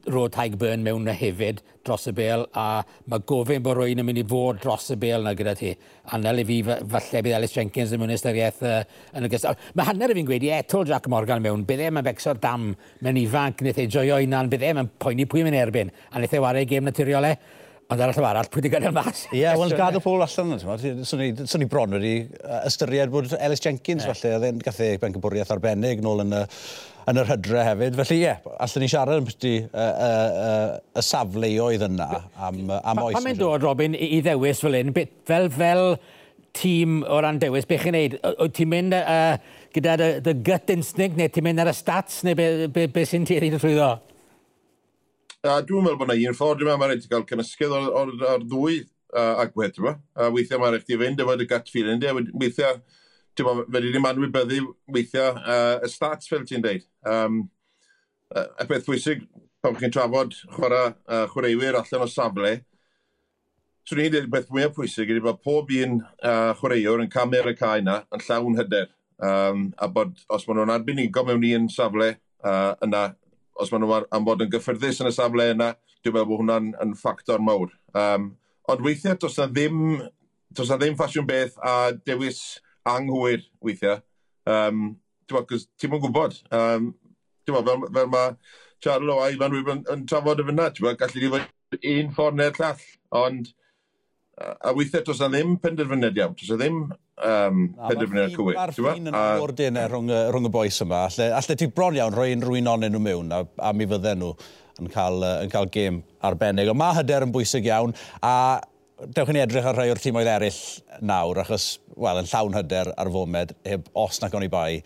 roed 0.09 0.31
Taig 0.33 0.55
Byrne 0.59 0.83
mewn 0.83 1.03
na 1.05 1.13
hefyd 1.15 1.59
dros 1.85 2.07
y 2.09 2.13
bel 2.15 2.45
a 2.57 2.81
mae 3.11 3.23
gofyn 3.27 3.63
bod 3.63 3.77
rwy'n 3.77 4.01
yn 4.01 4.07
mynd 4.07 4.21
i 4.21 4.25
fod 4.27 4.59
dros 4.63 4.89
y 4.93 4.97
bel 4.99 5.25
na 5.25 5.33
gyda 5.37 5.55
ti. 5.59 5.73
A 6.11 6.19
nel 6.21 6.41
i 6.41 6.45
fi 6.47 6.59
falle 6.63 7.23
bydd 7.25 7.35
Alice 7.37 7.55
Jenkins 7.55 7.93
yn 7.95 8.01
mynd 8.01 8.15
ystyriaeth 8.15 8.61
uh, 8.67 8.81
yn 9.17 9.27
y 9.27 9.31
gystal. 9.31 9.59
Mae 9.75 9.89
hanner 9.89 10.13
i 10.13 10.17
fi'n 10.17 10.29
gweud 10.29 10.45
i 10.47 10.51
etol 10.55 10.87
Jack 10.89 11.09
Morgan 11.11 11.43
mewn, 11.43 11.65
bydd 11.67 11.85
e'n 11.87 12.01
becso'r 12.05 12.39
dam 12.41 12.71
mewn 13.05 13.21
ifanc, 13.23 13.63
wnaeth 13.63 13.81
ei 13.83 13.91
joio 13.91 14.19
unan, 14.23 14.51
bydd 14.51 14.67
e'n 14.69 14.91
poeni 15.01 15.27
pwy 15.29 15.45
yn 15.47 15.59
erbyn 15.59 15.91
a 15.91 16.19
wnaeth 16.19 16.37
ei 16.37 16.45
wario 16.45 16.69
gêm 16.69 16.87
naturiol 16.87 17.29
e. 17.29 17.35
Ond 17.89 18.01
arall 18.05 18.19
am 18.21 18.25
arall, 18.29 18.47
pwy 18.53 18.61
di 18.61 18.69
gadael 18.69 18.93
mas? 18.93 19.23
Ie, 19.31 19.39
yeah, 19.39 19.55
wel, 19.57 19.71
gadael 19.73 20.03
pobl 20.05 20.21
allan 20.21 20.51
yna, 20.59 20.75
swn 21.09 21.63
i 21.65 21.67
bron 21.69 21.95
wedi 21.97 22.11
ystyried 22.67 23.09
bod 23.09 23.31
Ellis 23.33 23.63
Jenkins, 23.65 24.05
yeah. 24.05 24.13
falle, 24.13 24.33
oedd 24.37 24.45
e'n 24.45 24.59
gathu 24.61 24.89
bengbwriaeth 25.01 25.49
arbennig 25.55 26.03
nôl 26.05 26.21
yn 26.21 26.35
y, 26.37 26.43
yn 27.09 27.21
yr 27.23 27.31
hydre 27.31 27.63
hefyd. 27.65 27.97
Felly, 27.97 28.19
ie, 28.19 28.27
yeah, 28.27 28.43
allan 28.61 28.85
ni 28.85 28.89
siarad 28.93 29.23
yn 29.23 29.25
pwysdi 29.25 29.55
y, 29.63 29.65
y, 29.65 30.11
y, 30.43 30.51
y 31.01 31.03
safleoedd 31.07 31.85
yna 31.87 32.09
am, 32.37 32.59
am 32.77 33.01
oes. 33.07 33.17
Pan 33.17 33.25
mae'n 33.25 33.39
dod, 33.41 33.65
Robin, 33.65 33.97
i, 33.97 34.19
ddewis 34.21 34.61
fel 34.61 34.77
un, 34.83 34.93
fel, 35.25 35.49
fel 35.57 35.83
tîm 36.59 36.99
o 37.09 37.17
ran 37.25 37.41
dewis, 37.41 37.65
beth 37.69 37.87
chi'n 37.87 37.97
neud? 37.97 38.19
Wyt 38.35 38.53
ti'n 38.59 38.69
mynd 38.69 38.99
uh, 38.99 39.39
gyda 39.73 39.97
the, 39.97 40.11
the 40.29 40.35
gut 40.37 40.69
instinct, 40.75 41.17
neu 41.17 41.33
ti'n 41.33 41.49
mynd 41.49 41.65
ar 41.65 41.73
y 41.73 41.75
stats, 41.79 42.21
neu 42.27 42.37
beth 42.37 42.67
be, 42.67 42.85
be 42.85 42.85
be 42.99 43.07
sy'n 43.09 43.25
ti'n 43.25 43.49
ei 43.49 43.55
ddweud? 43.57 44.05
A 45.47 45.61
dwi'n 45.63 45.85
meddwl 45.85 45.99
bod 46.01 46.09
yna 46.11 46.29
un 46.29 46.35
ffordd, 46.35 46.65
yma, 46.65 46.73
mae'n 46.75 46.89
rhaid 46.91 47.05
i 47.05 47.09
gael 47.11 47.21
cymysgydd 47.27 47.71
o'r, 47.71 47.85
or, 47.95 48.09
or 48.27 48.41
ddwy 48.43 48.81
uh, 49.15 49.37
agwedd 49.45 49.77
yma. 49.79 49.93
A 50.19 50.25
weithiau 50.35 50.59
mae'n 50.59 50.73
rhaid 50.75 50.89
i 50.91 50.97
fynd 50.99 51.21
efo 51.23 51.35
dy 51.39 51.45
gut 51.47 51.69
feeling 51.71 52.01
di, 52.01 52.09
weithiau, 52.41 52.81
ti'n 53.39 53.47
meddwl, 53.47 53.69
fe 53.71 53.81
ddim 53.85 54.07
anwybyddu 54.09 54.57
weithiau 54.91 55.37
uh, 55.39 55.77
y 55.87 55.91
stats 55.93 56.27
fel 56.27 56.43
ti'n 56.49 56.65
deud. 56.65 56.83
Um, 57.07 57.45
y 58.35 58.67
peth 58.67 58.89
pwysig, 58.89 59.23
pan 59.63 59.79
chi'n 59.79 59.95
trafod 59.95 60.35
chwarae 60.57 60.91
uh, 61.07 61.23
chwaraewyr 61.31 61.79
allan 61.79 62.03
o 62.03 62.09
safle, 62.11 62.51
swn 63.87 64.03
i'n 64.03 64.13
dweud 64.17 64.29
beth 64.35 64.51
mwyaf 64.51 64.75
pwysig 64.75 65.15
ydy 65.15 65.23
bod 65.23 65.39
pob 65.45 65.71
un 65.71 66.01
uh, 66.03 66.51
chwaraewr 66.59 67.05
yn 67.05 67.13
camer 67.15 67.47
y 67.47 67.55
cae 67.61 67.79
yna 67.79 68.01
yn 68.11 68.27
llawn 68.27 68.59
hyder. 68.59 68.91
Um, 69.23 69.69
a 69.79 69.87
bod 69.87 70.19
os 70.27 70.43
maen 70.47 70.59
nhw'n 70.59 70.75
arbenigo 70.75 71.23
mewn 71.27 71.47
un 71.47 71.71
safle 71.71 72.11
uh, 72.43 72.75
yna 72.83 73.07
os 73.59 73.71
maen 73.71 73.83
nhw 73.83 73.99
am 74.15 74.25
bod 74.27 74.43
yn 74.45 74.51
gyffyrddus 74.53 75.01
yn 75.03 75.09
y 75.09 75.13
safle 75.15 75.49
yna, 75.53 75.73
dwi'n 76.03 76.15
meddwl 76.15 76.29
bod 76.29 76.41
hwnna'n 76.43 76.71
yn 76.85 76.95
ffactor 76.99 77.43
mawr. 77.43 77.73
Um, 77.97 78.31
ond 78.71 78.85
weithiau, 78.85 79.17
does 79.19 79.37
na 79.39 79.49
ddim, 79.51 79.83
does 80.55 80.71
na 80.71 80.79
ddim 80.79 80.97
ffasiwn 80.97 81.27
beth 81.29 81.59
a 81.59 81.75
dewis 82.07 82.41
anghwyr 82.87 83.43
weithiau. 83.65 83.99
Um, 84.49 84.95
ti'n 85.29 85.91
mwyn 85.91 86.03
gwybod. 86.05 86.39
Um, 86.55 86.93
ti'n 87.45 87.57
meddwl, 87.57 87.85
fel, 87.85 87.93
fel 87.99 88.11
mae 88.15 88.35
Charlo 88.79 89.19
a 89.19 89.29
Ivan 89.33 89.51
Rwyb 89.51 89.73
yn, 89.73 89.85
yn 89.91 90.05
trafod 90.07 90.39
y 90.39 90.47
fyna, 90.47 90.69
ti'n 90.71 90.87
meddwl, 90.87 90.99
gallu 91.03 91.23
ni 91.23 91.31
fod 91.35 91.89
un 91.93 92.13
ffordd 92.15 92.39
neu'r 92.39 92.59
llall. 92.61 92.85
Ond, 93.19 93.51
a 94.39 94.73
weithiau, 94.75 95.03
does 95.05 95.19
na 95.19 95.31
ddim 95.33 95.57
penderfyniad 95.61 96.19
iawn. 96.21 96.37
Does 96.39 96.53
na 96.53 96.61
ddim 96.61 96.83
um, 97.25 97.67
penderfynu 97.81 98.23
ar 98.23 98.33
Cywir. 98.33 98.57
Mae'r 98.57 98.73
ffin 98.77 99.11
yn 99.11 99.17
a... 99.17 99.25
ordinau 99.43 99.91
rhwng, 99.91 100.09
eh, 100.13 100.25
rhwng 100.33 100.49
y 100.49 100.53
boes 100.53 100.79
yma. 100.85 101.03
Alle, 101.09 101.29
alle 101.39 101.57
ti 101.59 101.69
bron 101.73 101.97
iawn 101.97 102.15
rhoi 102.15 102.31
unrhyw'n 102.35 102.71
onyn 102.73 102.95
nhw 102.95 103.03
mewn 103.03 103.35
a, 103.35 103.43
a 103.69 103.73
mi 103.75 103.87
fydden 103.89 104.23
nhw 104.23 104.33
yn 104.79 104.91
cael, 104.93 105.23
uh, 105.23 105.37
yn 105.43 105.51
cael 105.53 105.69
gêm 105.73 106.01
arbennig. 106.25 106.71
Ond 106.71 106.79
mae 106.79 106.97
hyder 106.99 107.27
yn 107.27 107.33
bwysig 107.35 107.67
iawn 107.69 107.95
a 108.25 108.33
dewch 109.15 109.31
ni 109.35 109.43
edrych 109.43 109.67
ar 109.67 109.77
rhai 109.79 109.89
o'r 109.93 110.01
tîmoedd 110.01 110.31
eraill 110.31 110.61
nawr 111.05 111.43
achos, 111.43 111.71
wel, 111.95 112.19
yn 112.21 112.27
llawn 112.31 112.57
hyder 112.59 112.91
ar 112.99 113.11
fomed 113.13 113.53
heb 113.67 113.87
os 113.97 114.21
nac 114.23 114.35
o'n 114.35 114.47
i 114.47 114.51
bai 114.51 114.81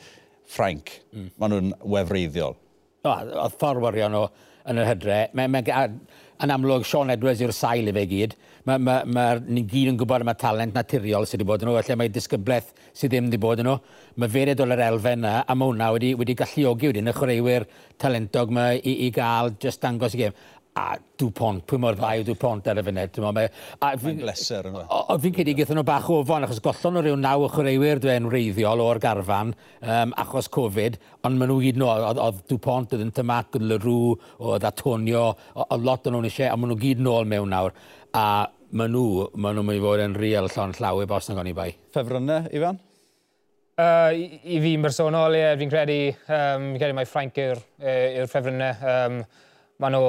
Ffrainc. 0.53 0.91
Mm. 1.13 1.29
Maen 1.39 1.53
nhw'n 1.55 1.69
wefreiddiol. 1.95 2.57
No, 3.03 3.13
oedd 3.13 3.55
ffordd 3.59 3.83
wario 3.83 4.09
nhw 4.11 4.25
yn 4.69 4.81
yr 4.81 4.89
hydre. 4.91 5.19
Mae'n 5.35 6.53
amlwg 6.53 6.85
Sean 6.87 7.13
Edwards 7.13 7.41
yw'r 7.43 7.55
sail 7.55 7.89
i 7.89 7.95
fe 7.95 8.05
gyd 8.11 8.35
mae, 8.63 8.79
ma, 8.79 9.01
ma, 9.03 9.03
ma 9.15 9.25
ni'n 9.43 9.67
gyd 9.67 9.91
yn 9.91 9.99
gwybod 9.99 10.23
am 10.23 10.31
y 10.31 10.37
talent 10.39 10.77
naturiol 10.77 11.27
sydd 11.27 11.41
wedi 11.41 11.49
bod 11.49 11.65
yn 11.65 11.71
nhw, 11.71 11.77
felly 11.81 11.99
mae 11.99 12.13
disgybleth 12.15 12.73
sydd 12.95 13.13
ddim 13.13 13.29
wedi 13.29 13.41
bod 13.43 13.63
yn 13.63 13.69
nhw. 13.69 13.77
Mae 14.21 14.31
fered 14.31 14.63
o'r 14.63 14.73
elfen 14.77 15.23
yna, 15.23 15.35
a 15.43 15.57
mae 15.57 15.71
hwnna 15.73 15.91
wedi, 15.97 16.15
wedi 16.19 16.39
galluogi 16.39 16.93
wedyn 16.93 17.11
y 17.11 17.15
chwaraewyr 17.19 17.69
talentog 18.01 18.53
yma 18.53 18.73
i, 18.79 18.99
i 19.07 19.13
gael 19.15 19.55
just 19.59 19.83
dangos 19.83 20.15
i 20.15 20.25
gem. 20.25 20.43
A 20.73 20.95
Dupont, 21.21 21.61
pwy 21.69 21.77
mor 21.77 21.93
ddau 21.93 22.17
yw 22.17 22.23
Dupont 22.25 22.65
ar 22.71 22.79
y 22.81 22.83
funud. 22.87 23.17
Mae'n 23.21 24.21
bleser 24.23 24.65
yn 24.71 24.79
O, 24.81 25.17
fi'n 25.21 25.35
cedi 25.35 25.53
gyda 25.59 25.75
nhw 25.77 25.83
bach 25.85 26.07
o 26.09 26.23
ofon, 26.23 26.47
achos 26.47 26.63
gollon 26.65 26.97
nhw 26.97 27.03
rhyw 27.05 27.19
naw 27.21 27.45
o 27.45 27.49
chwaraewyr 27.53 28.01
dwi'n 28.01 28.25
reiddiol 28.33 28.81
o'r 28.81 28.97
garfan 29.03 29.53
um, 29.53 30.15
achos 30.23 30.49
Covid, 30.55 30.97
ond 31.21 31.37
maen 31.37 31.53
nhw 31.53 31.59
gyd 31.67 31.77
nhw, 31.77 31.91
oedd 32.09 32.41
Dupont, 32.49 32.95
oedd 32.97 33.05
yn 33.05 33.13
Tymac, 33.13 33.53
oedd 33.53 33.67
Leroux, 33.69 34.17
oedd 34.41 34.65
Atonio, 34.65 35.27
oedd 35.67 35.85
lot 35.85 36.09
o'n 36.09 36.17
nhw'n 36.17 36.31
eisiau, 36.31 36.49
a 36.49 36.57
maen 36.57 36.73
nhw 36.73 36.81
gyd 36.87 37.05
nôl 37.05 37.29
mewn 37.29 37.53
nawr 37.53 37.77
a 38.13 38.25
maen 38.77 38.93
nhw, 38.93 39.27
maen 39.41 39.57
nhw'n 39.57 39.67
mynd 39.67 39.79
i 39.79 39.83
fod 39.83 40.01
yn 40.03 40.17
real 40.17 40.49
llon 40.53 40.73
llaw 40.77 41.01
i 41.01 41.07
bos 41.09 41.29
na 41.29 41.37
goni 41.37 41.53
bai. 41.57 41.71
Ffefrynnau, 41.93 42.49
Ifan? 42.53 42.79
Uh, 43.73 44.13
I, 44.13 44.25
i 44.53 44.59
fi'n 44.61 44.85
bersonol, 44.85 45.33
ie, 45.33 45.41
yeah, 45.41 45.55
fi'n 45.57 45.71
credu, 45.71 45.97
um, 46.27 46.67
fi'n 46.73 46.81
credu 46.81 46.97
mai 46.97 47.07
Ffrainc 47.09 47.39
yw'r 47.41 47.61
yw 47.89 48.27
ffefrynnau. 48.29 48.91
Um, 48.93 49.19
mae 49.81 49.95
nhw, 49.95 50.03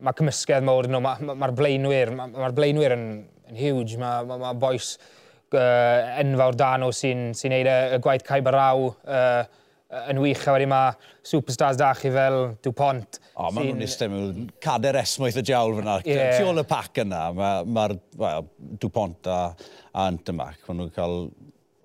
mae 0.00 0.16
cymysgedd 0.16 0.64
mawr 0.64 0.88
nhw, 0.88 1.02
mae'r 1.04 1.24
ma, 1.28 1.36
ma 1.42 1.50
blaenwyr, 1.56 2.14
mae'r 2.16 2.32
ma, 2.32 2.46
ma 2.46 2.52
blaenwyr 2.56 2.96
yn, 2.96 3.06
yn 3.50 3.60
huge, 3.60 4.00
mae 4.00 4.24
ma, 4.28 4.40
ma 4.40 4.54
boes 4.56 4.94
uh, 4.96 6.16
enfawr 6.22 6.56
dan 6.56 6.80
nhw 6.84 6.94
sy'n 6.96 7.26
sy 7.36 7.52
neud 7.52 7.68
y, 7.68 7.78
y 7.96 8.00
gwaith 8.04 8.24
caib 8.24 8.48
a 8.48 8.56
raw, 8.56 8.88
uh, 8.88 9.59
yn 9.90 10.20
wych, 10.22 10.42
a 10.46 10.54
wedyn 10.54 10.70
mae 10.70 10.94
superstars 11.26 11.78
da 11.80 11.90
chi 11.98 12.12
fel 12.14 12.38
Dupont. 12.62 13.18
O, 13.34 13.48
oh, 13.48 13.50
maen 13.54 13.72
nhw'n 13.72 13.84
eistedd 13.86 14.12
mewn 14.12 14.48
cader 14.62 15.00
esmwyth 15.00 15.40
y 15.40 15.44
diawl 15.50 15.74
fyna. 15.80 15.98
Yeah. 16.06 16.36
Tu 16.38 16.46
ôl 16.46 16.62
y 16.62 16.66
pac 16.70 17.02
yna, 17.02 17.26
mae'r 17.34 17.66
ma, 17.66 17.86
well, 18.20 18.48
Dupont 18.82 19.30
a, 19.30 19.40
a 19.90 20.06
Antamac, 20.06 20.60
maen 20.68 20.84
nhw'n 20.84 20.94
cael 20.94 21.16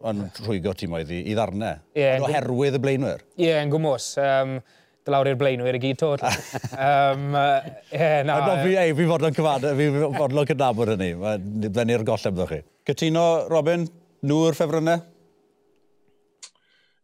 yn 0.05 0.25
rhwygo 0.43 0.75
tîm 0.77 0.93
oedd 0.99 1.13
i, 1.13 1.23
i 1.31 1.35
ddarnau. 1.37 1.81
Yeah, 1.97 2.21
Oherwydd 2.21 2.77
y 2.77 2.81
blaenwyr. 2.83 3.25
Ie, 3.39 3.47
yeah, 3.49 3.63
yn 3.65 3.73
gwmwys. 3.73 4.11
Um, 4.21 4.59
Dy 5.05 5.13
lawr 5.13 5.27
i'r 5.29 5.35
blaenwyr 5.37 5.75
i 5.77 5.79
gyd 5.83 5.99
to. 6.01 6.11
um, 6.17 7.25
yeah, 7.37 8.21
na, 8.25 8.39
no, 8.41 8.55
fi, 8.63 8.71
ei, 8.81 8.93
fi 8.97 9.05
fodlon 9.05 9.35
cyfad, 9.37 9.67
fi 9.77 9.89
fodlon 10.17 10.47
cydnabod 10.49 10.95
hynny. 10.95 11.11
Fe 11.21 11.85
ni'r 11.85 12.05
golleb 12.07 12.39
ddech 12.39 12.53
chi. 12.55 12.63
Cytuno, 12.89 13.25
Robin, 13.51 13.85
nhw'r 14.25 14.57
ffefrynnau? 14.57 15.03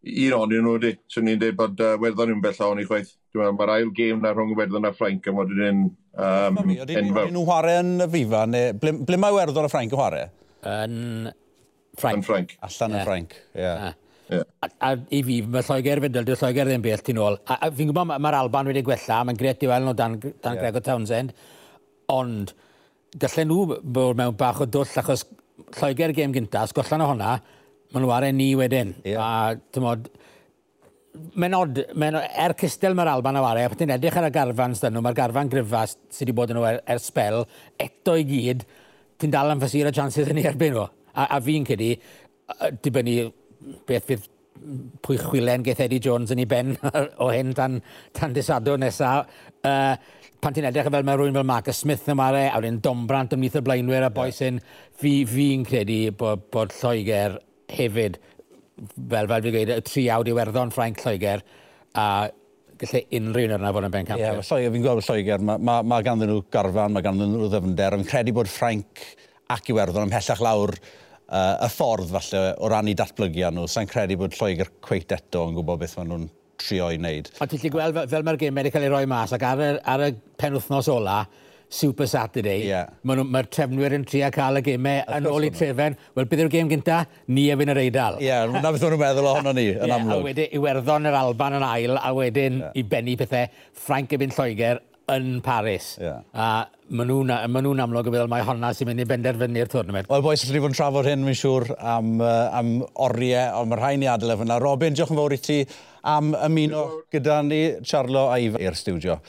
un 0.02 0.36
o'n 0.38 0.54
nhw 0.56 0.76
di. 0.82 0.91
Swn 1.12 1.30
i'n 1.32 1.41
dweud 1.41 1.58
bod 1.60 1.82
uh, 1.84 1.95
werddon 2.02 2.32
nhw'n 2.32 2.43
bell 2.43 2.62
o'n 2.68 2.82
i 2.82 2.86
chwaith. 2.88 3.14
Dwi'n 3.32 3.45
meddwl, 3.45 3.58
mae'r 3.60 3.74
ail 3.78 3.91
gêm 3.95 4.22
na 4.24 4.34
rhwng 4.34 4.56
werddon 4.58 4.89
a 4.89 4.93
Ffrainc 4.95 5.28
yn 5.30 5.38
fod 5.38 5.54
yn 5.56 5.66
um, 5.70 5.84
enfawr. 6.18 6.72
Oedden 6.84 7.12
nhw'n 7.14 7.47
chwarae 7.47 7.82
yn 7.84 7.91
y 8.04 8.08
fifa? 8.16 8.45
Neu, 8.49 8.74
ble, 8.82 8.95
ble 9.08 9.20
mae 9.22 9.38
werddon 9.38 9.68
a 9.68 9.72
Ffrainc 9.72 9.93
yn 9.93 9.99
chwarae? 9.99 10.30
Yn 10.68 10.95
Ffrainc. 11.97 12.18
Yn 12.18 12.26
Ffrainc. 12.28 12.56
Allan 12.68 12.97
yn 12.97 13.06
Ffrainc, 13.06 13.38
ie. 13.54 13.62
Yeah. 13.62 13.91
Yeah. 14.32 14.47
A, 14.64 14.68
a, 14.88 14.89
i 15.12 15.20
fi, 15.28 15.38
mae 15.43 15.64
Lloegr 15.68 15.99
Fyndel, 16.06 16.26
dwi'n 16.28 16.39
Lloegr 16.39 16.70
ddim 16.70 16.84
beth 16.86 17.02
ti'n 17.08 17.20
ôl. 17.20 17.36
A, 17.52 17.58
a 17.68 17.70
fi'n 17.76 17.89
gwybod 17.89 18.12
mae'r 18.12 18.38
Alban 18.38 18.70
wedi 18.72 18.84
gwella, 18.88 19.18
mae'n 19.28 19.39
gret 19.39 19.66
i 19.66 19.68
weld 19.68 19.89
nhw 19.89 19.95
dan, 19.99 20.16
dan 20.24 20.56
yeah. 20.56 20.62
Gregor 20.62 20.86
Townsend, 20.86 21.34
ond 22.16 22.54
gallen 23.20 23.52
nhw 23.52 23.80
bod 23.84 24.20
mewn 24.22 24.38
bach 24.39 24.62
o 24.64 24.70
dwll 24.72 25.02
achos 25.04 25.26
Lloegr 25.76 26.16
gêm 26.16 26.32
gyntaf, 26.36 26.72
sgollan 26.72 27.04
o 27.04 27.10
hwnna, 27.12 27.34
maen 27.91 28.05
nhw 28.05 28.13
ar 28.15 28.27
ni 28.35 28.51
wedyn. 28.59 28.93
Yeah. 29.03 29.21
A, 29.21 29.55
tymod, 29.75 30.07
menod, 31.39 31.81
mae'n 31.99 32.17
er 32.21 32.55
cystel 32.59 32.95
mae'r 32.97 33.13
Alban 33.15 33.39
a 33.39 33.43
ware, 33.43 33.65
a 33.67 33.77
ti'n 33.77 33.93
edrych 33.97 34.17
ar 34.19 34.29
y 34.29 34.33
garfan 34.35 34.75
sydd 34.77 34.95
nhw, 34.95 35.03
mae'r 35.05 35.17
garfan 35.17 35.51
gryfas 35.51 35.97
sydd 36.07 36.29
wedi 36.29 36.37
bod 36.37 36.53
yn 36.53 36.59
nhw 36.59 36.67
er, 36.69 36.81
er 36.95 37.03
spel, 37.03 37.43
eto 37.81 38.15
i 38.19 38.25
gyd, 38.27 38.65
ti'n 39.21 39.33
dal 39.33 39.51
am 39.51 39.61
ffasir 39.61 39.89
y 39.89 39.95
chances 39.95 40.31
yn 40.31 40.39
ei 40.41 40.47
erbyn 40.51 40.75
nhw. 40.77 40.87
A, 41.11 41.27
a 41.35 41.41
fi'n 41.43 41.67
cedi, 41.67 41.91
dibynnu 42.83 43.27
beth 43.87 44.07
fydd 44.07 44.29
pwy 45.01 45.17
chwilen 45.17 45.63
geith 45.65 45.81
Eddie 45.83 46.01
Jones 46.03 46.31
yn 46.33 46.41
ei 46.43 46.49
ben 46.49 46.75
o 47.23 47.29
hyn 47.33 47.53
tan, 47.57 47.79
tan 48.15 48.35
disadwn 48.35 48.83
nesaf. 48.85 49.29
Uh, 49.65 49.95
pan 50.41 50.55
ti'n 50.55 50.67
edrych 50.69 50.89
fel 50.93 51.05
mae 51.05 51.17
rhywun 51.19 51.37
fel 51.37 51.47
Marcus 51.47 51.83
Smith 51.83 52.07
yma 52.09 52.31
re, 52.33 52.47
a 52.49 52.57
wedyn 52.59 52.79
dombrant 52.83 53.35
ymlaeth 53.35 53.59
y 53.59 53.63
blaenwyr 53.65 54.07
a 54.07 54.11
boes 54.13 54.41
hyn, 54.41 54.61
fi, 54.97 55.21
fi'n 55.29 55.65
credu 55.67 56.03
bod, 56.17 56.47
bod 56.53 56.73
Lloegr 56.79 57.39
hefyd, 57.78 58.19
fel, 59.09 59.28
fel 59.32 59.47
fi'n 59.47 59.55
gweud, 59.55 59.74
y 59.78 59.88
tri 59.88 60.05
awd 60.13 60.30
i 60.32 60.38
werddon 60.38 60.74
Ffrainc 60.74 61.03
Lloegr, 61.05 61.43
a 61.97 62.05
gallai 62.82 63.03
unrhyw 63.19 63.47
un 63.49 63.55
arna 63.57 63.74
fod 63.76 63.88
yn 63.88 63.93
ben 63.93 64.07
bencampio. 64.07 64.32
Ie, 64.41 64.63
yeah, 64.63 64.74
fi'n 64.74 64.86
gweld 64.86 65.05
Lloegr, 65.05 65.45
mae 65.45 65.61
ma, 65.69 65.82
ma 65.86 66.01
ganddyn 66.05 66.32
nhw 66.32 66.45
garfan, 66.53 66.95
mae 66.95 67.05
ganddyn 67.05 67.36
nhw 67.36 67.51
ddyfnder, 67.51 67.97
fi'n 67.99 68.09
credu 68.09 68.36
bod 68.38 68.49
Ffrainc 68.49 69.05
ac 69.51 69.69
i 69.69 69.76
werddon 69.78 70.07
ymhellach 70.07 70.41
lawr 70.41 70.76
uh, 71.32 71.55
y 71.65 71.69
ffordd 71.72 72.11
falle 72.15 72.43
o 72.57 72.69
ran 72.72 72.89
i 72.89 72.95
datblygiad 72.97 73.55
nhw. 73.55 73.67
Sa'n 73.69 73.89
credu 73.89 74.17
bod 74.22 74.38
Lloegr 74.38 74.72
cweit 74.84 75.13
eto 75.15 75.47
yn 75.49 75.57
gwybod 75.57 75.82
beth 75.84 75.97
maen 75.99 76.13
nhw'n 76.13 76.30
trio 76.61 76.89
i 76.93 76.99
wneud. 76.99 77.32
Ond 77.41 77.53
ti'n 77.53 77.74
gweld 77.74 77.97
fel, 77.97 78.09
fel 78.11 78.26
mae'r 78.26 78.39
gym 78.41 78.59
wedi 78.61 78.74
cael 78.74 78.88
ei 78.88 78.93
roi 78.93 79.05
mas 79.09 79.34
ac 79.36 79.45
ar 79.47 79.63
y, 79.65 79.72
ar 79.93 80.05
y 80.07 80.11
penwthnos 80.41 80.89
ola, 80.93 81.22
Super 81.72 82.07
Saturday, 82.11 82.65
yeah. 82.67 82.89
mae'r 83.07 83.24
ma 83.24 83.41
trefnwyr 83.47 83.95
yn 83.95 84.03
trio 84.03 84.28
cael 84.36 84.59
y 84.59 84.63
gymau 84.65 85.05
yn 85.15 85.28
ôl 85.32 85.47
i 85.47 85.51
trefen. 85.55 85.95
Wel, 86.17 86.28
bydd 86.28 86.43
yw'r 86.43 86.51
gêm 86.51 86.72
gynta, 86.72 86.97
ni 87.32 87.47
efo'n 87.53 87.72
yr 87.72 87.80
eidal. 87.86 88.19
Ie, 88.19 88.28
yeah, 88.28 88.43
na 88.51 88.74
beth 88.76 88.84
o'n 88.89 88.97
meddwl 88.99 89.30
ohono 89.32 89.55
ni, 89.55 89.69
yn 89.72 89.88
yeah, 89.88 89.95
amlwg. 89.95 90.19
A 90.19 90.28
wedyn, 90.28 90.49
Iwerddon 90.59 91.07
yr 91.07 91.19
Alban 91.22 91.55
yn 91.61 91.67
ail, 91.69 91.95
a 91.95 92.11
wedyn 92.17 92.59
yeah. 92.59 92.74
i 92.76 92.84
bennu 92.91 93.15
pethau, 93.22 93.47
Frank 93.88 94.11
Ebyn 94.17 94.36
Lloegr 94.36 94.82
yn 95.15 95.39
Paris. 95.45 95.93
Yeah. 96.01 96.26
A 96.36 96.49
maen 96.91 97.07
nhw'n 97.07 97.32
ma 97.51 97.63
nhw 97.63 97.72
amlwg 97.86 98.09
yn 98.09 98.15
meddwl 98.17 98.32
mae 98.32 98.43
honna 98.47 98.74
sy'n 98.76 98.91
mynd 98.91 99.03
i 99.03 99.07
benderfynu'r 99.07 99.72
tournament. 99.72 100.11
Wel, 100.11 100.26
boes, 100.26 100.43
allwn 100.43 100.57
ni 100.57 100.63
fod 100.65 100.74
yn 100.74 100.78
trafod 100.78 101.07
hyn, 101.07 101.24
mi'n 101.24 101.39
siŵr, 101.39 101.69
am, 101.93 102.11
uh, 102.19 102.49
am 102.59 102.76
oriau, 103.07 103.61
ond 103.61 103.72
mae'r 103.72 103.84
rhain 103.86 104.05
i 104.05 104.11
adael 104.11 104.36
efo 104.36 104.47
yna. 104.47 104.59
Robin, 104.63 104.95
diolch 104.97 105.15
yn 105.15 105.22
fawr 105.24 105.36
i 105.36 105.39
ti 105.39 105.57
am 106.11 106.36
ymuno 106.36 106.86
gyda 107.13 107.41
ni, 107.47 107.63
Charlo 107.88 108.28
a 108.34 108.38
Ifa, 108.43 108.59
i'r 108.59 108.78
studio. 108.78 109.22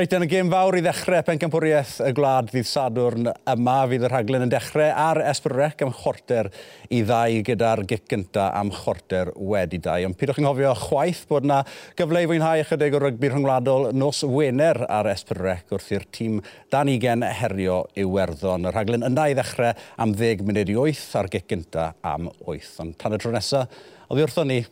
Reit, 0.00 0.14
yn 0.16 0.24
y 0.24 0.28
gêm 0.30 0.48
fawr 0.48 0.78
i 0.78 0.80
ddechrau 0.80 1.20
pencampwriaeth 1.26 1.98
y 2.06 2.10
gwlad 2.16 2.46
ddydd 2.48 2.68
Sadwrn 2.70 3.26
yma, 3.52 3.74
fydd 3.90 4.06
y 4.06 4.08
rhaglen 4.08 4.46
yn 4.46 4.52
dechrau 4.54 4.86
ar 4.96 5.18
Esbrec 5.28 5.82
am 5.84 5.90
chorter 5.92 6.48
i 6.88 7.02
ddau 7.04 7.42
gyda'r 7.44 7.82
gic 7.90 8.06
gynta 8.08 8.46
am 8.56 8.70
chorter 8.72 9.28
wedi 9.36 9.76
dau. 9.84 10.06
Ond 10.08 10.16
pidwch 10.16 10.40
yn 10.40 10.48
hofio 10.48 10.70
chwaith 10.86 11.26
bod 11.28 11.44
yna 11.44 11.58
gyfle 12.00 12.22
i 12.24 12.30
fwynhau 12.30 12.62
ychydig 12.62 12.96
o 12.96 13.02
rygbi 13.04 13.28
rhyngwladol 13.34 13.90
nos 13.92 14.22
Wener 14.24 14.80
ar 14.88 15.10
Esbrec 15.12 15.76
wrth 15.76 15.92
i'r 15.98 16.08
tîm 16.16 16.40
dan 16.72 16.88
ugen 16.94 17.26
herio 17.42 17.82
Iwerddon. 18.00 18.70
Y 18.70 18.72
rhaglen 18.72 19.04
yna 19.10 19.28
i 19.28 19.36
ddechrau 19.36 19.76
am 20.00 20.16
10 20.16 20.48
munud 20.48 20.72
i 20.72 20.80
8 20.86 21.04
a'r 21.20 21.28
gic 21.36 21.50
gynta 21.52 21.90
am 22.00 22.32
8. 22.48 22.72
Ond 22.86 22.96
tan 23.04 23.20
y 23.20 23.20
tro 23.20 23.36
nesaf, 23.36 23.68
oedd 24.08 24.24
i 24.24 24.28
wrthon 24.30 24.54
ni. 24.54 24.62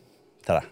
Tara. 0.49 0.65